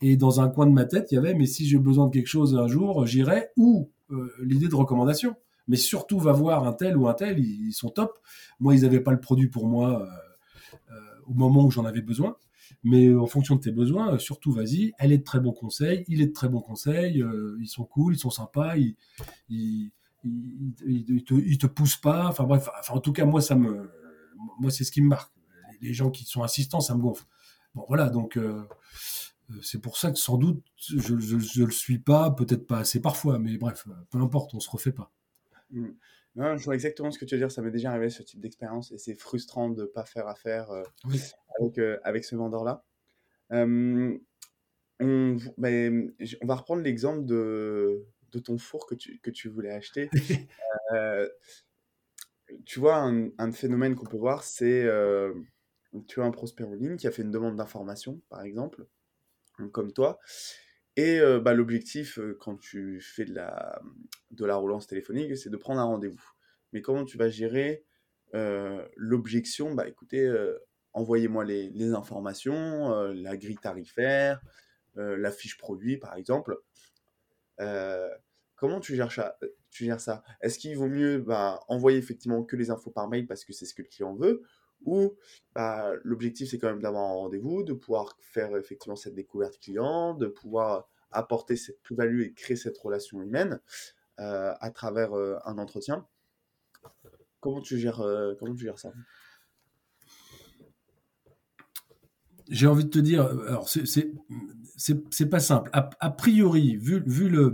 Et 0.00 0.16
dans 0.16 0.40
un 0.40 0.48
coin 0.48 0.66
de 0.66 0.72
ma 0.72 0.84
tête, 0.84 1.10
il 1.10 1.16
y 1.16 1.18
avait, 1.18 1.34
mais 1.34 1.46
si 1.46 1.66
j'ai 1.66 1.78
besoin 1.78 2.06
de 2.06 2.12
quelque 2.12 2.28
chose 2.28 2.56
un 2.56 2.68
jour, 2.68 3.04
j'irai, 3.04 3.48
ou 3.56 3.90
euh, 4.10 4.32
l'idée 4.42 4.68
de 4.68 4.74
recommandation. 4.74 5.34
Mais 5.66 5.76
surtout, 5.76 6.18
va 6.18 6.32
voir 6.32 6.66
un 6.66 6.72
tel 6.72 6.96
ou 6.96 7.08
un 7.08 7.14
tel, 7.14 7.38
ils, 7.40 7.72
sont 7.72 7.90
top. 7.90 8.18
Moi, 8.58 8.74
ils 8.74 8.82
n'avaient 8.82 9.00
pas 9.00 9.10
le 9.12 9.20
produit 9.20 9.48
pour 9.48 9.66
moi. 9.66 10.02
Euh, 10.02 10.06
au 11.28 11.34
moment 11.34 11.64
où 11.64 11.70
j'en 11.70 11.84
avais 11.84 12.02
besoin. 12.02 12.36
Mais 12.84 13.14
en 13.14 13.26
fonction 13.26 13.56
de 13.56 13.60
tes 13.60 13.72
besoins, 13.72 14.14
euh, 14.14 14.18
surtout 14.18 14.52
vas-y. 14.52 14.92
Elle 14.98 15.12
est 15.12 15.18
de 15.18 15.24
très 15.24 15.40
bons 15.40 15.52
conseils, 15.52 16.04
il 16.08 16.20
est 16.20 16.26
de 16.26 16.32
très 16.32 16.48
bons 16.48 16.60
conseils. 16.60 17.22
Euh, 17.22 17.56
ils 17.60 17.68
sont 17.68 17.84
cool, 17.84 18.14
ils 18.14 18.18
sont 18.18 18.30
sympas, 18.30 18.76
ils, 18.76 18.96
ils, 19.48 19.90
ils, 20.24 21.24
te, 21.24 21.66
poussent 21.66 21.96
pas. 21.96 22.28
Enfin 22.28 22.44
bref, 22.44 22.68
enfin, 22.78 22.94
en 22.94 23.00
tout 23.00 23.12
cas 23.12 23.24
moi 23.24 23.40
ça 23.40 23.54
me, 23.54 23.90
moi 24.58 24.70
c'est 24.70 24.84
ce 24.84 24.92
qui 24.92 25.00
me 25.00 25.08
marque. 25.08 25.32
Les 25.80 25.94
gens 25.94 26.10
qui 26.10 26.24
sont 26.24 26.42
assistants, 26.42 26.80
ça 26.80 26.94
me 26.94 27.00
gonfle. 27.00 27.24
Bon 27.74 27.84
voilà, 27.88 28.10
donc 28.10 28.36
euh, 28.36 28.64
c'est 29.62 29.80
pour 29.80 29.96
ça 29.96 30.10
que 30.10 30.18
sans 30.18 30.36
doute 30.36 30.62
je, 30.76 31.14
ne 31.14 31.64
le 31.64 31.72
suis 31.72 31.98
pas, 31.98 32.30
peut-être 32.30 32.66
pas 32.66 32.78
assez 32.78 33.00
parfois, 33.00 33.38
mais 33.38 33.56
bref, 33.56 33.86
peu 34.10 34.18
importe, 34.18 34.54
on 34.54 34.60
se 34.60 34.70
refait 34.70 34.92
pas. 34.92 35.12
Mmh. 35.70 35.86
Non, 36.38 36.56
je 36.56 36.64
vois 36.64 36.74
exactement 36.74 37.10
ce 37.10 37.18
que 37.18 37.24
tu 37.24 37.34
veux 37.34 37.40
dire. 37.40 37.50
Ça 37.50 37.62
m'est 37.62 37.72
déjà 37.72 37.90
arrivé 37.90 38.10
ce 38.10 38.22
type 38.22 38.38
d'expérience 38.38 38.92
et 38.92 38.98
c'est 38.98 39.16
frustrant 39.16 39.70
de 39.70 39.82
ne 39.82 39.86
pas 39.86 40.04
faire 40.04 40.28
affaire 40.28 40.70
euh, 40.70 40.84
avec, 41.58 41.78
euh, 41.78 41.98
avec 42.04 42.24
ce 42.24 42.36
vendeur-là. 42.36 42.84
on, 43.50 44.18
on 45.00 45.36
va 45.56 46.54
reprendre 46.54 46.82
l'exemple 46.82 47.24
de, 47.24 48.06
de 48.30 48.38
ton 48.38 48.56
four 48.56 48.86
que 48.86 48.94
tu, 48.94 49.18
que 49.18 49.30
tu 49.32 49.48
voulais 49.48 49.72
acheter. 49.72 50.08
Euh, 50.94 51.28
tu 52.64 52.80
vois, 52.80 52.96
un, 52.96 53.28
un 53.36 53.52
phénomène 53.52 53.94
qu'on 53.94 54.06
peut 54.06 54.16
voir, 54.16 54.42
c'est 54.42 54.88
tu 56.06 56.22
as 56.22 56.24
un 56.24 56.30
prospect 56.30 56.64
en 56.64 56.72
ligne 56.72 56.96
qui 56.96 57.06
a 57.06 57.10
fait 57.10 57.20
une 57.20 57.30
demande 57.30 57.56
d'information, 57.56 58.22
par 58.30 58.40
exemple, 58.40 58.86
comme 59.72 59.92
toi. 59.92 60.18
Et 61.00 61.20
bah, 61.44 61.54
l'objectif, 61.54 62.18
quand 62.40 62.56
tu 62.56 63.00
fais 63.00 63.24
de 63.24 63.32
la, 63.32 63.80
de 64.32 64.44
la 64.44 64.56
relance 64.56 64.88
téléphonique, 64.88 65.36
c'est 65.36 65.48
de 65.48 65.56
prendre 65.56 65.80
un 65.80 65.84
rendez-vous. 65.84 66.32
Mais 66.72 66.82
comment 66.82 67.04
tu 67.04 67.16
vas 67.16 67.28
gérer 67.28 67.84
l'objection? 68.96 69.74
Bah 69.74 69.86
écoutez, 69.86 70.28
envoyez-moi 70.94 71.44
les, 71.44 71.70
les, 71.70 71.92
informations, 71.92 73.12
la 73.12 73.36
grille 73.36 73.58
tarifaire, 73.62 74.40
la 74.96 75.30
fiche 75.30 75.56
produit, 75.56 75.98
par 75.98 76.16
exemple. 76.16 76.58
comment 78.56 78.80
tu 78.80 78.96
gères 78.96 79.12
ça, 79.12 79.38
tu 79.70 79.84
gères 79.84 80.00
ça? 80.00 80.24
Est-ce 80.40 80.58
qu'il 80.58 80.76
vaut 80.76 80.88
mieux 80.88 81.18
bah, 81.18 81.60
envoyer 81.68 81.98
effectivement 81.98 82.42
que 82.42 82.56
les 82.56 82.70
infos 82.70 82.90
par 82.90 83.08
mail 83.08 83.28
parce 83.28 83.44
que 83.44 83.52
c'est 83.52 83.66
ce 83.66 83.74
que 83.74 83.82
le 83.82 83.88
client 83.88 84.16
veut 84.16 84.42
ou 84.84 85.14
bah, 85.54 85.92
l'objectif 86.04 86.50
c'est 86.50 86.58
quand 86.58 86.68
même 86.68 86.80
d'avoir 86.80 87.04
un 87.04 87.14
rendez-vous, 87.14 87.62
de 87.62 87.72
pouvoir 87.72 88.16
faire 88.20 88.56
effectivement 88.56 88.96
cette 88.96 89.14
découverte 89.14 89.58
client, 89.58 90.14
de 90.14 90.26
pouvoir 90.26 90.88
apporter 91.10 91.56
cette 91.56 91.80
plus-value 91.82 92.22
et 92.22 92.32
créer 92.34 92.56
cette 92.56 92.78
relation 92.78 93.22
humaine 93.22 93.60
euh, 94.20 94.52
à 94.60 94.70
travers 94.70 95.14
euh, 95.14 95.36
un 95.44 95.58
entretien. 95.58 96.06
Comment 97.40 97.60
tu 97.60 97.78
gères, 97.78 98.00
euh, 98.00 98.34
comment 98.38 98.54
tu 98.54 98.64
gères 98.64 98.78
ça? 98.78 98.92
J'ai 102.48 102.66
envie 102.66 102.84
de 102.84 102.90
te 102.90 102.98
dire, 102.98 103.26
alors 103.26 103.68
c'est 103.68 105.30
pas 105.30 105.38
simple. 105.38 105.68
A, 105.74 105.90
a 106.00 106.10
priori, 106.10 106.76
vu, 106.76 107.02
vu 107.06 107.28
le, 107.28 107.52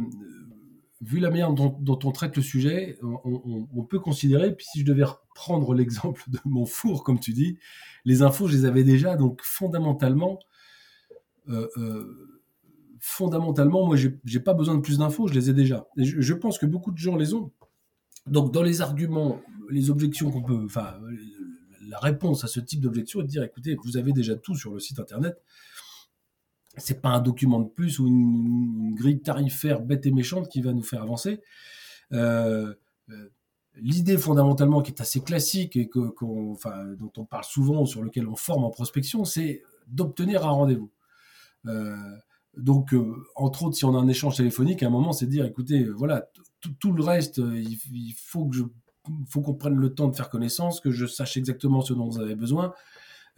vu 1.00 1.20
la 1.20 1.30
manière 1.30 1.52
dont, 1.52 1.98
on 2.04 2.12
traite 2.12 2.36
le 2.36 2.42
sujet, 2.42 2.98
on, 3.02 3.84
peut 3.84 3.98
considérer, 3.98 4.54
puis 4.54 4.66
si 4.70 4.80
je 4.80 4.84
devais 4.84 5.04
reprendre 5.04 5.74
l'exemple 5.74 6.22
de 6.28 6.38
mon 6.44 6.66
four, 6.66 7.04
comme 7.04 7.20
tu 7.20 7.32
dis, 7.32 7.58
les 8.04 8.22
infos, 8.22 8.48
je 8.48 8.56
les 8.56 8.64
avais 8.64 8.84
déjà, 8.84 9.16
donc 9.16 9.40
fondamentalement, 9.42 10.38
euh, 11.48 11.68
euh, 11.76 12.40
fondamentalement, 13.00 13.86
moi, 13.86 13.96
j'ai 13.96 14.40
pas 14.40 14.54
besoin 14.54 14.76
de 14.76 14.80
plus 14.80 14.98
d'infos, 14.98 15.28
je 15.28 15.34
les 15.34 15.50
ai 15.50 15.52
déjà. 15.52 15.86
je, 15.96 16.34
pense 16.34 16.58
que 16.58 16.66
beaucoup 16.66 16.92
de 16.92 16.98
gens 16.98 17.16
les 17.16 17.34
ont. 17.34 17.52
Donc, 18.26 18.52
dans 18.52 18.62
les 18.62 18.80
arguments, 18.80 19.42
les 19.70 19.90
objections 19.90 20.30
qu'on 20.30 20.42
peut, 20.42 20.62
enfin, 20.64 20.94
la 21.88 21.98
réponse 21.98 22.44
à 22.44 22.46
ce 22.46 22.60
type 22.60 22.80
d'objection 22.80 23.20
est 23.20 23.24
de 23.24 23.28
dire, 23.28 23.42
écoutez, 23.42 23.76
vous 23.84 23.96
avez 23.98 24.12
déjà 24.12 24.36
tout 24.36 24.54
sur 24.54 24.72
le 24.72 24.80
site 24.80 24.98
internet, 24.98 25.42
c'est 26.76 27.00
pas 27.00 27.10
un 27.10 27.20
document 27.20 27.60
de 27.60 27.68
plus 27.68 27.98
ou 27.98 28.06
une, 28.06 28.94
grille 28.94 29.20
tarifaire 29.20 29.80
bête 29.80 30.06
et 30.06 30.12
méchante 30.12 30.48
qui 30.48 30.60
va 30.60 30.72
nous 30.72 30.82
faire 30.82 31.02
avancer. 31.02 31.40
Euh, 32.12 32.74
euh, 33.10 33.28
l'idée 33.76 34.16
fondamentalement 34.16 34.82
qui 34.82 34.92
est 34.92 35.00
assez 35.00 35.20
classique 35.20 35.76
et 35.76 35.88
que, 35.88 36.14
enfin, 36.50 36.84
dont 36.98 37.12
on 37.16 37.24
parle 37.24 37.44
souvent, 37.44 37.86
sur 37.86 38.02
lequel 38.02 38.28
on 38.28 38.36
forme 38.36 38.64
en 38.64 38.70
prospection, 38.70 39.24
c'est 39.24 39.62
d'obtenir 39.88 40.46
un 40.46 40.50
rendez-vous. 40.50 40.90
Euh, 41.66 41.96
donc, 42.56 42.94
entre 43.34 43.64
autres, 43.64 43.76
si 43.76 43.84
on 43.84 43.96
a 43.96 43.98
un 43.98 44.06
échange 44.06 44.36
téléphonique, 44.36 44.82
à 44.82 44.86
un 44.86 44.90
moment, 44.90 45.12
c'est 45.12 45.26
dire, 45.26 45.44
écoutez, 45.44 45.84
voilà, 45.84 46.28
tout 46.78 46.92
le 46.92 47.02
reste, 47.02 47.38
il, 47.38 48.14
faut 48.16 48.46
que 48.46 48.58
faut 49.28 49.42
qu'on 49.42 49.54
prenne 49.54 49.74
le 49.74 49.92
temps 49.92 50.08
de 50.08 50.16
faire 50.16 50.30
connaissance, 50.30 50.80
que 50.80 50.90
je 50.90 51.06
sache 51.06 51.36
exactement 51.36 51.80
ce 51.80 51.92
dont 51.92 52.08
vous 52.08 52.20
avez 52.20 52.36
besoin, 52.36 52.72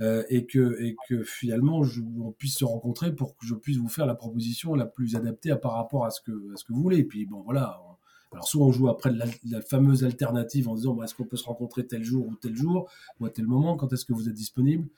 euh, 0.00 0.22
et, 0.28 0.46
que, 0.46 0.82
et 0.82 0.96
que 1.08 1.22
finalement 1.22 1.82
on 2.18 2.32
puisse 2.32 2.58
se 2.58 2.64
rencontrer 2.64 3.14
pour 3.14 3.36
que 3.36 3.46
je 3.46 3.54
puisse 3.54 3.78
vous 3.78 3.88
faire 3.88 4.06
la 4.06 4.14
proposition 4.14 4.74
la 4.74 4.86
plus 4.86 5.16
adaptée 5.16 5.50
à, 5.50 5.56
par 5.56 5.72
rapport 5.72 6.04
à 6.04 6.10
ce 6.10 6.20
que, 6.20 6.32
ce 6.54 6.64
que 6.64 6.72
vous 6.72 6.82
voulez. 6.82 6.98
Et 6.98 7.04
puis 7.04 7.26
bon 7.26 7.42
voilà, 7.42 7.62
alors 7.62 7.96
soit 8.42 8.66
on 8.66 8.72
joue 8.72 8.88
après 8.88 9.10
la, 9.12 9.60
fameuse 9.62 10.04
alternative 10.04 10.68
en 10.68 10.74
disant 10.74 10.94
bah, 10.94 11.04
est-ce 11.04 11.14
qu'on 11.14 11.24
peut 11.24 11.36
se 11.36 11.44
rencontrer 11.44 11.86
tel 11.86 12.04
jour 12.04 12.26
ou 12.26 12.34
tel 12.36 12.54
jour 12.54 12.90
ou 13.20 13.26
à 13.26 13.30
tel 13.30 13.46
moment, 13.46 13.76
quand 13.76 13.92
est-ce 13.92 14.04
que 14.04 14.12
vous 14.12 14.28
êtes 14.28 14.34
disponible? 14.34 14.88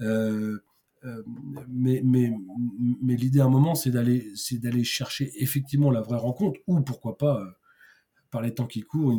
Euh, 0.00 0.58
euh, 1.04 1.22
mais, 1.68 2.00
mais, 2.04 2.32
mais 3.02 3.16
l'idée 3.16 3.40
à 3.40 3.44
un 3.44 3.50
moment, 3.50 3.74
c'est 3.74 3.90
d'aller, 3.90 4.30
c'est 4.34 4.58
d'aller 4.58 4.84
chercher 4.84 5.30
effectivement 5.36 5.90
la 5.90 6.00
vraie 6.00 6.18
rencontre, 6.18 6.58
ou 6.66 6.80
pourquoi 6.80 7.16
pas, 7.16 7.44
par 8.30 8.42
les 8.42 8.54
temps 8.54 8.66
qui 8.66 8.80
courent, 8.80 9.14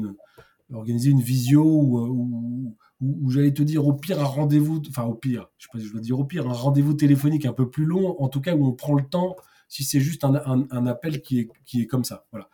organiser 0.73 1.11
une 1.11 1.21
visio 1.21 1.63
ou, 1.63 2.75
ou, 3.01 3.29
j'allais 3.29 3.53
te 3.53 3.63
dire 3.63 3.86
au 3.86 3.93
pire 3.93 4.19
un 4.19 4.25
rendez-vous, 4.25 4.81
enfin 4.89 5.03
au 5.03 5.13
pire, 5.13 5.49
je 5.57 5.65
sais 5.65 5.69
pas 5.71 5.79
si 5.79 5.86
je 5.86 5.91
dois 5.91 6.01
dire 6.01 6.19
au 6.19 6.25
pire, 6.25 6.47
un 6.47 6.53
rendez-vous 6.53 6.93
téléphonique 6.93 7.45
un 7.45 7.53
peu 7.53 7.69
plus 7.69 7.86
long, 7.86 8.19
en 8.21 8.27
tout 8.29 8.41
cas 8.41 8.55
où 8.55 8.65
on 8.65 8.71
prend 8.73 8.95
le 8.95 9.03
temps, 9.03 9.36
si 9.67 9.83
c'est 9.83 9.99
juste 9.99 10.23
un, 10.23 10.86
appel 10.88 11.21
qui 11.21 11.39
est, 11.39 11.49
qui 11.65 11.81
est 11.81 11.88
comme 11.88 12.03
ça. 12.03 12.25
Voilà. 12.31 12.49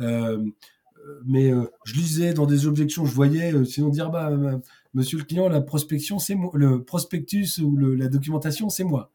Euh, 0.00 0.44
mais 1.26 1.52
euh, 1.52 1.64
je 1.84 1.94
lisais 1.94 2.32
dans 2.32 2.46
des 2.46 2.66
objections, 2.66 3.04
je 3.04 3.14
voyais 3.14 3.52
euh, 3.52 3.64
sinon 3.64 3.90
dire 3.90 4.10
bah 4.10 4.30
monsieur 4.94 5.18
le 5.18 5.24
client, 5.24 5.48
la 5.48 5.60
prospection 5.60 6.18
c'est 6.18 6.34
moi, 6.34 6.50
le 6.54 6.82
prospectus 6.82 7.60
ou 7.60 7.76
la 7.76 8.08
documentation 8.08 8.70
c'est 8.70 8.84
moi. 8.84 9.12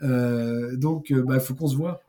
donc 0.00 1.12
bah 1.12 1.34
il 1.34 1.40
faut 1.40 1.54
qu'on 1.54 1.68
se 1.68 1.76
voit. 1.76 2.00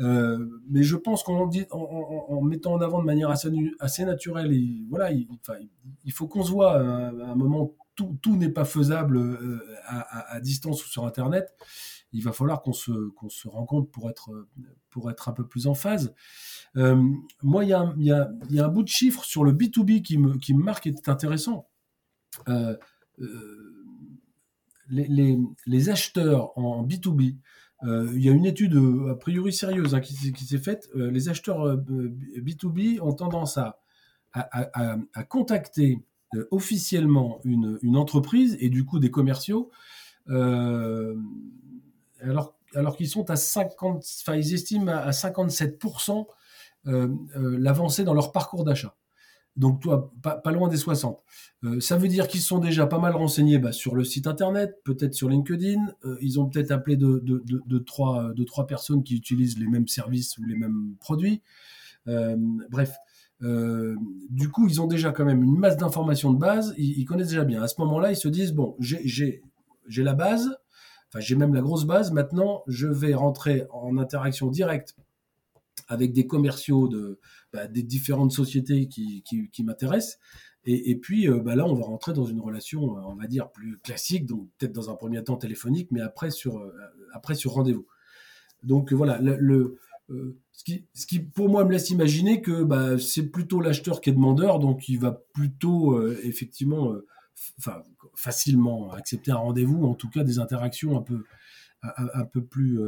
Euh, 0.00 0.38
mais 0.68 0.82
je 0.82 0.96
pense 0.96 1.22
qu'en 1.22 1.50
en, 1.70 2.40
mettant 2.42 2.74
en 2.74 2.80
avant 2.80 3.00
de 3.00 3.06
manière 3.06 3.30
assez, 3.30 4.04
naturelle, 4.04 4.54
voilà, 4.88 5.10
il, 5.12 6.12
faut 6.12 6.28
qu'on 6.28 6.42
se 6.42 6.50
voit 6.50 6.74
à, 6.74 7.08
un 7.08 7.34
moment. 7.34 7.74
Tout, 7.94 8.16
tout 8.22 8.36
n'est 8.36 8.50
pas 8.50 8.64
faisable 8.64 9.16
euh, 9.18 9.58
à, 9.84 10.38
distance 10.40 10.84
ou 10.86 10.88
sur 10.88 11.04
Internet. 11.04 11.52
Il 12.12 12.22
va 12.22 12.30
falloir 12.30 12.62
qu'on 12.62 12.72
se, 12.72 12.92
qu'on 13.10 13.28
se 13.28 13.48
rencontre 13.48 13.90
pour 13.90 14.08
être, 14.08 14.46
pour 14.88 15.10
être 15.10 15.28
un 15.28 15.32
peu 15.32 15.44
plus 15.44 15.66
en 15.66 15.74
phase. 15.74 16.14
Euh, 16.76 17.02
moi, 17.42 17.64
il 17.64 17.70
y, 17.70 17.72
a, 17.72 17.92
y, 17.98 18.60
un 18.60 18.68
bout 18.68 18.84
de 18.84 18.88
chiffre 18.88 19.24
sur 19.24 19.42
le 19.42 19.52
B2B 19.52 20.02
qui 20.02 20.16
me, 20.16 20.38
qui 20.38 20.54
me 20.54 20.62
marque 20.62 20.86
et 20.86 20.90
est 20.90 21.08
intéressant. 21.08 21.68
Euh, 22.48 22.76
les, 24.90 25.38
les, 25.66 25.88
acheteurs 25.90 26.56
en 26.56 26.86
B2B 26.86 27.34
euh, 27.34 27.36
il 27.82 28.22
y 28.22 28.28
a 28.28 28.32
une 28.32 28.46
étude 28.46 28.74
euh, 28.74 29.12
a 29.12 29.14
priori 29.14 29.52
sérieuse 29.52 29.94
hein, 29.94 30.00
qui, 30.00 30.14
s'est 30.14 30.58
faite. 30.58 30.88
Euh, 30.96 31.10
les 31.10 31.28
acheteurs 31.28 31.76
B2B 31.76 33.00
ont 33.00 33.12
tendance 33.12 33.58
à, 33.58 33.78
contacter 35.28 36.02
officiellement 36.50 37.40
une, 37.44 37.96
entreprise 37.96 38.56
et 38.60 38.68
du 38.68 38.84
coup 38.84 38.98
des 38.98 39.10
commerciaux, 39.10 39.70
alors, 40.28 41.14
alors 42.74 42.96
qu'ils 42.96 43.08
sont 43.08 43.30
à 43.30 43.36
50, 43.36 44.04
enfin 44.20 44.36
ils 44.36 44.54
estiment 44.54 44.92
à 44.92 45.10
57% 45.10 46.26
l'avancée 46.84 48.04
dans 48.04 48.14
leur 48.14 48.30
parcours 48.30 48.64
d'achat 48.64 48.94
donc 49.58 49.80
toi, 49.80 50.12
pas, 50.22 50.52
loin 50.52 50.68
des 50.68 50.76
60. 50.76 51.20
Euh, 51.64 51.80
ça 51.80 51.96
veut 51.96 52.06
dire 52.06 52.28
qu'ils 52.28 52.40
sont 52.40 52.58
déjà 52.58 52.86
pas 52.86 52.98
mal 52.98 53.16
renseignés 53.16 53.58
bah, 53.58 53.72
sur 53.72 53.96
le 53.96 54.04
site 54.04 54.28
internet, 54.28 54.80
peut-être 54.84 55.14
sur 55.14 55.28
LinkedIn. 55.28 55.84
Euh, 56.04 56.16
ils 56.20 56.38
ont 56.40 56.46
peut-être 56.46 56.70
appelé 56.70 56.96
de, 56.96 57.20
de, 57.24 57.78
trois, 57.78 58.66
personnes 58.68 59.02
qui 59.02 59.16
utilisent 59.16 59.58
les 59.58 59.66
mêmes 59.66 59.88
services 59.88 60.38
ou 60.38 60.44
les 60.44 60.54
mêmes 60.54 60.94
produits. 61.00 61.42
Euh, 62.06 62.36
bref, 62.70 62.94
du 63.40 64.48
coup, 64.48 64.68
ils 64.68 64.80
ont 64.80 64.86
déjà 64.86 65.10
quand 65.10 65.24
même 65.24 65.42
une 65.42 65.58
masse 65.58 65.76
d'informations 65.76 66.32
de 66.32 66.38
base. 66.38 66.72
Ils, 66.78 67.04
connaissent 67.04 67.30
déjà 67.30 67.44
bien. 67.44 67.60
À 67.60 67.68
ce 67.68 67.80
moment-là, 67.80 68.12
ils 68.12 68.16
se 68.16 68.28
disent 68.28 68.52
bon, 68.52 68.76
j'ai 68.78 69.42
la 69.96 70.14
base, 70.14 70.56
enfin 71.08 71.18
j'ai 71.18 71.34
même 71.34 71.52
la 71.52 71.62
grosse 71.62 71.84
base. 71.84 72.12
Maintenant, 72.12 72.62
je 72.68 72.86
vais 72.86 73.14
rentrer 73.14 73.66
en 73.72 73.98
interaction 73.98 74.46
directe 74.48 74.94
avec 75.88 76.12
des 76.12 76.26
commerciaux 76.26 76.86
de, 76.86 77.18
bah, 77.52 77.66
des 77.66 77.82
différentes 77.82 78.32
sociétés 78.32 78.88
qui, 78.88 79.24
qui, 79.24 79.64
m'intéressent. 79.64 80.18
Et, 80.64 80.96
puis 80.96 81.28
euh, 81.28 81.40
bah, 81.40 81.56
là, 81.56 81.64
on 81.64 81.74
va 81.74 81.84
rentrer 81.84 82.12
dans 82.12 82.26
une 82.26 82.40
relation, 82.40 82.82
on 82.82 83.14
va 83.14 83.26
dire, 83.26 83.50
plus 83.50 83.78
classique, 83.78 84.26
donc 84.26 84.48
peut-être 84.58 84.72
dans 84.72 84.90
un 84.90 84.94
premier 84.94 85.24
temps 85.24 85.36
téléphonique, 85.36 85.90
mais 85.90 86.02
après 86.02 86.30
sur, 86.30 86.58
euh, 86.58 86.72
après 87.12 87.34
sur 87.34 87.52
rendez-vous. 87.52 87.86
Donc 88.62 88.92
voilà, 88.92 89.18
le, 89.18 89.78
euh, 90.10 90.36
ce, 90.52 90.64
qui, 90.64 90.84
ce 90.92 91.06
qui 91.06 91.20
pour 91.20 91.48
moi 91.48 91.64
me 91.64 91.72
laisse 91.72 91.88
imaginer 91.88 92.42
que 92.42 92.64
bah, 92.64 92.98
c'est 92.98 93.28
plutôt 93.28 93.60
l'acheteur 93.60 94.02
qui 94.02 94.10
est 94.10 94.12
demandeur, 94.12 94.58
donc 94.58 94.88
il 94.90 94.98
va 94.98 95.12
plutôt 95.32 96.06
effectivement 96.18 96.94
enfin, 97.58 97.82
facilement 98.14 98.92
accepter 98.92 99.30
un 99.30 99.36
rendez-vous, 99.36 99.84
en 99.84 99.94
tout 99.94 100.10
cas 100.10 100.22
des 100.22 100.38
interactions 100.38 100.98
un 100.98 101.02
peu, 101.02 101.24
un, 101.82 102.24
peu 102.24 102.44
plus 102.44 102.78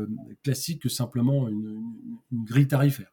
classiques 0.42 0.82
que 0.82 0.88
simplement 0.88 1.48
une 1.48 2.44
grille 2.44 2.68
tarifaire. 2.68 3.12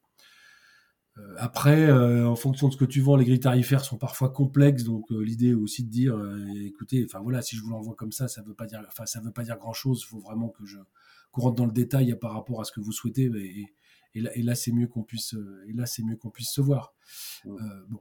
Euh, 1.20 1.36
après, 1.38 1.90
euh, 1.90 2.28
en 2.28 2.36
fonction 2.36 2.68
de 2.68 2.74
ce 2.74 2.78
que 2.78 2.86
tu 2.86 3.02
vends, 3.02 3.16
les 3.16 3.26
grilles 3.26 3.40
tarifaires 3.40 3.84
sont 3.84 3.98
parfois 3.98 4.30
complexes, 4.30 4.84
donc 4.84 5.12
euh, 5.12 5.22
l'idée 5.22 5.50
est 5.50 5.54
aussi 5.54 5.84
de 5.84 5.90
dire, 5.90 6.20
écoutez, 6.66 7.04
enfin 7.06 7.20
voilà, 7.20 7.42
si 7.42 7.56
je 7.56 7.62
vous 7.62 7.70
l'envoie 7.70 7.96
comme 7.96 8.12
ça, 8.12 8.28
ça 8.28 8.42
veut 8.42 8.54
pas 8.54 8.66
dire, 8.66 8.84
enfin 8.88 9.06
ça 9.06 9.20
veut 9.20 9.32
pas 9.32 9.44
dire 9.44 9.58
grand 9.58 9.74
chose. 9.74 10.04
Il 10.04 10.10
faut 10.10 10.20
vraiment 10.20 10.50
que 10.50 10.66
je 10.66 10.78
qu'on 11.32 11.42
rentre 11.42 11.56
dans 11.56 11.66
le 11.66 11.72
détail 11.72 12.16
par 12.20 12.34
rapport 12.34 12.62
à 12.62 12.64
ce 12.64 12.72
que 12.72 12.80
vous 12.80 12.92
souhaitez, 12.92 13.30
et, 14.16 14.22
là, 14.42 14.56
c'est 14.56 14.72
mieux 14.72 14.88
qu'on 14.88 15.04
puisse, 15.04 15.36
et 15.68 15.74
là 15.74 15.86
c'est 15.86 16.04
mieux 16.04 16.16
qu'on 16.16 16.30
puisse 16.30 16.52
se 16.52 16.62
voir. 16.62 16.94
bon, 17.46 18.00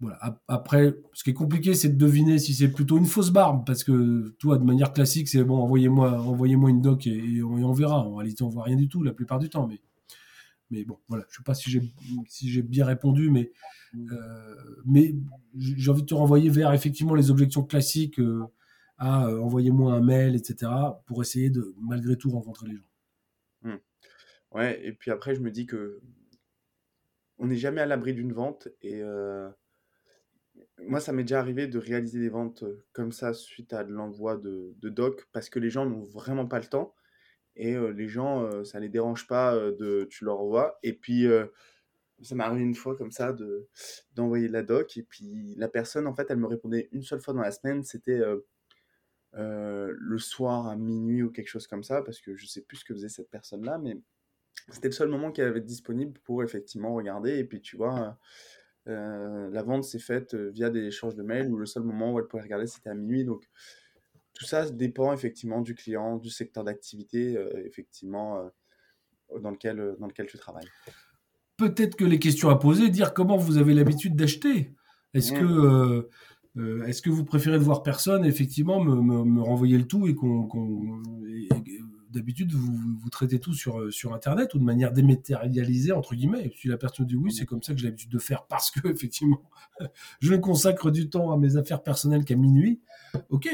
voilà. 0.00 0.40
Après, 0.46 0.94
ce 1.12 1.24
qui 1.24 1.30
est 1.30 1.34
compliqué, 1.34 1.74
c'est 1.74 1.88
de 1.88 1.96
deviner 1.96 2.38
si 2.38 2.54
c'est 2.54 2.70
plutôt 2.70 2.98
une 2.98 3.06
fausse 3.06 3.30
barbe, 3.30 3.66
parce 3.66 3.82
que 3.82 4.28
toi, 4.38 4.56
de 4.56 4.64
manière 4.64 4.92
classique, 4.92 5.28
c'est 5.28 5.42
bon, 5.42 5.56
envoyez-moi, 5.56 6.20
envoyez-moi 6.20 6.70
une 6.70 6.80
doc 6.80 7.08
et, 7.08 7.42
on, 7.42 7.72
verra. 7.72 8.06
En 8.06 8.14
réalité, 8.14 8.44
on 8.44 8.48
voit 8.48 8.64
rien 8.64 8.76
du 8.76 8.88
tout 8.88 9.02
la 9.02 9.12
plupart 9.12 9.40
du 9.40 9.48
temps, 9.48 9.66
mais 9.66 9.80
mais 10.70 10.84
bon, 10.84 10.98
voilà. 11.08 11.24
Je 11.30 11.38
sais 11.38 11.42
pas 11.42 11.54
si 11.54 11.70
j'ai 11.70 11.82
si 12.28 12.48
j'ai 12.50 12.62
bien 12.62 12.84
répondu, 12.84 13.30
mais 13.30 13.50
euh, 14.12 14.54
mais 14.84 15.14
j'ai 15.56 15.90
envie 15.90 16.02
de 16.02 16.06
te 16.06 16.14
renvoyer 16.14 16.50
vers 16.50 16.72
effectivement 16.72 17.14
les 17.14 17.30
objections 17.30 17.64
classiques 17.64 18.20
euh, 18.20 18.44
à 18.98 19.26
euh, 19.26 19.40
envoyez-moi 19.40 19.94
un 19.94 20.00
mail, 20.00 20.36
etc., 20.36 20.70
pour 21.06 21.22
essayer 21.22 21.50
de 21.50 21.74
malgré 21.80 22.16
tout 22.16 22.30
rencontrer 22.30 22.68
les 22.68 22.76
gens. 22.76 22.88
Mmh. 23.62 23.76
Ouais, 24.52 24.86
et 24.86 24.92
puis 24.92 25.10
après, 25.10 25.34
je 25.34 25.40
me 25.40 25.50
dis 25.50 25.66
que 25.66 26.00
on 27.38 27.46
n'est 27.48 27.56
jamais 27.56 27.80
à 27.80 27.86
l'abri 27.86 28.14
d'une 28.14 28.32
vente 28.32 28.68
et 28.82 29.02
moi, 30.78 31.00
ça 31.00 31.12
m'est 31.12 31.22
déjà 31.22 31.40
arrivé 31.40 31.66
de 31.66 31.78
réaliser 31.78 32.20
des 32.20 32.28
ventes 32.28 32.64
comme 32.92 33.12
ça 33.12 33.32
suite 33.34 33.72
à 33.72 33.84
de 33.84 33.92
l'envoi 33.92 34.36
de, 34.36 34.74
de 34.78 34.88
doc 34.88 35.26
parce 35.32 35.48
que 35.50 35.58
les 35.58 35.70
gens 35.70 35.86
n'ont 35.86 36.02
vraiment 36.02 36.46
pas 36.46 36.58
le 36.58 36.66
temps 36.66 36.94
et 37.56 37.76
les 37.76 38.08
gens, 38.08 38.64
ça 38.64 38.78
les 38.78 38.88
dérange 38.88 39.26
pas 39.26 39.56
de 39.56 40.06
tu 40.10 40.24
leur 40.24 40.40
envoies. 40.40 40.78
Et 40.84 40.92
puis, 40.92 41.26
ça 42.22 42.36
m'est 42.36 42.44
arrivé 42.44 42.62
une 42.62 42.74
fois 42.76 42.96
comme 42.96 43.10
ça 43.10 43.32
de 43.32 43.68
d'envoyer 44.14 44.46
la 44.46 44.62
doc 44.62 44.96
et 44.96 45.02
puis 45.02 45.54
la 45.56 45.68
personne, 45.68 46.06
en 46.06 46.14
fait, 46.14 46.30
elle 46.30 46.38
me 46.38 46.46
répondait 46.46 46.88
une 46.92 47.02
seule 47.02 47.20
fois 47.20 47.34
dans 47.34 47.42
la 47.42 47.50
semaine, 47.50 47.82
c'était 47.82 48.22
le 49.32 50.18
soir 50.18 50.68
à 50.68 50.76
minuit 50.76 51.22
ou 51.22 51.30
quelque 51.30 51.48
chose 51.48 51.66
comme 51.66 51.82
ça 51.82 52.02
parce 52.02 52.20
que 52.20 52.36
je 52.36 52.46
sais 52.46 52.62
plus 52.62 52.78
ce 52.78 52.84
que 52.84 52.94
faisait 52.94 53.08
cette 53.08 53.30
personne-là, 53.30 53.78
mais 53.78 53.96
c'était 54.70 54.88
le 54.88 54.92
seul 54.92 55.08
moment 55.08 55.32
qu'elle 55.32 55.48
avait 55.48 55.60
disponible 55.60 56.18
pour 56.20 56.42
effectivement 56.42 56.94
regarder. 56.94 57.38
Et 57.38 57.44
puis, 57.44 57.60
tu 57.60 57.76
vois, 57.76 58.18
euh, 58.88 59.50
la 59.50 59.62
vente 59.62 59.84
s'est 59.84 59.98
faite 59.98 60.34
euh, 60.34 60.50
via 60.50 60.70
des 60.70 60.84
échanges 60.84 61.14
de 61.14 61.22
mails 61.22 61.52
où 61.52 61.56
le 61.56 61.66
seul 61.66 61.82
moment 61.82 62.12
où 62.12 62.18
elle 62.18 62.26
pouvait 62.26 62.42
regarder 62.42 62.66
c'était 62.66 62.90
à 62.90 62.94
minuit. 62.94 63.24
Donc 63.24 63.48
tout 64.34 64.44
ça 64.44 64.68
dépend 64.70 65.12
effectivement 65.12 65.60
du 65.60 65.74
client, 65.74 66.16
du 66.16 66.30
secteur 66.30 66.64
d'activité 66.64 67.36
euh, 67.36 67.66
effectivement 67.66 68.50
dans, 69.40 69.50
lequel, 69.50 69.96
dans 69.98 70.06
lequel 70.06 70.26
tu 70.26 70.38
travailles. 70.38 70.68
Peut-être 71.56 71.96
que 71.96 72.04
les 72.04 72.18
questions 72.18 72.50
à 72.50 72.58
poser, 72.58 72.88
dire 72.88 73.14
comment 73.14 73.36
vous 73.36 73.58
avez 73.58 73.74
l'habitude 73.74 74.14
d'acheter. 74.14 74.72
Est-ce 75.14 75.34
mmh. 75.34 75.38
que 75.38 76.08
est-ce 76.86 77.02
que 77.02 77.10
vous 77.10 77.24
préférez 77.24 77.56
de 77.58 77.62
voir 77.62 77.84
personne, 77.84 78.24
effectivement, 78.24 78.82
me, 78.82 79.40
renvoyer 79.40 79.78
le 79.78 79.86
tout 79.86 80.08
et 80.08 80.14
qu'on 80.16 80.48
d'habitude, 82.18 82.52
vous, 82.52 82.76
vous, 83.00 83.10
traitez 83.10 83.40
tout 83.40 83.54
sur, 83.54 83.80
euh, 83.80 83.90
sur 83.90 84.12
Internet 84.14 84.54
ou 84.54 84.58
de 84.58 84.64
manière 84.64 84.92
dématérialisée, 84.92 85.92
entre 85.92 86.14
guillemets. 86.14 86.52
Si 86.56 86.68
la 86.68 86.76
personne 86.76 87.06
dit 87.06 87.16
oui, 87.16 87.32
c'est 87.32 87.46
comme 87.46 87.62
ça 87.62 87.72
que 87.72 87.80
j'ai 87.80 87.86
l'habitude 87.86 88.10
de 88.10 88.18
faire 88.18 88.46
parce 88.46 88.70
que, 88.70 88.86
effectivement, 88.88 89.42
je 90.20 90.32
ne 90.32 90.38
consacre 90.38 90.90
du 90.90 91.08
temps 91.08 91.32
à 91.32 91.36
mes 91.36 91.56
affaires 91.56 91.82
personnelles 91.82 92.24
qu'à 92.24 92.36
minuit. 92.36 92.80
OK. 93.30 93.48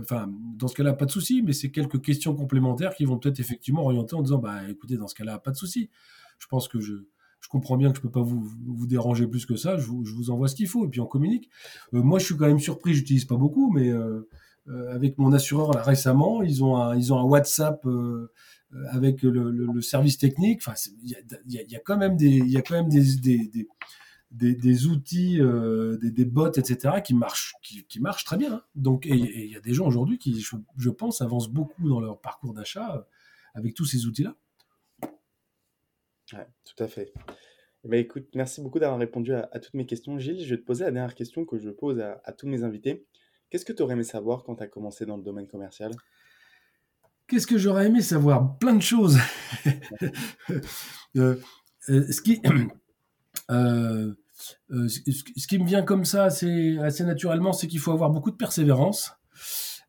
Enfin, 0.00 0.30
dans 0.56 0.68
ce 0.68 0.74
cas-là, 0.74 0.92
pas 0.92 1.06
de 1.06 1.10
souci, 1.10 1.42
mais 1.42 1.52
c'est 1.52 1.70
quelques 1.70 2.02
questions 2.02 2.34
complémentaires 2.34 2.94
qui 2.94 3.04
vont 3.04 3.18
peut-être 3.18 3.40
effectivement 3.40 3.84
orienter 3.84 4.16
en 4.16 4.22
disant, 4.22 4.38
bah, 4.38 4.68
écoutez, 4.68 4.96
dans 4.96 5.06
ce 5.06 5.14
cas-là, 5.14 5.38
pas 5.38 5.50
de 5.50 5.56
souci. 5.56 5.88
Je 6.38 6.46
pense 6.46 6.68
que 6.68 6.80
je, 6.80 6.94
je 7.40 7.48
comprends 7.48 7.76
bien 7.76 7.90
que 7.90 7.96
je 7.96 8.02
peux 8.02 8.10
pas 8.10 8.22
vous, 8.22 8.46
vous 8.66 8.86
déranger 8.86 9.26
plus 9.26 9.46
que 9.46 9.56
ça. 9.56 9.76
Je 9.76 9.86
vous, 9.86 10.04
je 10.04 10.12
vous 10.12 10.30
envoie 10.30 10.48
ce 10.48 10.54
qu'il 10.54 10.68
faut 10.68 10.84
et 10.84 10.88
puis 10.88 11.00
on 11.00 11.06
communique. 11.06 11.48
Euh, 11.94 12.02
moi, 12.02 12.18
je 12.18 12.26
suis 12.26 12.36
quand 12.36 12.46
même 12.46 12.58
surpris. 12.58 12.94
J'utilise 12.94 13.24
pas 13.24 13.36
beaucoup, 13.36 13.72
mais 13.72 13.90
euh, 13.90 14.28
avec 14.90 15.18
mon 15.18 15.32
assureur 15.32 15.72
là, 15.72 15.82
récemment. 15.82 16.42
Ils 16.42 16.62
ont 16.64 16.76
un, 16.76 16.96
ils 16.96 17.12
ont 17.12 17.18
un 17.18 17.24
WhatsApp 17.24 17.84
euh, 17.86 18.30
avec 18.90 19.22
le, 19.22 19.80
service 19.80 20.18
technique. 20.18 20.60
Enfin, 20.60 20.74
il 21.02 21.16
y 21.46 21.76
a, 21.76 21.80
quand 21.80 21.96
même 21.96 22.16
des, 22.16 22.26
il 22.26 22.50
y 22.50 22.56
a 22.56 22.62
quand 22.62 22.74
même 22.74 22.88
des, 22.88 23.16
des, 23.16 23.48
des 23.48 23.68
des, 24.30 24.86
outils, 24.86 25.40
euh, 25.40 25.96
des, 25.96 26.10
des, 26.10 26.26
bots, 26.26 26.52
etc., 26.52 26.96
qui 27.02 27.14
marchent, 27.14 27.54
qui, 27.62 27.86
qui 27.86 27.98
marchent 27.98 28.24
très 28.24 28.36
bien. 28.36 28.52
Hein. 28.52 28.62
Donc, 28.74 29.06
et 29.06 29.14
il 29.14 29.50
y 29.50 29.56
a 29.56 29.60
des 29.60 29.72
gens 29.72 29.86
aujourd'hui 29.86 30.18
qui, 30.18 30.38
je, 30.76 30.90
pense, 30.90 31.22
avancent 31.22 31.48
beaucoup 31.48 31.88
dans 31.88 32.00
leur 32.00 32.20
parcours 32.20 32.52
d'achat 32.52 33.08
avec 33.54 33.74
tous 33.74 33.86
ces 33.86 34.04
outils-là. 34.04 34.36
Ouais, 36.34 36.46
tout 36.64 36.84
à 36.84 36.88
fait. 36.88 37.14
Eh 37.84 37.88
ben, 37.88 37.98
écoute, 37.98 38.28
merci 38.34 38.60
beaucoup 38.60 38.78
d'avoir 38.78 38.98
répondu 38.98 39.32
à, 39.32 39.46
toutes 39.60 39.72
mes 39.72 39.86
questions. 39.86 40.18
Gilles, 40.18 40.44
je 40.44 40.54
vais 40.54 40.60
te 40.60 40.66
poser 40.66 40.84
la 40.84 40.90
dernière 40.90 41.14
question 41.14 41.46
que 41.46 41.58
je 41.58 41.70
pose 41.70 41.98
à 42.00 42.32
tous 42.32 42.46
mes 42.46 42.64
invités. 42.64 43.06
Qu'est-ce 43.50 43.64
que 43.64 43.72
tu 43.72 43.82
aurais 43.82 43.94
aimé 43.94 44.04
savoir 44.04 44.44
quand 44.44 44.56
tu 44.56 44.62
as 44.62 44.66
commencé 44.66 45.06
dans 45.06 45.16
le 45.16 45.22
domaine 45.22 45.46
commercial? 45.46 45.92
Qu'est-ce 47.28 47.46
que 47.46 47.58
j'aurais 47.58 47.86
aimé 47.86 48.02
savoir? 48.02 48.58
Plein 48.58 48.74
de 48.74 48.82
choses. 48.82 49.18
Euh, 51.16 51.36
euh, 51.88 52.12
ce, 52.12 52.20
qui, 52.20 52.40
euh, 53.50 54.12
ce 54.36 55.46
qui 55.46 55.58
me 55.58 55.64
vient 55.66 55.82
comme 55.82 56.04
ça 56.04 56.24
assez, 56.24 56.78
assez 56.78 57.02
naturellement, 57.02 57.54
c'est 57.54 57.66
qu'il 57.66 57.80
faut 57.80 57.92
avoir 57.92 58.10
beaucoup 58.10 58.30
de 58.30 58.36
persévérance. 58.36 59.12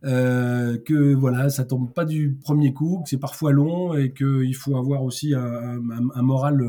que 0.01 1.13
voilà, 1.13 1.49
ça 1.49 1.65
tombe 1.65 1.93
pas 1.93 2.05
du 2.05 2.35
premier 2.41 2.73
coup, 2.73 3.01
que 3.03 3.09
c'est 3.09 3.19
parfois 3.19 3.51
long 3.51 3.93
et 3.95 4.13
qu'il 4.13 4.55
faut 4.55 4.77
avoir 4.77 5.03
aussi 5.03 5.35
un, 5.35 5.81
un, 6.15 6.21
moral 6.21 6.63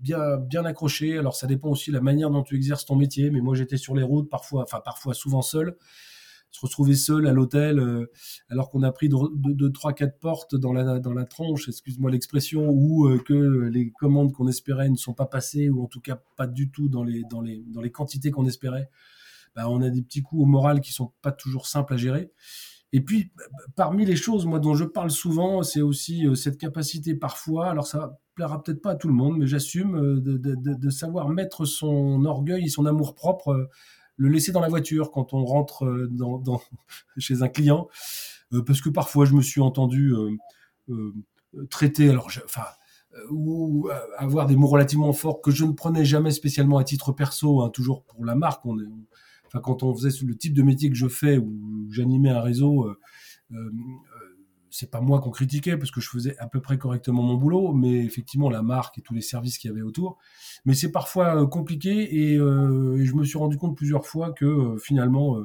bien 0.00 0.36
bien 0.36 0.64
accroché. 0.64 1.16
Alors 1.16 1.36
ça 1.36 1.46
dépend 1.46 1.70
aussi 1.70 1.90
de 1.90 1.96
la 1.96 2.02
manière 2.02 2.30
dont 2.30 2.42
tu 2.42 2.56
exerces 2.56 2.84
ton 2.84 2.96
métier. 2.96 3.30
Mais 3.30 3.40
moi 3.40 3.54
j'étais 3.54 3.78
sur 3.78 3.94
les 3.94 4.02
routes 4.02 4.28
parfois, 4.28 4.64
enfin 4.64 4.80
parfois 4.84 5.14
souvent 5.14 5.42
seul 5.42 5.76
se 6.52 6.60
retrouver 6.60 6.94
seul 6.94 7.26
à 7.26 7.32
l'hôtel 7.32 7.80
euh, 7.80 8.10
alors 8.50 8.70
qu'on 8.70 8.82
a 8.82 8.92
pris 8.92 9.08
deux, 9.08 9.72
trois, 9.72 9.94
quatre 9.94 10.18
portes 10.18 10.54
dans 10.54 10.72
la 10.72 11.00
dans 11.00 11.14
la 11.14 11.24
tronche, 11.24 11.68
excuse-moi 11.68 12.10
l'expression, 12.10 12.68
ou 12.68 13.08
euh, 13.08 13.18
que 13.18 13.68
les 13.72 13.90
commandes 13.90 14.32
qu'on 14.32 14.46
espérait 14.46 14.90
ne 14.90 14.96
sont 14.96 15.14
pas 15.14 15.26
passées 15.26 15.70
ou 15.70 15.82
en 15.82 15.86
tout 15.86 16.00
cas 16.00 16.22
pas 16.36 16.46
du 16.46 16.70
tout 16.70 16.88
dans 16.88 17.04
les 17.04 17.22
dans 17.30 17.40
les 17.40 17.64
dans 17.68 17.80
les 17.80 17.90
quantités 17.90 18.30
qu'on 18.30 18.46
espérait. 18.46 18.90
Bah, 19.56 19.68
on 19.68 19.82
a 19.82 19.90
des 19.90 20.02
petits 20.02 20.22
coups 20.22 20.42
au 20.42 20.46
moral 20.46 20.80
qui 20.80 20.92
sont 20.92 21.12
pas 21.22 21.32
toujours 21.32 21.66
simples 21.66 21.94
à 21.94 21.96
gérer. 21.96 22.30
Et 22.94 23.00
puis, 23.00 23.32
parmi 23.74 24.04
les 24.04 24.16
choses, 24.16 24.44
moi, 24.44 24.58
dont 24.58 24.74
je 24.74 24.84
parle 24.84 25.10
souvent, 25.10 25.62
c'est 25.62 25.80
aussi 25.80 26.26
euh, 26.26 26.34
cette 26.34 26.58
capacité 26.58 27.14
parfois, 27.14 27.70
alors 27.70 27.86
ça 27.86 28.18
plaira 28.34 28.62
peut-être 28.62 28.82
pas 28.82 28.92
à 28.92 28.94
tout 28.96 29.08
le 29.08 29.14
monde, 29.14 29.38
mais 29.38 29.46
j'assume 29.46 30.20
de, 30.20 30.36
de, 30.36 30.54
de, 30.54 30.90
savoir 30.90 31.28
mettre 31.28 31.64
son 31.66 32.24
orgueil 32.24 32.64
et 32.64 32.68
son 32.68 32.86
amour 32.86 33.14
propre 33.14 33.68
le 34.22 34.28
laisser 34.28 34.52
dans 34.52 34.60
la 34.60 34.68
voiture 34.68 35.10
quand 35.10 35.34
on 35.34 35.44
rentre 35.44 35.84
euh, 35.84 36.08
chez 37.18 37.42
un 37.42 37.48
client, 37.48 37.88
euh, 38.52 38.62
parce 38.62 38.80
que 38.80 38.88
parfois 38.88 39.24
je 39.24 39.34
me 39.34 39.42
suis 39.42 39.60
entendu 39.60 40.14
euh, 40.88 41.12
traiter, 41.68 42.08
alors, 42.08 42.30
enfin, 42.44 42.64
ou 43.30 43.90
avoir 44.16 44.46
des 44.46 44.56
mots 44.56 44.68
relativement 44.68 45.12
forts 45.12 45.42
que 45.42 45.50
je 45.50 45.64
ne 45.64 45.72
prenais 45.72 46.04
jamais 46.04 46.30
spécialement 46.30 46.78
à 46.78 46.84
titre 46.84 47.12
perso, 47.12 47.60
hein, 47.60 47.68
toujours 47.68 48.04
pour 48.04 48.24
la 48.24 48.34
marque. 48.34 48.64
Quand 49.62 49.82
on 49.82 49.94
faisait 49.94 50.24
le 50.24 50.34
type 50.34 50.54
de 50.54 50.62
métier 50.62 50.88
que 50.88 50.96
je 50.96 51.08
fais, 51.08 51.36
où 51.36 51.86
j'animais 51.90 52.30
un 52.30 52.40
réseau, 52.40 52.88
c'est 54.72 54.90
pas 54.90 55.00
moi 55.00 55.20
qu'on 55.20 55.30
critiquait 55.30 55.76
parce 55.76 55.90
que 55.90 56.00
je 56.00 56.08
faisais 56.08 56.36
à 56.38 56.48
peu 56.48 56.60
près 56.60 56.78
correctement 56.78 57.22
mon 57.22 57.34
boulot, 57.34 57.74
mais 57.74 58.04
effectivement 58.04 58.48
la 58.48 58.62
marque 58.62 58.98
et 58.98 59.02
tous 59.02 59.12
les 59.12 59.20
services 59.20 59.58
qu'il 59.58 59.70
y 59.70 59.72
avait 59.72 59.82
autour. 59.82 60.16
Mais 60.64 60.74
c'est 60.74 60.90
parfois 60.90 61.42
euh, 61.42 61.46
compliqué 61.46 62.08
euh, 62.38 62.96
et, 62.96 63.04
je 63.04 63.14
me 63.14 63.22
suis 63.24 63.36
rendu 63.38 63.58
compte 63.58 63.76
plusieurs 63.76 64.06
fois 64.06 64.32
que 64.32 64.46
euh, 64.46 64.78
finalement 64.78 65.38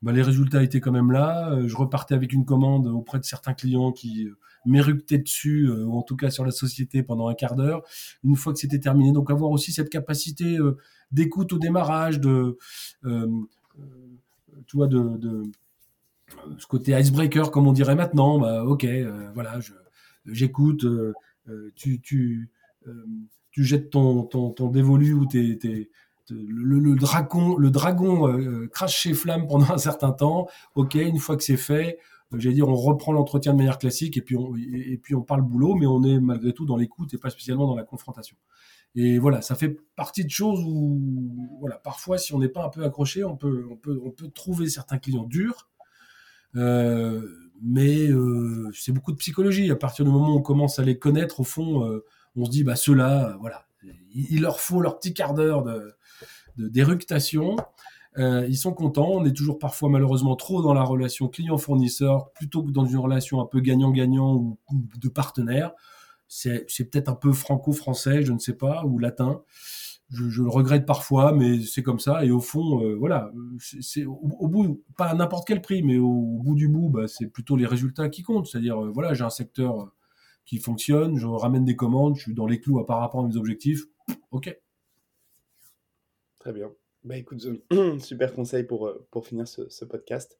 bah, 0.00 0.12
les 0.12 0.22
résultats 0.22 0.62
étaient 0.62 0.80
quand 0.80 0.92
même 0.92 1.12
là. 1.12 1.58
Je 1.66 1.76
repartais 1.76 2.14
avec 2.14 2.32
une 2.32 2.46
commande 2.46 2.86
auprès 2.86 3.18
de 3.18 3.24
certains 3.24 3.52
clients 3.52 3.92
qui 3.92 4.28
m'éructaient 4.64 5.18
dessus, 5.18 5.70
ou 5.70 5.98
en 5.98 6.02
tout 6.02 6.16
cas 6.16 6.30
sur 6.30 6.44
la 6.44 6.50
société 6.50 7.02
pendant 7.02 7.28
un 7.28 7.34
quart 7.34 7.54
d'heure. 7.54 7.82
Une 8.24 8.36
fois 8.36 8.54
que 8.54 8.58
c'était 8.58 8.80
terminé, 8.80 9.12
donc 9.12 9.30
avoir 9.30 9.50
aussi 9.50 9.72
cette 9.72 9.90
capacité 9.90 10.58
d'écoute 11.10 11.52
au 11.52 11.58
démarrage, 11.58 12.20
de 12.20 12.56
tu 13.02 14.76
vois, 14.76 14.86
de 14.86 15.42
ce 16.58 16.66
côté 16.66 16.98
icebreaker, 16.98 17.50
comme 17.50 17.66
on 17.66 17.72
dirait 17.72 17.94
maintenant. 17.94 18.38
Bah, 18.38 18.64
ok, 18.64 18.84
euh, 18.84 19.30
voilà, 19.34 19.58
j'écoute, 20.26 20.84
euh, 20.84 21.12
euh, 21.48 21.72
tu, 21.74 22.00
tu, 22.00 22.50
tu 23.50 23.64
jettes 23.64 23.90
ton, 23.90 24.22
ton, 24.22 24.50
ton 24.50 24.68
dévolu 24.68 25.12
ou 25.12 25.26
le, 26.30 26.94
dragon, 26.94 27.56
le 27.56 27.70
dragon 27.70 28.68
crache 28.68 29.02
ses 29.02 29.14
flammes 29.14 29.46
pendant 29.46 29.70
un 29.72 29.78
certain 29.78 30.12
temps. 30.12 30.48
Ok, 30.74 30.94
une 30.94 31.18
fois 31.18 31.36
que 31.36 31.44
c'est 31.44 31.56
fait, 31.56 31.98
j'allais 32.32 32.54
dire, 32.54 32.68
on 32.68 32.74
reprend 32.74 33.12
l'entretien 33.12 33.52
de 33.52 33.58
manière 33.58 33.78
classique 33.78 34.16
et 34.16 34.22
puis 34.22 34.36
on, 34.36 35.22
parle 35.22 35.42
boulot, 35.42 35.74
mais 35.74 35.86
on 35.86 36.02
est 36.02 36.20
malgré 36.20 36.52
tout 36.52 36.66
dans 36.66 36.76
l'écoute 36.76 37.12
et 37.14 37.18
pas 37.18 37.30
spécialement 37.30 37.66
dans 37.66 37.76
la 37.76 37.84
confrontation. 37.84 38.36
Et 38.94 39.18
voilà, 39.18 39.42
ça 39.42 39.54
fait 39.54 39.76
partie 39.96 40.24
de 40.24 40.30
choses 40.30 40.60
où, 40.66 41.58
voilà, 41.60 41.76
parfois, 41.76 42.18
si 42.18 42.34
on 42.34 42.38
n'est 42.38 42.48
pas 42.48 42.64
un 42.64 42.68
peu 42.68 42.84
accroché, 42.84 43.22
on 43.24 43.36
peut, 43.36 43.66
on 43.70 43.76
peut, 44.10 44.28
trouver 44.34 44.68
certains 44.68 44.98
clients 44.98 45.24
durs, 45.24 45.68
mais 46.54 48.08
euh, 48.08 48.70
c'est 48.72 48.92
beaucoup 48.92 49.12
de 49.12 49.16
psychologie. 49.16 49.70
À 49.70 49.76
partir 49.76 50.04
du 50.04 50.10
moment 50.10 50.34
où 50.34 50.38
on 50.38 50.42
commence 50.42 50.78
à 50.78 50.84
les 50.84 50.98
connaître, 50.98 51.40
au 51.40 51.44
fond, 51.44 51.84
euh, 51.84 52.04
on 52.36 52.44
se 52.44 52.50
dit, 52.50 52.64
bah 52.64 52.76
ceux-là, 52.76 53.36
voilà, 53.40 53.66
il, 54.14 54.40
leur 54.40 54.60
faut 54.60 54.80
leur 54.80 54.98
petit 54.98 55.14
quart 55.14 55.34
d'heure 55.34 55.62
de 55.62 55.94
d'éructation. 56.56 57.56
ils 58.16 58.56
sont 58.56 58.72
contents. 58.72 59.10
On 59.10 59.24
est 59.24 59.32
toujours 59.32 59.58
parfois 59.58 59.88
malheureusement 59.88 60.34
trop 60.34 60.60
dans 60.60 60.74
la 60.74 60.82
relation 60.82 61.28
client-fournisseur 61.28 62.32
plutôt 62.32 62.64
que 62.64 62.72
dans 62.72 62.84
une 62.84 62.98
relation 62.98 63.40
un 63.40 63.46
peu 63.46 63.60
gagnant-gagnant 63.60 64.34
ou, 64.34 64.58
de 64.72 65.08
partenaire. 65.08 65.72
C'est 66.26 66.66
peut-être 66.90 67.08
un 67.08 67.14
peu 67.14 67.32
franco-français, 67.32 68.22
je 68.22 68.32
ne 68.32 68.38
sais 68.38 68.54
pas, 68.54 68.84
ou 68.84 68.98
latin. 68.98 69.42
Je, 70.10 70.42
le 70.42 70.48
regrette 70.48 70.86
parfois, 70.86 71.32
mais 71.32 71.60
c'est 71.60 71.82
comme 71.82 71.98
ça. 71.98 72.24
Et 72.24 72.30
au 72.30 72.40
fond, 72.40 72.82
euh, 72.82 72.94
voilà, 72.94 73.30
c'est 73.58 74.04
au, 74.06 74.48
bout, 74.48 74.82
pas 74.96 75.06
à 75.06 75.14
n'importe 75.14 75.46
quel 75.46 75.60
prix, 75.60 75.82
mais 75.82 75.98
au, 75.98 76.40
bout 76.42 76.54
du 76.54 76.68
bout, 76.68 76.88
bah, 76.88 77.08
c'est 77.08 77.26
plutôt 77.26 77.56
les 77.56 77.66
résultats 77.66 78.08
qui 78.08 78.22
comptent. 78.22 78.46
C'est-à-dire, 78.46 78.82
euh, 78.82 78.90
voilà, 78.90 79.12
j'ai 79.12 79.24
un 79.24 79.30
secteur 79.30 79.92
qui 80.46 80.58
fonctionne, 80.58 81.18
je 81.18 81.26
ramène 81.26 81.64
des 81.64 81.76
commandes, 81.76 82.16
je 82.16 82.22
suis 82.22 82.34
dans 82.34 82.46
les 82.46 82.58
clous 82.58 82.78
à 82.78 82.86
par 82.86 83.00
rapport 83.00 83.20
à 83.20 83.28
mes 83.28 83.36
objectifs. 83.36 83.84
Ok. 84.30 84.56
Très 86.38 86.52
bien. 86.52 86.70
Bah 87.04 87.16
écoute, 87.16 87.46
super 87.98 88.34
conseil 88.34 88.64
pour, 88.64 88.90
pour 89.10 89.26
finir 89.26 89.46
ce, 89.46 89.84
podcast. 89.84 90.38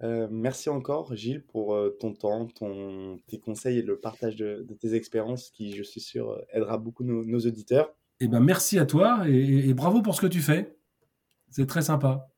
merci 0.00 0.70
encore, 0.70 1.14
Gilles, 1.14 1.44
pour 1.44 1.78
ton 2.00 2.14
temps, 2.14 2.46
ton, 2.46 3.18
tes 3.26 3.38
conseils 3.38 3.78
et 3.78 3.82
le 3.82 4.00
partage 4.00 4.36
de, 4.36 4.66
tes 4.80 4.94
expériences 4.94 5.50
qui, 5.50 5.76
je 5.76 5.82
suis 5.82 6.00
sûr, 6.00 6.40
aidera 6.50 6.78
beaucoup 6.78 7.04
nos 7.04 7.38
auditeurs. 7.40 7.94
Eh 8.20 8.28
ben, 8.28 8.40
merci 8.40 8.78
à 8.78 8.86
toi 8.86 9.24
et, 9.28 9.74
bravo 9.74 10.02
pour 10.02 10.14
ce 10.14 10.20
que 10.20 10.26
tu 10.26 10.40
fais. 10.40 10.78
C'est 11.50 11.66
très 11.66 11.82
sympa. 11.82 12.28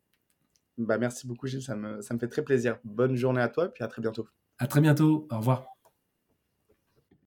Bah, 0.76 0.98
merci 0.98 1.26
beaucoup, 1.26 1.46
Gilles. 1.46 1.62
Ça 1.62 1.76
me, 1.76 2.00
ça 2.02 2.14
me 2.14 2.18
fait 2.18 2.28
très 2.28 2.42
plaisir. 2.42 2.78
Bonne 2.84 3.16
journée 3.16 3.40
à 3.40 3.48
toi 3.48 3.66
et 3.66 3.68
puis 3.68 3.84
à 3.84 3.88
très 3.88 4.02
bientôt. 4.02 4.28
À 4.58 4.66
très 4.66 4.80
bientôt. 4.80 5.26
Au 5.30 5.38
revoir. 5.38 5.77